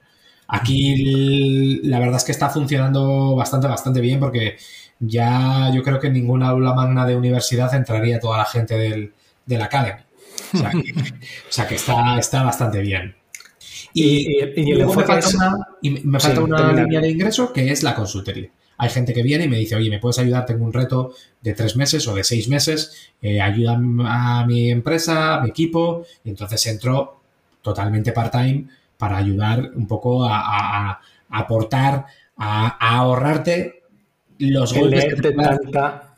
Aquí 0.49 1.81
la 1.83 1.99
verdad 1.99 2.17
es 2.17 2.25
que 2.25 2.33
está 2.33 2.49
funcionando 2.51 3.35
bastante, 3.35 3.67
bastante 3.67 4.01
bien 4.01 4.21
porque 4.21 4.57
ya 5.01 5.71
yo 5.75 5.83
creo 5.83 5.99
que 5.99 6.07
en 6.07 6.15
ninguna 6.15 6.49
aula 6.49 6.73
magna 6.73 7.05
de 7.07 7.17
universidad 7.17 7.75
entraría 7.75 8.21
toda 8.21 8.39
la 8.39 8.45
gente 8.45 8.77
del, 8.77 9.13
del 9.45 9.63
Academy. 9.63 10.01
O 10.55 11.53
sea 11.53 11.67
que, 11.67 11.75
está, 11.75 12.19
está 12.19 12.43
bastante 12.43 12.81
bien. 12.81 13.15
Y, 13.93 14.39
me 14.75 16.21
falta 16.21 16.41
una, 16.41 16.73
línea 16.73 17.01
de 17.01 17.11
ingreso 17.11 17.53
que 17.53 17.71
es 17.71 17.83
la 17.83 17.95
consultoría. 17.95 18.51
Hay 18.79 18.91
gente 18.91 19.15
que 19.15 19.23
viene 19.23 19.45
y 19.45 19.49
me 19.49 19.57
dice, 19.57 19.75
oye, 19.75 19.89
¿me 19.89 19.99
puedes 19.99 20.19
ayudar? 20.19 20.45
Tengo 20.45 20.65
un 20.65 20.73
reto 20.73 21.15
de 21.41 21.55
tres 21.55 21.77
meses 21.77 22.07
o 22.07 22.15
de 22.15 22.23
seis 22.23 22.49
meses, 22.49 23.11
eh, 23.23 23.41
ayuda 23.41 23.73
a 23.75 24.45
mi 24.47 24.71
empresa, 24.71 25.37
a 25.37 25.41
mi 25.41 25.49
equipo, 25.49 26.05
y 26.25 26.29
entonces 26.29 26.67
entro 26.67 27.21
totalmente 27.63 28.13
part-time 28.13 28.67
para 28.99 29.17
ayudar 29.17 29.71
un 29.75 29.87
poco 29.87 30.25
a, 30.25 31.01
aportar, 31.31 32.07
a, 32.37 32.97
ahorrarte 32.97 33.83
los 34.39 34.75
golpes. 34.75 35.07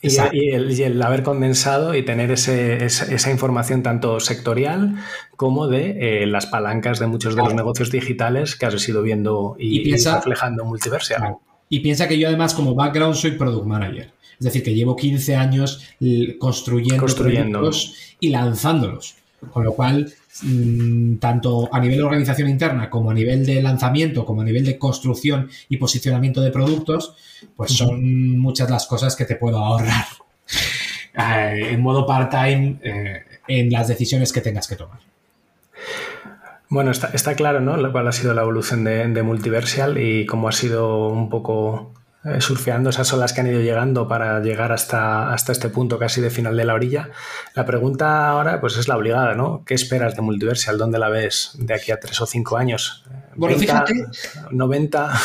y, 0.02 0.82
el, 0.82 1.02
haber 1.02 1.22
condensado 1.22 1.94
y 1.94 2.04
tener 2.04 2.30
esa, 2.30 3.30
información 3.30 3.82
tanto 3.82 4.20
sectorial 4.20 4.96
como 5.36 5.68
de 5.68 6.22
eh, 6.22 6.26
las 6.26 6.46
palancas 6.46 6.98
de 6.98 7.06
muchos 7.06 7.36
de 7.36 7.42
los 7.42 7.54
negocios 7.54 7.90
digitales 7.90 8.56
que 8.56 8.66
has 8.66 8.88
ido 8.88 9.02
viendo 9.02 9.56
y, 9.58 9.92
reflejando 9.92 10.62
en 10.62 10.68
Multiversial. 10.68 11.36
Y 11.68 11.80
piensa 11.80 12.08
que 12.08 12.18
yo 12.18 12.28
además 12.28 12.54
como 12.54 12.74
background 12.74 13.14
soy 13.14 13.32
product 13.32 13.66
manager. 13.66 14.12
Es 14.38 14.44
decir, 14.44 14.62
que 14.62 14.74
llevo 14.74 14.94
15 14.94 15.36
años 15.36 15.84
construyendo, 16.38 17.00
construyendo. 17.00 17.70
y 18.20 18.28
lanzándolos. 18.28 19.16
Con 19.52 19.64
lo 19.64 19.72
cual, 19.72 20.12
tanto 21.20 21.68
a 21.72 21.80
nivel 21.80 21.98
de 21.98 22.02
organización 22.02 22.48
interna 22.48 22.88
como 22.90 23.10
a 23.10 23.14
nivel 23.14 23.44
de 23.44 23.62
lanzamiento, 23.62 24.24
como 24.24 24.42
a 24.42 24.44
nivel 24.44 24.64
de 24.64 24.78
construcción 24.78 25.48
y 25.68 25.76
posicionamiento 25.76 26.40
de 26.40 26.50
productos, 26.50 27.14
pues 27.56 27.72
son 27.72 28.38
muchas 28.38 28.70
las 28.70 28.86
cosas 28.86 29.16
que 29.16 29.24
te 29.24 29.36
puedo 29.36 29.58
ahorrar 29.58 30.06
eh, 31.14 31.70
en 31.72 31.80
modo 31.80 32.06
part-time 32.06 32.78
eh, 32.82 33.24
en 33.48 33.70
las 33.70 33.88
decisiones 33.88 34.32
que 34.32 34.40
tengas 34.40 34.66
que 34.68 34.76
tomar. 34.76 34.98
Bueno, 36.70 36.90
está, 36.90 37.34
claro, 37.34 37.60
¿no? 37.60 37.90
Cuál 37.92 38.08
ha 38.08 38.12
sido 38.12 38.34
la 38.34 38.42
evolución 38.42 38.84
de, 38.84 39.06
de 39.06 39.22
Multiversial 39.22 39.96
y 39.96 40.26
cómo 40.26 40.48
ha 40.48 40.52
sido 40.52 41.08
un 41.08 41.30
poco 41.30 41.94
surfeando 42.40 42.90
esas 42.90 43.12
olas 43.12 43.32
que 43.32 43.40
han 43.40 43.46
ido 43.46 43.60
llegando 43.60 44.08
para 44.08 44.40
llegar 44.40 44.72
hasta, 44.72 45.32
hasta 45.32 45.52
este 45.52 45.68
punto 45.68 45.98
casi 45.98 46.20
de 46.20 46.30
final 46.30 46.56
de 46.56 46.64
la 46.64 46.74
orilla. 46.74 47.10
La 47.54 47.64
pregunta 47.64 48.28
ahora 48.28 48.60
pues 48.60 48.76
es 48.76 48.88
la 48.88 48.96
obligada, 48.96 49.34
¿no? 49.34 49.62
¿Qué 49.64 49.74
esperas 49.74 50.16
de 50.16 50.22
Multiversial? 50.22 50.78
¿Dónde 50.78 50.98
la 50.98 51.08
ves 51.08 51.52
de 51.54 51.74
aquí 51.74 51.92
a 51.92 52.00
tres 52.00 52.20
o 52.20 52.26
cinco 52.26 52.56
años? 52.56 53.04
Bueno, 53.36 53.56
fíjate. 53.56 53.94
90. 54.50 55.20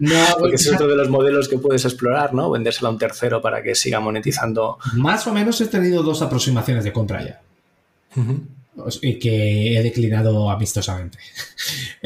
No, 0.00 0.14
Porque 0.38 0.56
es 0.56 0.72
otro 0.72 0.86
de 0.86 0.96
los 0.96 1.08
modelos 1.08 1.48
que 1.48 1.58
puedes 1.58 1.84
explorar, 1.84 2.34
¿no? 2.34 2.50
Vendérselo 2.50 2.88
a 2.88 2.90
un 2.90 2.98
tercero 2.98 3.40
para 3.40 3.62
que 3.62 3.74
siga 3.74 3.98
monetizando. 4.00 4.78
Más 4.94 5.26
o 5.26 5.32
menos 5.32 5.60
he 5.60 5.66
tenido 5.66 6.02
dos 6.02 6.20
aproximaciones 6.20 6.84
de 6.84 6.92
compra 6.92 7.24
ya 7.24 7.40
y 9.02 9.18
que 9.18 9.76
he 9.78 9.82
declinado 9.82 10.50
amistosamente. 10.50 11.18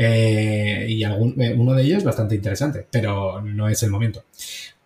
Eh, 0.03 0.87
y 0.89 1.05
algún, 1.05 1.39
eh, 1.43 1.53
uno 1.55 1.75
de 1.75 1.83
ellos 1.83 2.05
bastante 2.05 2.35
interesante, 2.35 2.87
pero 2.91 3.43
no 3.43 3.69
es 3.69 3.83
el 3.83 3.91
momento. 3.91 4.25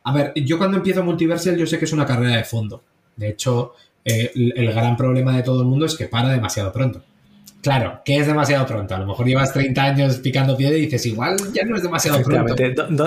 A 0.03 0.13
ver, 0.13 0.33
yo 0.35 0.59
cuando 0.59 0.79
empiezo 0.79 1.05
Multiversal 1.05 1.57
yo 1.57 1.67
sé 1.67 1.79
que 1.79 1.85
es 1.85 1.93
una 1.93 2.07
carrera 2.07 2.37
de 2.37 2.43
fondo. 2.43 2.83
De 3.15 3.29
hecho, 3.29 3.75
eh, 4.05 4.33
el 4.35 4.73
gran 4.73 4.97
problema 4.97 5.37
de 5.37 5.45
todo 5.45 5.61
el 5.61 5.69
mundo 5.69 5.87
es 5.87 5.95
que 5.95 6.07
para 6.07 6.31
demasiado 6.31 6.73
pronto. 6.73 7.05
Claro, 7.65 8.03
que 8.05 8.19
es 8.19 8.27
demasiado 8.27 8.67
pronto. 8.67 8.95
A 8.95 8.99
lo 8.99 9.07
mejor 9.07 9.27
llevas 9.27 9.55
30 9.55 9.83
años 9.83 10.19
picando 10.19 10.55
piedra 10.55 10.77
y 10.77 10.83
dices, 10.83 11.07
igual 11.07 11.39
ya 11.55 11.65
no 11.65 11.75
es 11.75 11.83
demasiado 11.83 12.23
pronto. 12.23 12.55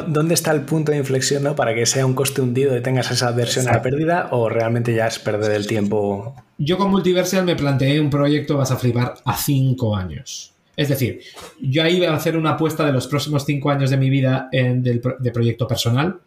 ¿Dónde 0.08 0.34
está 0.34 0.52
el 0.52 0.62
punto 0.62 0.91
de 0.91 0.98
inflexión 0.98 1.43
¿no? 1.43 1.56
para 1.56 1.76
que 1.76 1.86
sea 1.86 2.08
un 2.08 2.15
coste 2.15 2.41
hundido 2.41 2.76
y 2.76 2.82
tengas 2.82 3.12
esa 3.12 3.30
versión 3.30 3.67
a 3.70 3.74
la 3.74 3.82
pérdida 3.84 4.30
o 4.32 4.50
realmente 4.50 4.96
ya 4.96 5.06
es 5.06 5.20
perder 5.20 5.52
el 5.52 5.67
tiempo? 5.67 6.34
Yo 6.58 6.80
con 6.80 6.89
Multiversal 6.89 7.46
me 7.46 7.56
planteé 7.56 8.02
un 8.02 8.10
proyecto, 8.10 8.58
vas 8.58 8.72
a 8.72 8.78
flipar, 8.78 9.13
a 9.24 9.38
5 9.38 9.96
años. 9.96 10.56
Es 10.76 10.89
decir, 10.89 11.22
yo 11.62 11.84
ahí 11.84 12.00
voy 12.00 12.08
a 12.08 12.15
hacer 12.15 12.36
una 12.36 12.54
apuesta 12.54 12.84
de 12.84 12.93
los 12.93 13.06
próximos 13.06 13.46
5 13.46 13.70
años 13.70 13.91
de 13.91 13.98
mi 13.98 14.10
vida 14.10 14.50
en, 14.52 14.82
de 14.82 15.32
proyecto 15.32 15.67
personal. 15.67 16.17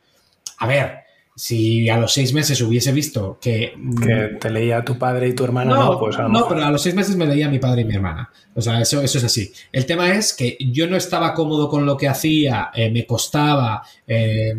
A 0.58 0.68
ver, 0.68 0.98
si 1.34 1.88
a 1.88 1.96
los 1.96 2.12
seis 2.12 2.32
meses 2.32 2.60
hubiese 2.60 2.92
visto 2.92 3.38
que... 3.40 3.72
Que 4.04 4.36
te 4.40 4.50
leía 4.50 4.84
tu 4.84 4.98
padre 4.98 5.28
y 5.28 5.34
tu 5.34 5.44
hermana, 5.44 5.74
no, 5.74 5.98
pues 5.98 6.18
No, 6.18 6.46
pero 6.48 6.64
a 6.64 6.70
los 6.70 6.82
seis 6.82 6.94
meses 6.94 7.16
me 7.16 7.26
leía 7.26 7.48
mi 7.48 7.58
padre 7.58 7.82
y 7.82 7.84
mi 7.84 7.94
hermana. 7.94 8.30
O 8.54 8.60
sea, 8.60 8.80
eso, 8.80 9.00
eso 9.00 9.18
es 9.18 9.24
así. 9.24 9.52
El 9.72 9.86
tema 9.86 10.12
es 10.12 10.34
que 10.34 10.58
yo 10.58 10.86
no 10.86 10.96
estaba 10.96 11.32
cómodo 11.34 11.68
con 11.68 11.86
lo 11.86 11.96
que 11.96 12.08
hacía, 12.08 12.70
eh, 12.74 12.90
me 12.90 13.06
costaba, 13.06 13.82
eh, 14.06 14.54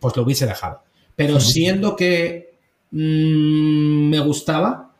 pues 0.00 0.16
lo 0.16 0.22
hubiese 0.22 0.46
dejado. 0.46 0.82
Pero 1.14 1.40
siendo 1.40 1.96
que 1.96 2.54
mm, 2.90 4.08
me 4.10 4.20
gustaba, 4.20 4.90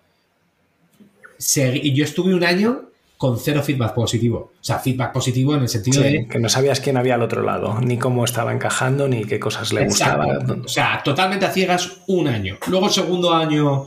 yo 1.38 2.04
estuve 2.04 2.34
un 2.34 2.44
año 2.44 2.90
con 3.16 3.38
cero 3.38 3.62
feedback 3.62 3.94
positivo. 3.94 4.52
O 4.60 4.64
sea, 4.64 4.78
feedback 4.78 5.12
positivo 5.12 5.54
en 5.54 5.62
el 5.62 5.68
sentido 5.68 6.02
de... 6.02 6.26
Que 6.28 6.38
no 6.38 6.48
sabías 6.48 6.80
quién 6.80 6.96
había 6.96 7.14
al 7.14 7.22
otro 7.22 7.42
lado, 7.42 7.80
ni 7.80 7.96
cómo 7.96 8.24
estaba 8.24 8.52
encajando, 8.52 9.08
ni 9.08 9.24
qué 9.24 9.40
cosas 9.40 9.72
le 9.72 9.86
gustaban. 9.86 10.62
O 10.64 10.68
sea, 10.68 11.00
totalmente 11.02 11.46
a 11.46 11.50
ciegas 11.50 11.98
un 12.08 12.28
año. 12.28 12.58
Luego 12.68 12.86
el 12.86 12.92
segundo 12.92 13.32
año 13.34 13.86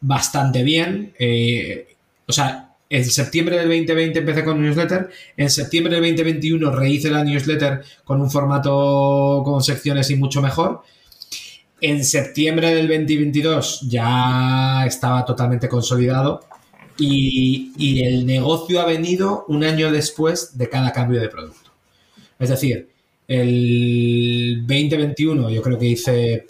bastante 0.00 0.62
bien. 0.62 1.14
Eh, 1.18 1.94
o 2.26 2.32
sea, 2.32 2.74
en 2.90 3.04
septiembre 3.04 3.56
del 3.56 3.68
2020 3.68 4.18
empecé 4.18 4.44
con 4.44 4.62
newsletter. 4.62 5.08
En 5.36 5.50
septiembre 5.50 5.94
del 5.94 6.16
2021 6.16 6.70
rehice 6.70 7.10
la 7.10 7.24
newsletter 7.24 7.82
con 8.04 8.20
un 8.20 8.30
formato 8.30 9.42
con 9.44 9.62
secciones 9.62 10.10
y 10.10 10.16
mucho 10.16 10.42
mejor. 10.42 10.82
En 11.80 12.04
septiembre 12.04 12.74
del 12.74 12.88
2022 12.88 13.88
ya 13.88 14.84
estaba 14.86 15.24
totalmente 15.24 15.68
consolidado 15.68 16.40
y, 16.98 17.72
y, 17.76 18.04
el 18.04 18.26
negocio 18.26 18.80
ha 18.80 18.86
venido 18.86 19.44
un 19.48 19.64
año 19.64 19.90
después 19.90 20.56
de 20.56 20.68
cada 20.68 20.92
cambio 20.92 21.20
de 21.20 21.28
producto. 21.28 21.70
Es 22.38 22.50
decir, 22.50 22.88
el 23.28 24.64
2021 24.66 25.50
yo 25.50 25.62
creo 25.62 25.78
que 25.78 25.86
hice 25.86 26.46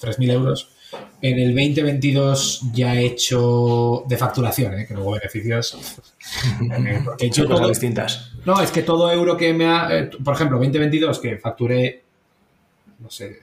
3.000 0.00 0.32
euros. 0.32 0.68
En 1.20 1.38
el 1.38 1.54
2022 1.54 2.60
ya 2.72 2.94
he 2.94 3.06
hecho 3.06 4.04
de 4.06 4.16
facturación, 4.16 4.78
¿eh? 4.78 4.86
que 4.86 4.94
luego 4.94 5.12
beneficios. 5.12 5.76
Porque 7.04 7.26
hecho 7.26 7.46
cosas 7.46 7.68
distintas. 7.68 8.32
No, 8.44 8.60
es 8.60 8.70
que 8.70 8.82
todo 8.82 9.10
euro 9.10 9.36
que 9.36 9.52
me 9.52 9.66
ha. 9.66 9.88
Eh, 9.90 10.10
por 10.22 10.34
ejemplo, 10.34 10.58
2022 10.58 11.18
que 11.18 11.38
facturé, 11.38 12.02
no 13.00 13.10
sé, 13.10 13.40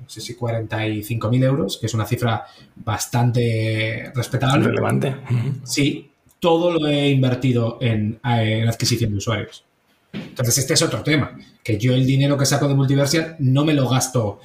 no 0.00 0.08
sé 0.08 0.20
si 0.20 0.36
45.000 0.36 1.44
euros, 1.44 1.78
que 1.78 1.86
es 1.86 1.94
una 1.94 2.06
cifra 2.06 2.44
bastante 2.76 4.12
respetable. 4.14 4.68
Relevante. 4.68 5.16
Sí, 5.64 6.10
todo 6.38 6.72
lo 6.72 6.86
he 6.86 7.08
invertido 7.10 7.78
en, 7.80 8.18
en 8.24 8.68
adquisición 8.68 9.10
de 9.10 9.16
usuarios. 9.18 9.64
Entonces, 10.12 10.58
este 10.58 10.74
es 10.74 10.82
otro 10.82 11.02
tema, 11.02 11.36
que 11.62 11.78
yo 11.78 11.94
el 11.94 12.06
dinero 12.06 12.38
que 12.38 12.46
saco 12.46 12.68
de 12.68 12.74
Multiversial 12.74 13.36
no 13.38 13.64
me 13.64 13.74
lo 13.74 13.88
gasto 13.88 14.40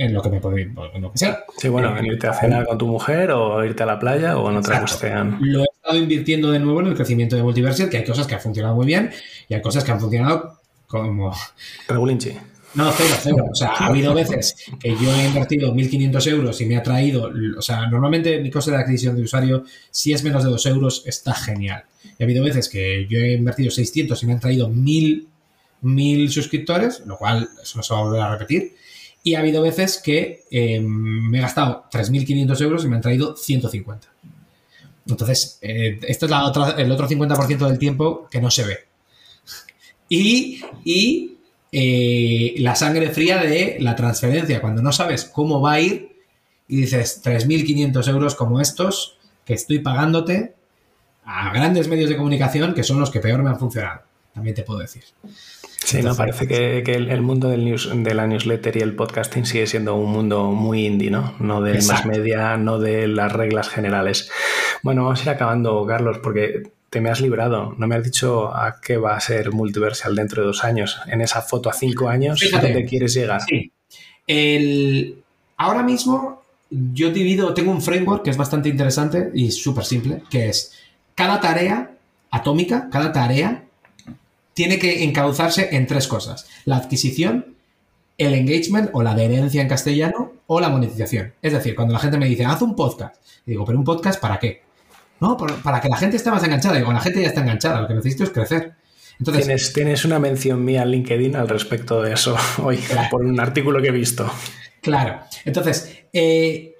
en 0.00 0.14
lo 0.14 0.22
que 0.22 0.30
me 0.30 0.40
puede 0.40 0.62
en 0.62 1.02
lo 1.02 1.12
que 1.12 1.18
sea. 1.18 1.44
Sí, 1.58 1.68
bueno, 1.68 1.96
en 1.96 2.06
irte 2.06 2.26
a 2.26 2.32
cenar 2.32 2.66
con 2.66 2.78
tu 2.78 2.86
mujer 2.86 3.32
o 3.32 3.62
irte 3.64 3.82
a 3.82 3.86
la 3.86 3.98
playa 3.98 4.38
o 4.38 4.50
en 4.50 4.56
otra 4.56 4.80
cuestión. 4.80 5.36
Lo 5.40 5.60
he 5.60 5.66
estado 5.74 5.98
invirtiendo 5.98 6.50
de 6.50 6.58
nuevo 6.58 6.80
en 6.80 6.86
el 6.86 6.94
crecimiento 6.94 7.36
de 7.36 7.42
Multiversial, 7.42 7.90
que 7.90 7.98
hay 7.98 8.04
cosas 8.04 8.26
que 8.26 8.34
han 8.34 8.40
funcionado 8.40 8.74
muy 8.74 8.86
bien 8.86 9.10
y 9.46 9.54
hay 9.54 9.60
cosas 9.60 9.84
que 9.84 9.92
han 9.92 10.00
funcionado 10.00 10.58
como... 10.86 11.34
Regulinchi. 11.86 12.32
No, 12.74 12.92
cero, 12.92 13.14
cero. 13.20 13.46
O 13.50 13.54
sea, 13.54 13.70
ha 13.70 13.86
habido 13.86 14.14
veces 14.14 14.54
que 14.78 14.96
yo 14.96 15.12
he 15.12 15.26
invertido 15.26 15.74
1.500 15.74 16.26
euros 16.28 16.60
y 16.60 16.66
me 16.66 16.76
ha 16.76 16.82
traído, 16.82 17.30
o 17.56 17.62
sea, 17.62 17.86
normalmente 17.88 18.40
mi 18.40 18.50
coste 18.50 18.70
de 18.70 18.76
adquisición 18.76 19.16
de 19.16 19.22
usuario, 19.22 19.64
si 19.90 20.12
es 20.12 20.22
menos 20.22 20.44
de 20.44 20.50
2 20.50 20.66
euros, 20.66 21.02
está 21.06 21.34
genial. 21.34 21.84
Y 22.18 22.22
ha 22.22 22.26
habido 22.26 22.44
veces 22.44 22.68
que 22.68 23.06
yo 23.08 23.18
he 23.18 23.32
invertido 23.32 23.70
600 23.70 24.22
y 24.22 24.26
me 24.26 24.34
han 24.34 24.40
traído 24.40 24.68
1.000, 24.70 25.26
1.000 25.82 26.28
suscriptores, 26.28 27.02
lo 27.06 27.18
cual 27.18 27.48
eso 27.60 27.76
no 27.76 27.82
se 27.82 27.92
va 27.92 28.00
a 28.00 28.04
volver 28.04 28.20
a 28.20 28.30
repetir. 28.30 28.74
Y 29.22 29.34
ha 29.34 29.40
habido 29.40 29.62
veces 29.62 30.00
que 30.02 30.44
eh, 30.50 30.80
me 30.80 31.38
he 31.38 31.40
gastado 31.40 31.84
3.500 31.92 32.60
euros 32.62 32.84
y 32.84 32.88
me 32.88 32.96
han 32.96 33.02
traído 33.02 33.36
150. 33.36 34.08
Entonces, 35.08 35.58
eh, 35.60 35.98
esto 36.06 36.26
es 36.26 36.30
la 36.30 36.44
otra, 36.44 36.70
el 36.70 36.90
otro 36.92 37.08
50% 37.08 37.68
del 37.68 37.78
tiempo 37.78 38.28
que 38.30 38.40
no 38.40 38.50
se 38.50 38.64
ve. 38.64 38.78
Y, 40.08 40.60
y 40.84 41.39
eh, 41.72 42.54
la 42.58 42.74
sangre 42.74 43.10
fría 43.10 43.38
de 43.38 43.76
la 43.80 43.94
transferencia, 43.94 44.60
cuando 44.60 44.82
no 44.82 44.92
sabes 44.92 45.24
cómo 45.24 45.60
va 45.60 45.74
a 45.74 45.80
ir 45.80 46.16
y 46.66 46.76
dices 46.76 47.22
3.500 47.24 48.08
euros 48.08 48.34
como 48.34 48.60
estos 48.60 49.18
que 49.44 49.54
estoy 49.54 49.78
pagándote 49.78 50.54
a 51.24 51.52
grandes 51.52 51.88
medios 51.88 52.10
de 52.10 52.16
comunicación 52.16 52.74
que 52.74 52.82
son 52.82 52.98
los 52.98 53.10
que 53.10 53.20
peor 53.20 53.42
me 53.42 53.50
han 53.50 53.58
funcionado, 53.58 54.02
también 54.34 54.54
te 54.54 54.62
puedo 54.62 54.80
decir. 54.80 55.04
Sí, 55.84 56.02
no, 56.02 56.14
parece 56.14 56.46
que, 56.46 56.82
que 56.84 56.94
el, 56.94 57.20
mundo 57.22 57.48
del 57.48 57.64
news, 57.64 57.90
de 57.92 58.14
la 58.14 58.26
newsletter 58.26 58.76
y 58.76 58.80
el 58.80 58.94
podcasting 58.94 59.46
sigue 59.46 59.66
siendo 59.66 59.96
un 59.96 60.12
mundo 60.12 60.52
muy 60.52 60.86
indie, 60.86 61.10
¿no? 61.10 61.34
No 61.40 61.62
de 61.62 61.82
más 61.82 62.04
media, 62.04 62.56
no 62.56 62.78
de 62.78 63.08
las 63.08 63.32
reglas 63.32 63.68
generales. 63.68 64.30
Bueno, 64.82 65.04
vamos 65.04 65.20
a 65.20 65.22
ir 65.22 65.30
acabando, 65.30 65.84
Carlos, 65.86 66.18
porque 66.22 66.70
te 66.90 67.00
me 67.00 67.08
has 67.08 67.20
librado. 67.20 67.74
No 67.78 67.86
me 67.86 67.94
has 67.94 68.04
dicho 68.04 68.54
a 68.54 68.80
qué 68.80 68.96
va 68.96 69.16
a 69.16 69.20
ser 69.20 69.52
Multiversal 69.52 70.14
dentro 70.14 70.42
de 70.42 70.48
dos 70.48 70.64
años. 70.64 71.00
En 71.06 71.20
esa 71.20 71.40
foto 71.40 71.70
a 71.70 71.72
cinco 71.72 72.08
años, 72.08 72.42
¿a 72.52 72.60
dónde 72.60 72.84
quieres 72.84 73.14
llegar? 73.14 73.40
Sí. 73.42 73.72
El... 74.26 75.22
Ahora 75.56 75.82
mismo 75.82 76.42
yo 76.70 77.10
divido, 77.10 77.52
tengo 77.52 77.72
un 77.72 77.82
framework 77.82 78.24
que 78.24 78.30
es 78.30 78.36
bastante 78.36 78.68
interesante 78.68 79.30
y 79.34 79.50
súper 79.50 79.84
simple, 79.84 80.22
que 80.30 80.48
es 80.48 80.72
cada 81.14 81.40
tarea 81.40 81.92
atómica, 82.30 82.88
cada 82.90 83.12
tarea 83.12 83.64
tiene 84.54 84.78
que 84.78 85.04
encauzarse 85.04 85.74
en 85.74 85.86
tres 85.86 86.06
cosas. 86.06 86.48
La 86.64 86.76
adquisición, 86.76 87.56
el 88.18 88.34
engagement 88.34 88.90
o 88.92 89.02
la 89.02 89.12
adherencia 89.12 89.62
en 89.62 89.68
castellano 89.68 90.32
o 90.46 90.60
la 90.60 90.68
monetización. 90.68 91.32
Es 91.42 91.52
decir, 91.52 91.74
cuando 91.74 91.94
la 91.94 92.00
gente 92.00 92.18
me 92.18 92.26
dice, 92.26 92.44
haz 92.44 92.62
un 92.62 92.76
podcast, 92.76 93.16
y 93.46 93.52
digo, 93.52 93.64
pero 93.64 93.78
un 93.78 93.84
podcast 93.84 94.20
para 94.20 94.38
qué? 94.38 94.62
No, 95.20 95.36
para 95.36 95.80
que 95.80 95.88
la 95.88 95.96
gente 95.96 96.16
esté 96.16 96.30
más 96.30 96.42
enganchada. 96.42 96.76
Digo, 96.76 96.92
la 96.92 97.00
gente 97.00 97.20
ya 97.20 97.28
está 97.28 97.42
enganchada, 97.42 97.82
lo 97.82 97.88
que 97.88 97.94
necesito 97.94 98.24
es 98.24 98.30
crecer. 98.30 98.74
Entonces, 99.18 99.44
¿Tienes, 99.44 99.72
tienes 99.74 100.04
una 100.06 100.18
mención 100.18 100.64
mía 100.64 100.82
en 100.82 100.92
LinkedIn 100.92 101.36
al 101.36 101.48
respecto 101.48 102.02
de 102.02 102.14
eso 102.14 102.36
hoy, 102.62 102.80
por 103.10 103.22
un 103.22 103.38
artículo 103.38 103.82
que 103.82 103.88
he 103.88 103.92
visto. 103.92 104.30
Claro. 104.80 105.20
Entonces, 105.44 106.04
eh, 106.12 106.74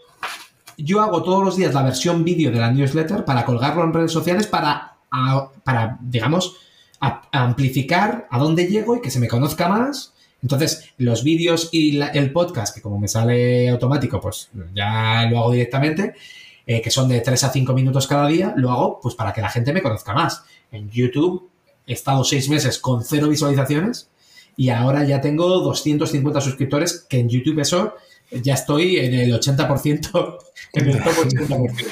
yo 0.79 1.03
hago 1.03 1.23
todos 1.23 1.45
los 1.45 1.57
días 1.57 1.75
la 1.75 1.83
versión 1.83 2.25
vídeo 2.25 2.51
de 2.51 2.59
la 2.59 2.71
newsletter 2.71 3.27
para 3.27 3.45
colgarlo 3.45 3.85
en 3.85 3.93
redes 3.93 4.13
sociales 4.13 4.47
para, 4.47 4.97
para 5.65 5.99
digamos, 6.01 6.57
amplificar 6.99 8.27
a 8.31 8.39
dónde 8.39 8.67
llego 8.67 8.97
y 8.97 9.03
que 9.03 9.11
se 9.11 9.21
me 9.21 9.29
conozca 9.29 9.69
más. 9.69 10.15
Entonces, 10.43 10.95
los 10.97 11.23
vídeos 11.23 11.69
y 11.73 12.01
el 12.01 12.33
podcast, 12.33 12.75
que 12.75 12.81
como 12.81 12.99
me 12.99 13.09
sale 13.09 13.69
automático, 13.69 14.19
pues 14.19 14.49
ya 14.75 15.29
lo 15.31 15.41
hago 15.41 15.53
directamente. 15.53 16.15
Eh, 16.67 16.81
que 16.83 16.91
son 16.91 17.09
de 17.09 17.21
3 17.21 17.45
a 17.45 17.51
5 17.51 17.73
minutos 17.73 18.07
cada 18.07 18.29
día, 18.29 18.53
lo 18.57 18.71
hago 18.71 19.01
pues 19.01 19.15
para 19.15 19.33
que 19.33 19.41
la 19.41 19.49
gente 19.49 19.73
me 19.73 19.83
conozca 19.83 20.13
más. 20.13 20.45
En 20.71 20.91
YouTube 20.91 21.51
he 21.87 21.95
estado 21.95 22.23
6 22.23 22.49
meses 22.49 22.79
con 22.79 23.03
cero 23.03 23.29
visualizaciones 23.29 24.11
y 24.57 24.69
ahora 24.69 25.05
ya 25.05 25.21
tengo 25.21 25.49
250 25.61 26.41
suscriptores, 26.41 27.07
que 27.09 27.19
en 27.19 27.29
YouTube 27.29 27.61
eso 27.61 27.95
ya 28.31 28.55
estoy 28.55 28.99
en 28.99 29.15
el 29.15 29.33
80%, 29.33 30.39
en 30.75 30.89
el 30.89 31.03
top 31.03 31.15
80%, 31.15 31.85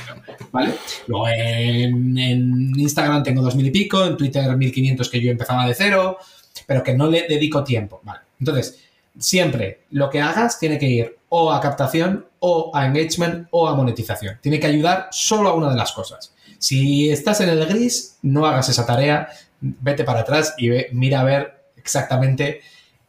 ¿vale? 0.53 0.75
Luego 1.07 1.29
en, 1.29 2.19
en 2.19 2.79
Instagram 2.79 3.23
tengo 3.23 3.43
2.000 3.43 3.67
y 3.67 3.71
pico, 3.71 4.05
en 4.05 4.17
Twitter 4.17 4.45
1.500 4.45 5.11
que 5.11 5.21
yo 5.21 5.31
empezaba 5.31 5.67
de 5.67 5.75
cero, 5.75 6.19
pero 6.67 6.83
que 6.83 6.95
no 6.95 7.09
le 7.09 7.27
dedico 7.27 7.65
tiempo, 7.65 8.01
¿vale? 8.05 8.21
Entonces, 8.39 8.79
siempre 9.19 9.81
lo 9.91 10.11
que 10.11 10.21
hagas 10.21 10.59
tiene 10.59 10.79
que 10.79 10.87
ir 10.87 11.18
o 11.29 11.53
a 11.53 11.61
captación 11.61 12.27
o 12.41 12.71
a 12.75 12.87
engagement 12.87 13.49
o 13.51 13.69
a 13.69 13.75
monetización. 13.75 14.39
Tiene 14.41 14.61
que 14.61 14.67
ayudar 14.67 15.09
solo 15.11 15.49
a 15.49 15.55
una 15.55 15.71
de 15.71 15.77
las 15.77 15.93
cosas. 15.93 16.35
Si 16.59 17.11
estás 17.11 17.41
en 17.41 17.51
el 17.51 17.65
gris, 17.67 18.19
no 18.23 18.47
hagas 18.47 18.69
esa 18.69 18.87
tarea, 18.87 19.29
vete 19.61 20.05
para 20.05 20.21
atrás 20.21 20.55
y 20.59 20.71
mira 20.93 21.21
a 21.21 21.25
ver 21.25 21.65
exactamente 21.77 22.61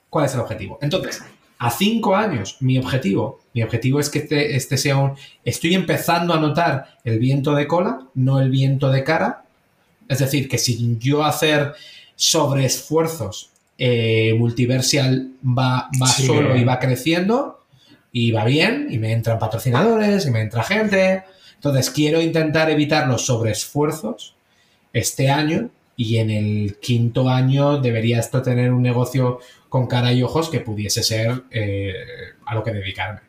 cuál 0.09 0.25
es 0.25 0.33
el 0.33 0.41
objetivo. 0.41 0.77
Entonces, 0.81 1.21
a 1.57 1.71
cinco 1.71 2.15
años, 2.15 2.57
mi 2.59 2.77
objetivo, 2.77 3.39
mi 3.53 3.63
objetivo 3.63 3.99
es 3.99 4.09
que 4.09 4.19
este, 4.19 4.55
este 4.55 4.77
sea 4.77 4.97
un... 4.97 5.15
Estoy 5.43 5.73
empezando 5.75 6.33
a 6.33 6.39
notar 6.39 6.97
el 7.03 7.19
viento 7.19 7.53
de 7.53 7.67
cola, 7.67 8.07
no 8.15 8.39
el 8.39 8.49
viento 8.49 8.89
de 8.91 9.03
cara. 9.03 9.43
Es 10.07 10.19
decir, 10.19 10.47
que 10.47 10.57
sin 10.57 10.99
yo 10.99 11.23
hacer 11.23 11.73
sobreesfuerzos, 12.15 13.51
eh, 13.77 14.35
Multiversial 14.37 15.31
va, 15.41 15.89
va 16.01 16.07
solo 16.07 16.55
y 16.55 16.65
va 16.65 16.79
creciendo 16.79 17.58
y 18.11 18.31
va 18.31 18.45
bien, 18.45 18.87
y 18.89 18.97
me 18.97 19.11
entran 19.11 19.39
patrocinadores, 19.39 20.25
y 20.25 20.31
me 20.31 20.41
entra 20.41 20.63
gente. 20.63 21.23
Entonces, 21.55 21.89
quiero 21.89 22.21
intentar 22.21 22.69
evitar 22.69 23.07
los 23.07 23.25
sobreesfuerzos 23.25 24.35
este 24.93 25.29
año 25.29 25.69
y 25.99 26.17
en 26.17 26.29
el 26.29 26.77
quinto 26.81 27.27
año 27.27 27.81
debería 27.81 28.19
esto 28.19 28.41
tener 28.41 28.71
un 28.71 28.81
negocio 28.81 29.39
con 29.67 29.85
cara 29.85 30.13
y 30.13 30.23
ojos 30.23 30.49
que 30.49 30.61
pudiese 30.61 31.03
ser 31.03 31.43
eh, 31.51 31.93
a 32.45 32.55
lo 32.55 32.63
que 32.63 32.71
dedicarme. 32.71 33.19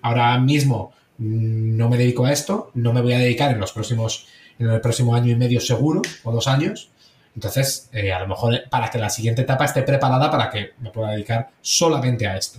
Ahora 0.00 0.38
mismo 0.38 0.92
mm, 1.18 1.76
no 1.76 1.90
me 1.90 1.98
dedico 1.98 2.24
a 2.24 2.32
esto, 2.32 2.70
no 2.72 2.94
me 2.94 3.02
voy 3.02 3.12
a 3.12 3.18
dedicar 3.18 3.52
en 3.52 3.60
los 3.60 3.72
próximos, 3.72 4.26
en 4.58 4.70
el 4.70 4.80
próximo 4.80 5.14
año 5.14 5.32
y 5.32 5.36
medio 5.36 5.60
seguro, 5.60 6.00
o 6.24 6.32
dos 6.32 6.48
años. 6.48 6.88
Entonces, 7.34 7.90
eh, 7.92 8.10
a 8.10 8.20
lo 8.20 8.26
mejor 8.26 8.62
para 8.70 8.90
que 8.90 8.96
la 8.96 9.10
siguiente 9.10 9.42
etapa 9.42 9.66
esté 9.66 9.82
preparada 9.82 10.30
para 10.30 10.48
que 10.48 10.70
me 10.80 10.90
pueda 10.90 11.10
dedicar 11.10 11.50
solamente 11.60 12.26
a 12.26 12.38
esto. 12.38 12.58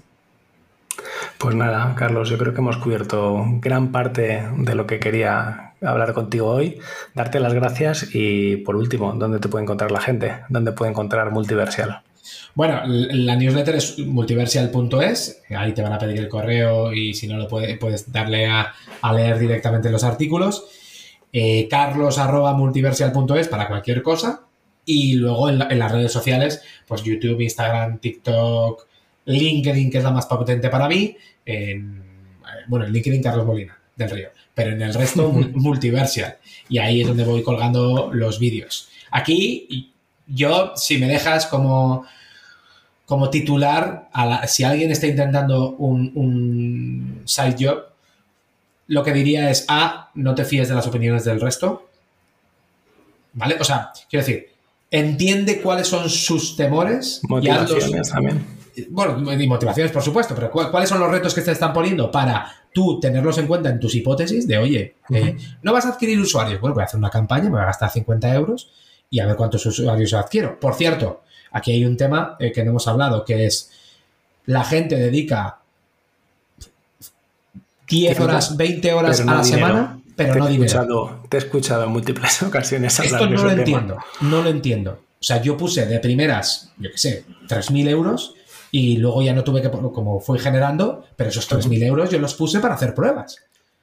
Pues 1.38 1.56
nada, 1.56 1.94
Carlos, 1.96 2.30
yo 2.30 2.38
creo 2.38 2.54
que 2.54 2.62
hemos 2.62 2.78
cubierto 2.78 3.44
gran 3.60 3.92
parte 3.92 4.48
de 4.58 4.76
lo 4.76 4.88
que 4.88 5.00
quería 5.00 5.74
hablar 5.82 6.14
contigo 6.14 6.50
hoy. 6.50 6.80
Darte 7.14 7.40
las 7.40 7.54
gracias 7.54 8.10
y 8.14 8.58
por 8.58 8.76
último, 8.76 9.14
¿dónde 9.14 9.40
te 9.40 9.50
puede 9.50 9.64
encontrar 9.64 9.92
la 9.92 10.02
gente? 10.02 10.38
¿Dónde 10.50 10.72
puede 10.72 10.92
encontrar 10.92 11.32
Multiversial? 11.32 12.02
Bueno, 12.56 12.82
la 12.86 13.36
newsletter 13.36 13.76
es 13.76 14.00
multiversial.es, 14.00 15.42
ahí 15.50 15.74
te 15.74 15.82
van 15.82 15.94
a 15.94 15.98
pedir 15.98 16.20
el 16.20 16.30
correo 16.30 16.94
y 16.94 17.14
si 17.14 17.28
no 17.28 17.38
lo 17.38 17.48
puedes, 17.48 17.78
puedes 17.78 18.12
darle 18.12 18.48
a, 18.48 18.74
leer 19.14 19.40
directamente 19.40 19.90
los 19.90 20.04
artículos. 20.04 20.66
Eh, 21.34 21.68
carlos.multiversial.es 21.70 23.48
para 23.48 23.68
cualquier 23.68 24.02
cosa. 24.04 24.42
Y 24.86 25.16
luego 25.16 25.50
en, 25.50 25.60
las 25.60 25.92
redes 25.92 26.12
sociales, 26.12 26.62
pues 26.88 27.04
YouTube, 27.04 27.42
Instagram, 27.42 28.00
TikTok, 28.00 28.86
LinkedIn, 29.26 29.90
que 29.90 29.98
es 29.98 30.04
la 30.04 30.12
más 30.12 30.26
potente 30.26 30.70
para 30.70 30.88
mí. 30.88 31.16
En, 31.46 32.04
bueno, 32.68 32.86
en 32.86 32.94
LinkedIn 32.94 33.22
Carlos 33.22 33.46
Molina. 33.46 33.78
del 33.96 34.10
río. 34.10 34.30
Pero 34.54 34.72
en 34.72 34.82
el 34.82 34.94
resto, 34.94 35.32
multiversial. 35.54 36.38
Y 36.70 36.78
ahí 36.78 37.02
es 37.02 37.08
donde 37.08 37.24
voy 37.24 37.44
colgando 37.44 38.12
los 38.14 38.40
vídeos. 38.40 38.90
Aquí, 39.12 39.94
yo, 40.28 40.74
si 40.76 40.98
me 40.98 41.08
dejas 41.08 41.46
como, 41.46 42.06
como 43.06 43.30
titular, 43.30 44.10
si 44.48 44.64
alguien 44.64 44.92
está 44.92 45.08
intentando 45.08 45.72
un, 45.72 46.12
un 46.16 47.22
side 47.26 47.56
job, 47.60 47.84
lo 48.88 49.04
que 49.04 49.14
diría 49.14 49.50
es, 49.50 49.66
A, 49.68 50.12
no 50.16 50.36
te 50.36 50.46
fíes 50.46 50.70
de 50.70 50.76
las 50.76 50.88
opiniones 50.88 51.24
del 51.24 51.40
resto. 51.40 51.90
¿Vale? 53.34 53.58
O 53.60 53.64
sea, 53.64 53.92
quiero 54.10 54.26
decir, 54.26 54.50
entiende 54.92 55.62
cuáles 55.62 55.88
son 55.88 56.10
sus 56.10 56.56
temores. 56.56 57.22
Motivaciones 57.28 58.10
también. 58.10 58.63
Bueno, 58.90 59.32
y 59.34 59.48
motivaciones, 59.48 59.92
por 59.92 60.02
supuesto, 60.02 60.34
pero 60.36 60.50
¿cuáles 60.50 60.90
son 60.90 61.00
los 61.00 61.10
retos 61.10 61.34
que 61.34 61.42
te 61.42 61.52
están 61.52 61.74
poniendo 61.74 62.10
para 62.12 62.52
tú 62.74 63.00
tenerlos 63.00 63.38
en 63.38 63.48
cuenta 63.48 63.70
en 63.70 63.80
tus 63.80 63.94
hipótesis 63.96 64.48
de, 64.48 64.58
oye, 64.58 64.96
eh, 65.10 65.38
no 65.62 65.74
vas 65.74 65.86
a 65.86 65.90
adquirir 65.90 66.20
usuarios? 66.20 66.60
Bueno, 66.60 66.74
voy 66.74 66.82
a 66.82 66.86
hacer 66.86 66.98
una 66.98 67.10
campaña, 67.10 67.46
me 67.46 67.52
voy 67.52 67.62
a 67.62 67.66
gastar 67.66 67.92
50 67.92 68.34
euros 68.34 68.72
y 69.10 69.20
a 69.20 69.28
ver 69.28 69.36
cuántos 69.36 69.66
usuarios 69.66 70.14
adquiero. 70.14 70.60
Por 70.60 70.74
cierto, 70.76 71.22
aquí 71.52 71.72
hay 71.72 71.86
un 71.86 71.98
tema 71.98 72.36
eh, 72.40 72.52
que 72.52 72.64
no 72.64 72.72
hemos 72.72 72.88
hablado, 72.88 73.24
que 73.24 73.46
es 73.46 73.72
la 74.46 74.64
gente 74.64 74.96
dedica 74.96 75.60
10 77.88 78.20
horas, 78.20 78.58
20 78.58 78.94
horas 78.94 79.20
a 79.22 79.26
la 79.26 79.44
semana, 79.44 80.00
pero 80.16 80.36
no 80.36 80.48
dinero. 80.48 81.22
te 81.30 81.38
he 81.38 81.40
escuchado 81.40 81.84
en 81.84 81.92
múltiples 81.92 82.42
ocasiones 82.44 83.00
hablar 83.00 83.22
Esto 83.22 83.30
no 83.30 83.44
lo 83.44 83.52
entiendo, 83.52 83.98
no 84.22 84.42
lo 84.42 84.50
entiendo. 84.50 84.92
O 84.92 85.26
sea, 85.26 85.42
yo 85.42 85.56
puse 85.56 85.86
de 85.86 86.00
primeras, 86.00 86.72
yo 86.78 86.92
qué 86.92 86.98
sé, 86.98 87.26
3.000 87.48 87.90
euros 87.90 88.36
y 88.74 88.98
luego 88.98 89.22
ya 89.22 89.34
no 89.34 89.44
tuve 89.44 89.62
que, 89.62 89.70
como 89.70 90.20
fui 90.20 90.40
generando, 90.40 91.06
pero 91.16 91.30
esos 91.30 91.48
3.000 91.48 91.84
euros 91.84 92.10
yo 92.10 92.18
los 92.18 92.34
puse 92.34 92.60
para 92.60 92.74
hacer 92.74 92.96
pruebas. 92.96 93.38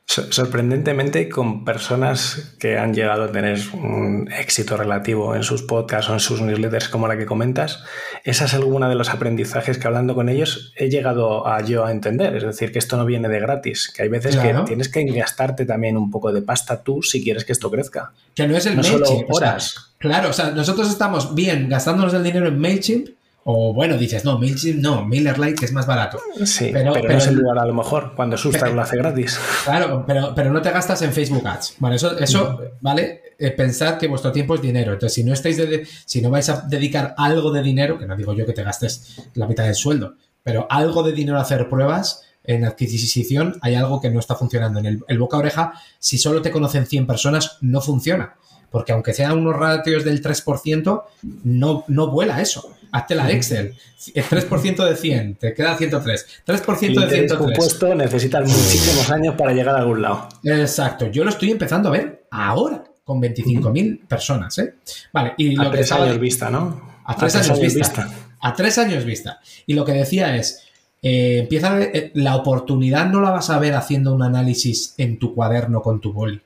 Sorprendentemente, 0.04 1.28
con 1.28 1.64
personas 1.64 2.56
que 2.58 2.76
han 2.76 2.92
llegado 2.92 3.22
a 3.22 3.30
tener 3.30 3.60
un 3.72 4.28
éxito 4.36 4.76
relativo 4.76 5.36
en 5.36 5.44
sus 5.44 5.62
podcasts 5.62 6.10
o 6.10 6.14
en 6.14 6.18
sus 6.18 6.40
newsletters 6.40 6.88
como 6.88 7.06
la 7.06 7.16
que 7.16 7.24
comentas, 7.24 7.84
esa 8.24 8.46
es 8.46 8.54
alguna 8.54 8.88
de 8.88 8.96
los 8.96 9.10
aprendizajes 9.10 9.78
que 9.78 9.86
hablando 9.86 10.16
con 10.16 10.28
ellos 10.28 10.72
he 10.74 10.90
llegado 10.90 11.46
a 11.46 11.60
yo 11.64 11.84
a 11.84 11.92
entender. 11.92 12.34
Es 12.34 12.42
decir, 12.42 12.72
que 12.72 12.80
esto 12.80 12.96
no 12.96 13.04
viene 13.04 13.28
de 13.28 13.38
gratis, 13.38 13.92
que 13.94 14.02
hay 14.02 14.08
veces 14.08 14.36
que 14.36 14.52
tienes 14.66 14.88
que 14.88 15.04
gastarte 15.04 15.64
también 15.66 15.96
un 15.96 16.10
poco 16.10 16.32
de 16.32 16.42
pasta 16.42 16.82
tú 16.82 17.00
si 17.00 17.22
quieres 17.22 17.44
que 17.44 17.52
esto 17.52 17.70
crezca. 17.70 18.10
Que 18.34 18.48
no 18.48 18.56
es 18.56 18.66
el 18.66 18.74
MailChimp. 18.74 19.32
horas. 19.32 19.92
claro, 19.98 20.30
o 20.30 20.32
sea, 20.32 20.50
nosotros 20.50 20.90
estamos 20.90 21.36
bien 21.36 21.68
gastándonos 21.68 22.12
el 22.12 22.24
dinero 22.24 22.48
en 22.48 22.58
MailChimp 22.58 23.19
o 23.44 23.72
bueno, 23.72 23.96
dices, 23.96 24.24
no, 24.24 24.38
MailChimp 24.38 24.80
no, 24.80 25.04
MailerLite 25.04 25.54
que 25.54 25.64
es 25.64 25.72
más 25.72 25.86
barato. 25.86 26.20
Sí, 26.44 26.70
pero, 26.72 26.92
pero, 26.92 27.16
es 27.16 27.26
el 27.26 27.36
lugar 27.36 27.58
a 27.58 27.64
lo 27.64 27.72
mejor, 27.72 28.12
cuando 28.14 28.36
Sustar 28.36 28.70
lo 28.72 28.82
hace 28.82 28.98
gratis. 28.98 29.38
Claro, 29.64 30.04
pero, 30.06 30.34
pero 30.34 30.52
no 30.52 30.60
te 30.60 30.70
gastas 30.70 31.00
en 31.02 31.12
Facebook 31.12 31.46
Ads. 31.46 31.76
Bueno, 31.78 31.96
eso, 31.96 32.18
eso 32.18 32.60
¿vale? 32.80 33.22
Eh, 33.38 33.50
pensad 33.52 33.96
que 33.96 34.08
vuestro 34.08 34.30
tiempo 34.30 34.54
es 34.54 34.62
dinero. 34.62 34.92
Entonces, 34.92 35.14
si 35.14 35.24
no 35.24 35.32
estáis 35.32 35.56
de, 35.56 35.86
si 36.04 36.20
no 36.20 36.30
vais 36.30 36.48
a 36.50 36.60
dedicar 36.62 37.14
algo 37.16 37.50
de 37.50 37.62
dinero, 37.62 37.98
que 37.98 38.06
no 38.06 38.14
digo 38.14 38.34
yo 38.34 38.44
que 38.44 38.52
te 38.52 38.62
gastes 38.62 39.22
la 39.34 39.46
mitad 39.46 39.64
del 39.64 39.74
sueldo, 39.74 40.16
pero 40.42 40.66
algo 40.68 41.02
de 41.02 41.12
dinero 41.12 41.38
a 41.38 41.42
hacer 41.42 41.68
pruebas, 41.68 42.22
en 42.44 42.64
adquisición 42.64 43.56
hay 43.62 43.74
algo 43.74 44.02
que 44.02 44.10
no 44.10 44.20
está 44.20 44.34
funcionando. 44.34 44.80
En 44.80 44.86
el, 44.86 45.04
el 45.08 45.18
boca 45.18 45.38
oreja, 45.38 45.72
si 45.98 46.18
solo 46.18 46.42
te 46.42 46.50
conocen 46.50 46.84
100 46.84 47.06
personas, 47.06 47.56
no 47.62 47.80
funciona. 47.80 48.34
Porque 48.70 48.92
aunque 48.92 49.14
sean 49.14 49.38
unos 49.38 49.56
ratios 49.56 50.04
del 50.04 50.22
3%, 50.22 51.02
no, 51.44 51.84
no 51.88 52.10
vuela 52.10 52.40
eso 52.40 52.76
hazte 52.92 53.14
la 53.14 53.30
Excel. 53.30 53.74
3% 53.98 54.88
de 54.88 54.96
100, 54.96 55.34
te 55.36 55.54
queda 55.54 55.76
103. 55.76 56.26
3% 56.46 56.78
de 56.78 57.10
103. 57.10 57.32
compuesto 57.34 57.94
necesitas 57.94 58.48
muchísimos 58.48 59.10
años 59.10 59.34
para 59.36 59.52
llegar 59.52 59.74
a 59.76 59.78
algún 59.78 60.02
lado. 60.02 60.28
Exacto. 60.42 61.06
Yo 61.08 61.24
lo 61.24 61.30
estoy 61.30 61.50
empezando 61.50 61.88
a 61.88 61.92
ver 61.92 62.24
ahora, 62.30 62.84
con 63.04 63.20
25.000 63.20 64.06
personas. 64.06 64.58
¿eh? 64.58 64.74
Vale, 65.12 65.34
y 65.36 65.60
a 65.60 65.70
tres 65.70 65.92
años 65.92 66.18
vista, 66.18 66.50
¿no? 66.50 66.90
A 67.04 67.16
tres, 67.16 67.34
años, 67.36 67.60
vista. 67.60 68.08
A 68.40 68.54
tres 68.54 68.78
años 68.78 69.04
vista. 69.04 69.40
Y 69.66 69.74
lo 69.74 69.84
que 69.84 69.92
decía 69.92 70.36
es, 70.36 70.62
eh, 71.02 71.38
empieza 71.40 71.80
eh, 71.80 72.12
la 72.14 72.36
oportunidad 72.36 73.06
no 73.06 73.20
la 73.20 73.30
vas 73.30 73.50
a 73.50 73.58
ver 73.58 73.74
haciendo 73.74 74.14
un 74.14 74.22
análisis 74.22 74.94
en 74.96 75.18
tu 75.18 75.34
cuaderno 75.34 75.82
con 75.82 76.00
tu 76.00 76.12
boli. 76.12 76.40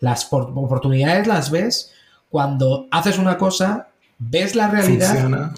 Las 0.00 0.28
oportunidades 0.30 1.26
las 1.26 1.50
ves 1.50 1.92
cuando 2.30 2.86
haces 2.90 3.18
una 3.18 3.38
cosa, 3.38 3.88
ves 4.18 4.54
la 4.54 4.68
realidad 4.68 5.52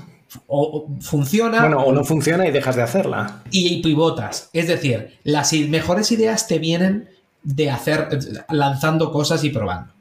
o, 0.46 0.88
funciona. 1.00 1.60
Bueno, 1.60 1.80
o 1.80 1.92
no 1.92 2.04
funciona 2.04 2.46
y 2.46 2.50
dejas 2.50 2.76
de 2.76 2.82
hacerla. 2.82 3.42
Y 3.50 3.82
pivotas. 3.82 4.50
Es 4.52 4.68
decir, 4.68 5.18
las 5.24 5.52
mejores 5.52 6.12
ideas 6.12 6.46
te 6.46 6.58
vienen 6.58 7.08
de 7.42 7.70
hacer, 7.70 8.08
lanzando 8.50 9.12
cosas 9.12 9.44
y 9.44 9.50
probando. 9.50 9.92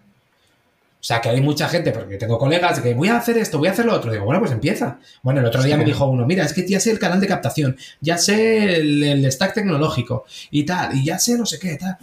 O 1.02 1.04
sea, 1.04 1.22
que 1.22 1.30
hay 1.30 1.40
mucha 1.40 1.70
gente, 1.70 1.94
porque 1.94 2.18
tengo 2.18 2.38
colegas 2.38 2.82
que 2.82 2.94
voy 2.94 3.08
a 3.08 3.16
hacer 3.16 3.38
esto, 3.38 3.58
voy 3.58 3.70
a 3.70 3.72
hacer 3.72 3.86
lo 3.86 3.94
otro. 3.94 4.12
Digo, 4.12 4.26
bueno, 4.26 4.42
pues 4.42 4.52
empieza. 4.52 5.00
Bueno, 5.24 5.40
el 5.40 5.46
otro 5.46 5.64
día 5.64 5.78
me 5.78 5.86
dijo 5.86 6.06
uno, 6.06 6.26
mira, 6.26 6.44
es 6.44 6.52
que 6.52 6.68
ya 6.68 6.78
sé 6.82 6.92
el 6.92 7.00
canal 7.00 7.22
de 7.22 7.28
captación, 7.28 7.78
ya 8.02 8.18
sé 8.18 8.76
el, 8.76 9.32
stack 9.32 9.54
tecnológico 9.54 10.26
y 10.52 10.66
tal, 10.66 10.98
y 10.98 11.06
ya 11.06 11.18
sé 11.18 11.38
no 11.38 11.46
sé 11.46 11.58
qué, 11.58 11.78
tal. 11.78 11.98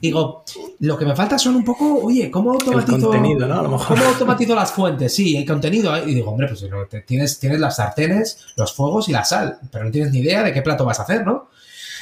Digo, 0.00 0.44
lo 0.78 0.96
que 0.96 1.04
me 1.04 1.16
falta 1.16 1.40
son 1.40 1.56
un 1.56 1.64
poco, 1.64 1.98
oye, 2.04 2.30
¿cómo 2.30 2.52
automatizo? 2.52 3.10
contenido, 3.10 3.48
¿no? 3.48 3.58
A 3.58 3.62
lo 3.62 3.70
mejor. 3.70 3.98
¿Cómo 3.98 4.10
automatizo 4.10 4.54
las 4.54 4.70
fuentes? 4.70 5.12
Sí, 5.12 5.36
hay 5.36 5.44
contenido. 5.44 6.06
Y 6.06 6.14
digo, 6.14 6.30
hombre, 6.30 6.46
pues 6.46 6.64
tienes, 7.04 7.40
tienes 7.40 7.58
las 7.58 7.74
sartenes, 7.74 8.46
los 8.54 8.72
fuegos 8.72 9.08
y 9.08 9.12
la 9.12 9.24
sal, 9.24 9.58
pero 9.72 9.86
no 9.86 9.90
tienes 9.90 10.12
ni 10.12 10.20
idea 10.20 10.44
de 10.44 10.52
qué 10.52 10.62
plato 10.62 10.84
vas 10.84 11.00
a 11.00 11.02
hacer, 11.02 11.26
¿no? 11.26 11.48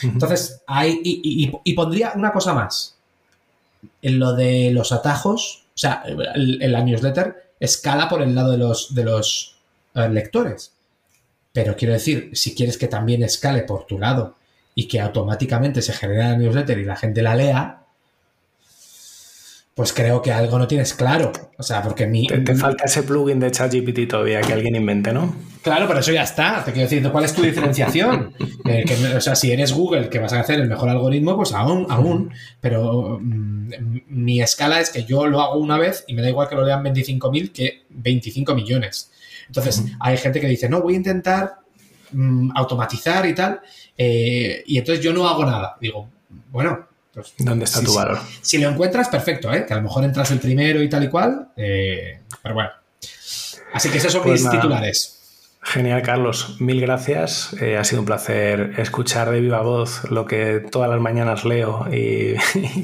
Entonces, 0.03 0.61
hay, 0.67 1.01
y 1.03 1.73
pondría 1.73 2.13
una 2.15 2.35
cosa 2.35 2.53
más. 2.53 2.97
En 4.03 4.19
lo 4.19 4.35
de 4.35 4.71
los 4.73 4.93
atajos, 4.93 5.64
o 5.75 5.79
sea, 5.79 6.05
la 6.07 6.83
newsletter 6.83 7.53
escala 7.59 8.09
por 8.09 8.23
el 8.23 8.35
lado 8.35 8.53
de 8.53 8.59
los, 8.59 8.95
de 8.95 9.05
los 9.05 9.57
eh, 9.95 10.09
lectores. 10.09 10.73
Pero 11.53 11.77
quiero 11.77 11.95
decir, 11.95 12.31
si 12.35 12.55
quieres 12.55 12.79
que 12.79 12.89
también 12.89 13.23
escale 13.23 13.63
por 13.63 13.87
tu 13.87 13.99
lado 13.99 14.37
y 14.75 14.87
que 14.87 15.01
automáticamente 15.01 15.83
se 15.83 15.93
genere 15.93 16.23
la 16.23 16.37
newsletter 16.37 16.79
y 16.79 16.85
la 16.85 16.97
gente 16.97 17.23
la 17.23 17.35
lea, 17.35 17.84
pues 19.75 19.93
creo 19.93 20.23
que 20.23 20.31
algo 20.31 20.59
no 20.59 20.69
tienes 20.69 20.95
claro. 20.95 21.33
O 21.59 21.63
sea, 21.63 21.83
porque 21.83 22.07
mi. 22.07 22.27
Te, 22.29 22.55
falta 22.55 22.85
ese 22.85 23.03
plugin 23.03 23.41
de 23.41 23.51
ChatGPT 23.51 24.09
todavía 24.09 24.41
que 24.41 24.53
alguien 24.53 24.77
invente, 24.77 25.13
¿no? 25.13 25.35
Claro, 25.63 25.89
pero 25.89 25.99
eso 25.99 26.13
ya 26.13 26.23
está. 26.23 26.65
Te 26.65 26.73
quiero 26.73 26.89
decir, 26.89 27.11
¿cuál 27.11 27.25
es 27.25 27.35
tu 27.35 27.43
diferenciación? 27.43 28.35
Eh, 28.67 29.15
o 29.15 29.21
sea, 29.21 29.37
si 29.37 29.53
eres 29.53 29.75
Google 29.75 30.09
que 30.09 30.19
vas 30.19 30.33
a 30.33 30.41
hacer 30.41 30.59
el 30.59 30.69
mejor 30.69 30.89
algoritmo, 30.89 31.37
pues 31.37 31.53
aún, 31.53 31.87
aún. 31.91 32.33
Pero 32.63 33.19
mm, 33.21 33.69
mi 34.09 34.41
escala 34.41 34.81
es 34.81 34.89
que 34.89 35.05
yo 35.05 35.27
lo 35.27 35.43
hago 35.43 35.59
una 35.59 35.77
vez 35.77 36.05
y 36.07 36.15
me 36.15 36.23
da 36.23 36.31
igual 36.31 36.49
que 36.49 36.55
lo 36.55 36.65
lean 36.65 36.83
25.000 36.83 37.53
que 37.53 37.83
25 37.91 38.55
millones. 38.55 39.13
Entonces, 39.47 39.85
hay 40.01 40.17
gente 40.17 40.41
que 40.41 40.49
dice, 40.49 40.71
no, 40.71 40.81
voy 40.81 40.95
a 40.95 40.97
intentar 40.97 41.57
mm, 42.13 42.53
automatizar 42.55 43.27
y 43.27 43.35
tal. 43.35 43.61
Eh, 43.99 44.63
y 44.67 44.79
entonces 44.79 45.05
yo 45.05 45.13
no 45.13 45.29
hago 45.29 45.45
nada. 45.45 45.77
Digo, 45.79 46.09
bueno, 46.51 46.89
pues, 47.15 47.35
¿Dónde 47.39 47.65
está 47.65 47.83
tu 47.83 47.95
valor? 47.95 48.19
Si, 48.43 48.59
lo 48.59 48.69
encuentras, 48.69 49.09
perfecto, 49.09 49.53
¿eh? 49.53 49.65
que 49.67 49.73
a 49.73 49.77
lo 49.77 49.83
mejor 49.85 50.05
entras 50.05 50.31
el 50.33 50.41
primero 50.41 50.83
y 50.83 50.89
tal 50.89 51.05
y 51.05 51.09
cual, 51.09 51.49
eh, 51.57 52.21
pero 52.43 52.55
bueno. 52.55 52.71
Así 53.73 53.89
que 53.89 53.99
esos 53.99 54.13
son 54.13 54.23
pues 54.23 54.43
mis 54.43 54.51
titulares. 54.51 55.21
Genial, 55.63 56.03
Carlos. 56.03 56.57
Mil 56.61 56.81
gracias. 56.81 57.55
Eh, 57.61 57.79
ha 57.79 57.85
sido 57.85 58.01
un 58.01 58.07
placer 58.07 58.75
escuchar 58.77 59.31
de 59.31 59.41
viva 59.41 59.63
voz 59.63 60.05
lo 60.11 60.27
que 60.27 60.61
todas 60.71 60.91
las 60.91 61.01
mañanas 61.01 61.45
leo 61.45 61.87
y, 61.93 62.37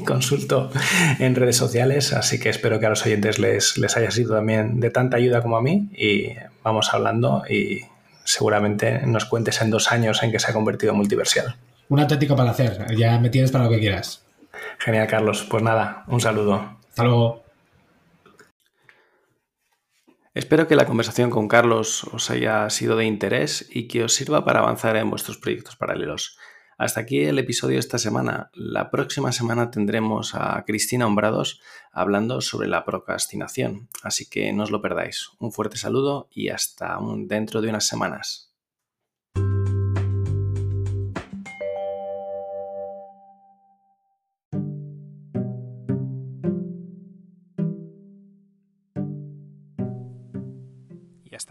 consulto 0.03 0.71
en 1.19 1.35
redes 1.35 1.57
sociales. 1.57 2.11
Así 2.13 2.39
que 2.39 2.49
espero 2.49 2.79
que 2.79 2.87
a 2.87 2.89
los 2.89 3.05
oyentes 3.05 3.37
les, 3.37 3.77
les 3.77 3.95
haya 3.97 4.09
sido 4.11 4.35
también 4.35 4.79
de 4.79 4.89
tanta 4.89 5.17
ayuda 5.17 5.41
como 5.41 5.57
a 5.57 5.61
mí. 5.61 5.89
Y 5.93 6.29
vamos 6.63 6.93
hablando 6.93 7.43
y 7.47 7.81
seguramente 8.23 9.05
nos 9.05 9.25
cuentes 9.25 9.61
en 9.61 9.69
dos 9.69 9.91
años 9.91 10.23
en 10.23 10.31
que 10.31 10.39
se 10.39 10.49
ha 10.49 10.53
convertido 10.53 10.91
en 10.93 10.97
multiversial 10.97 11.55
un 11.91 11.99
auténtico 11.99 12.37
placer. 12.37 12.95
Ya 12.95 13.19
me 13.19 13.29
tienes 13.29 13.51
para 13.51 13.65
lo 13.65 13.69
que 13.69 13.79
quieras. 13.79 14.25
Genial, 14.79 15.07
Carlos. 15.07 15.45
Pues 15.49 15.61
nada, 15.61 16.05
un 16.07 16.21
saludo. 16.21 16.79
Hasta 16.87 17.03
luego. 17.03 17.43
Espero 20.33 20.69
que 20.69 20.77
la 20.77 20.85
conversación 20.85 21.29
con 21.29 21.49
Carlos 21.49 22.05
os 22.05 22.29
haya 22.29 22.69
sido 22.69 22.95
de 22.95 23.03
interés 23.03 23.67
y 23.69 23.89
que 23.89 24.05
os 24.05 24.13
sirva 24.13 24.45
para 24.45 24.59
avanzar 24.59 24.95
en 24.95 25.09
vuestros 25.09 25.37
proyectos 25.37 25.75
paralelos. 25.75 26.37
Hasta 26.77 27.01
aquí 27.01 27.25
el 27.25 27.37
episodio 27.37 27.73
de 27.73 27.81
esta 27.81 27.97
semana. 27.97 28.49
La 28.53 28.89
próxima 28.89 29.33
semana 29.33 29.69
tendremos 29.69 30.33
a 30.33 30.63
Cristina 30.65 31.05
Hombrados 31.05 31.59
hablando 31.91 32.39
sobre 32.39 32.69
la 32.69 32.85
procrastinación, 32.85 33.89
así 34.01 34.29
que 34.29 34.53
no 34.53 34.63
os 34.63 34.71
lo 34.71 34.81
perdáis. 34.81 35.31
Un 35.39 35.51
fuerte 35.51 35.75
saludo 35.75 36.29
y 36.31 36.47
hasta 36.47 36.97
dentro 37.27 37.61
de 37.61 37.67
unas 37.67 37.85
semanas. 37.85 38.50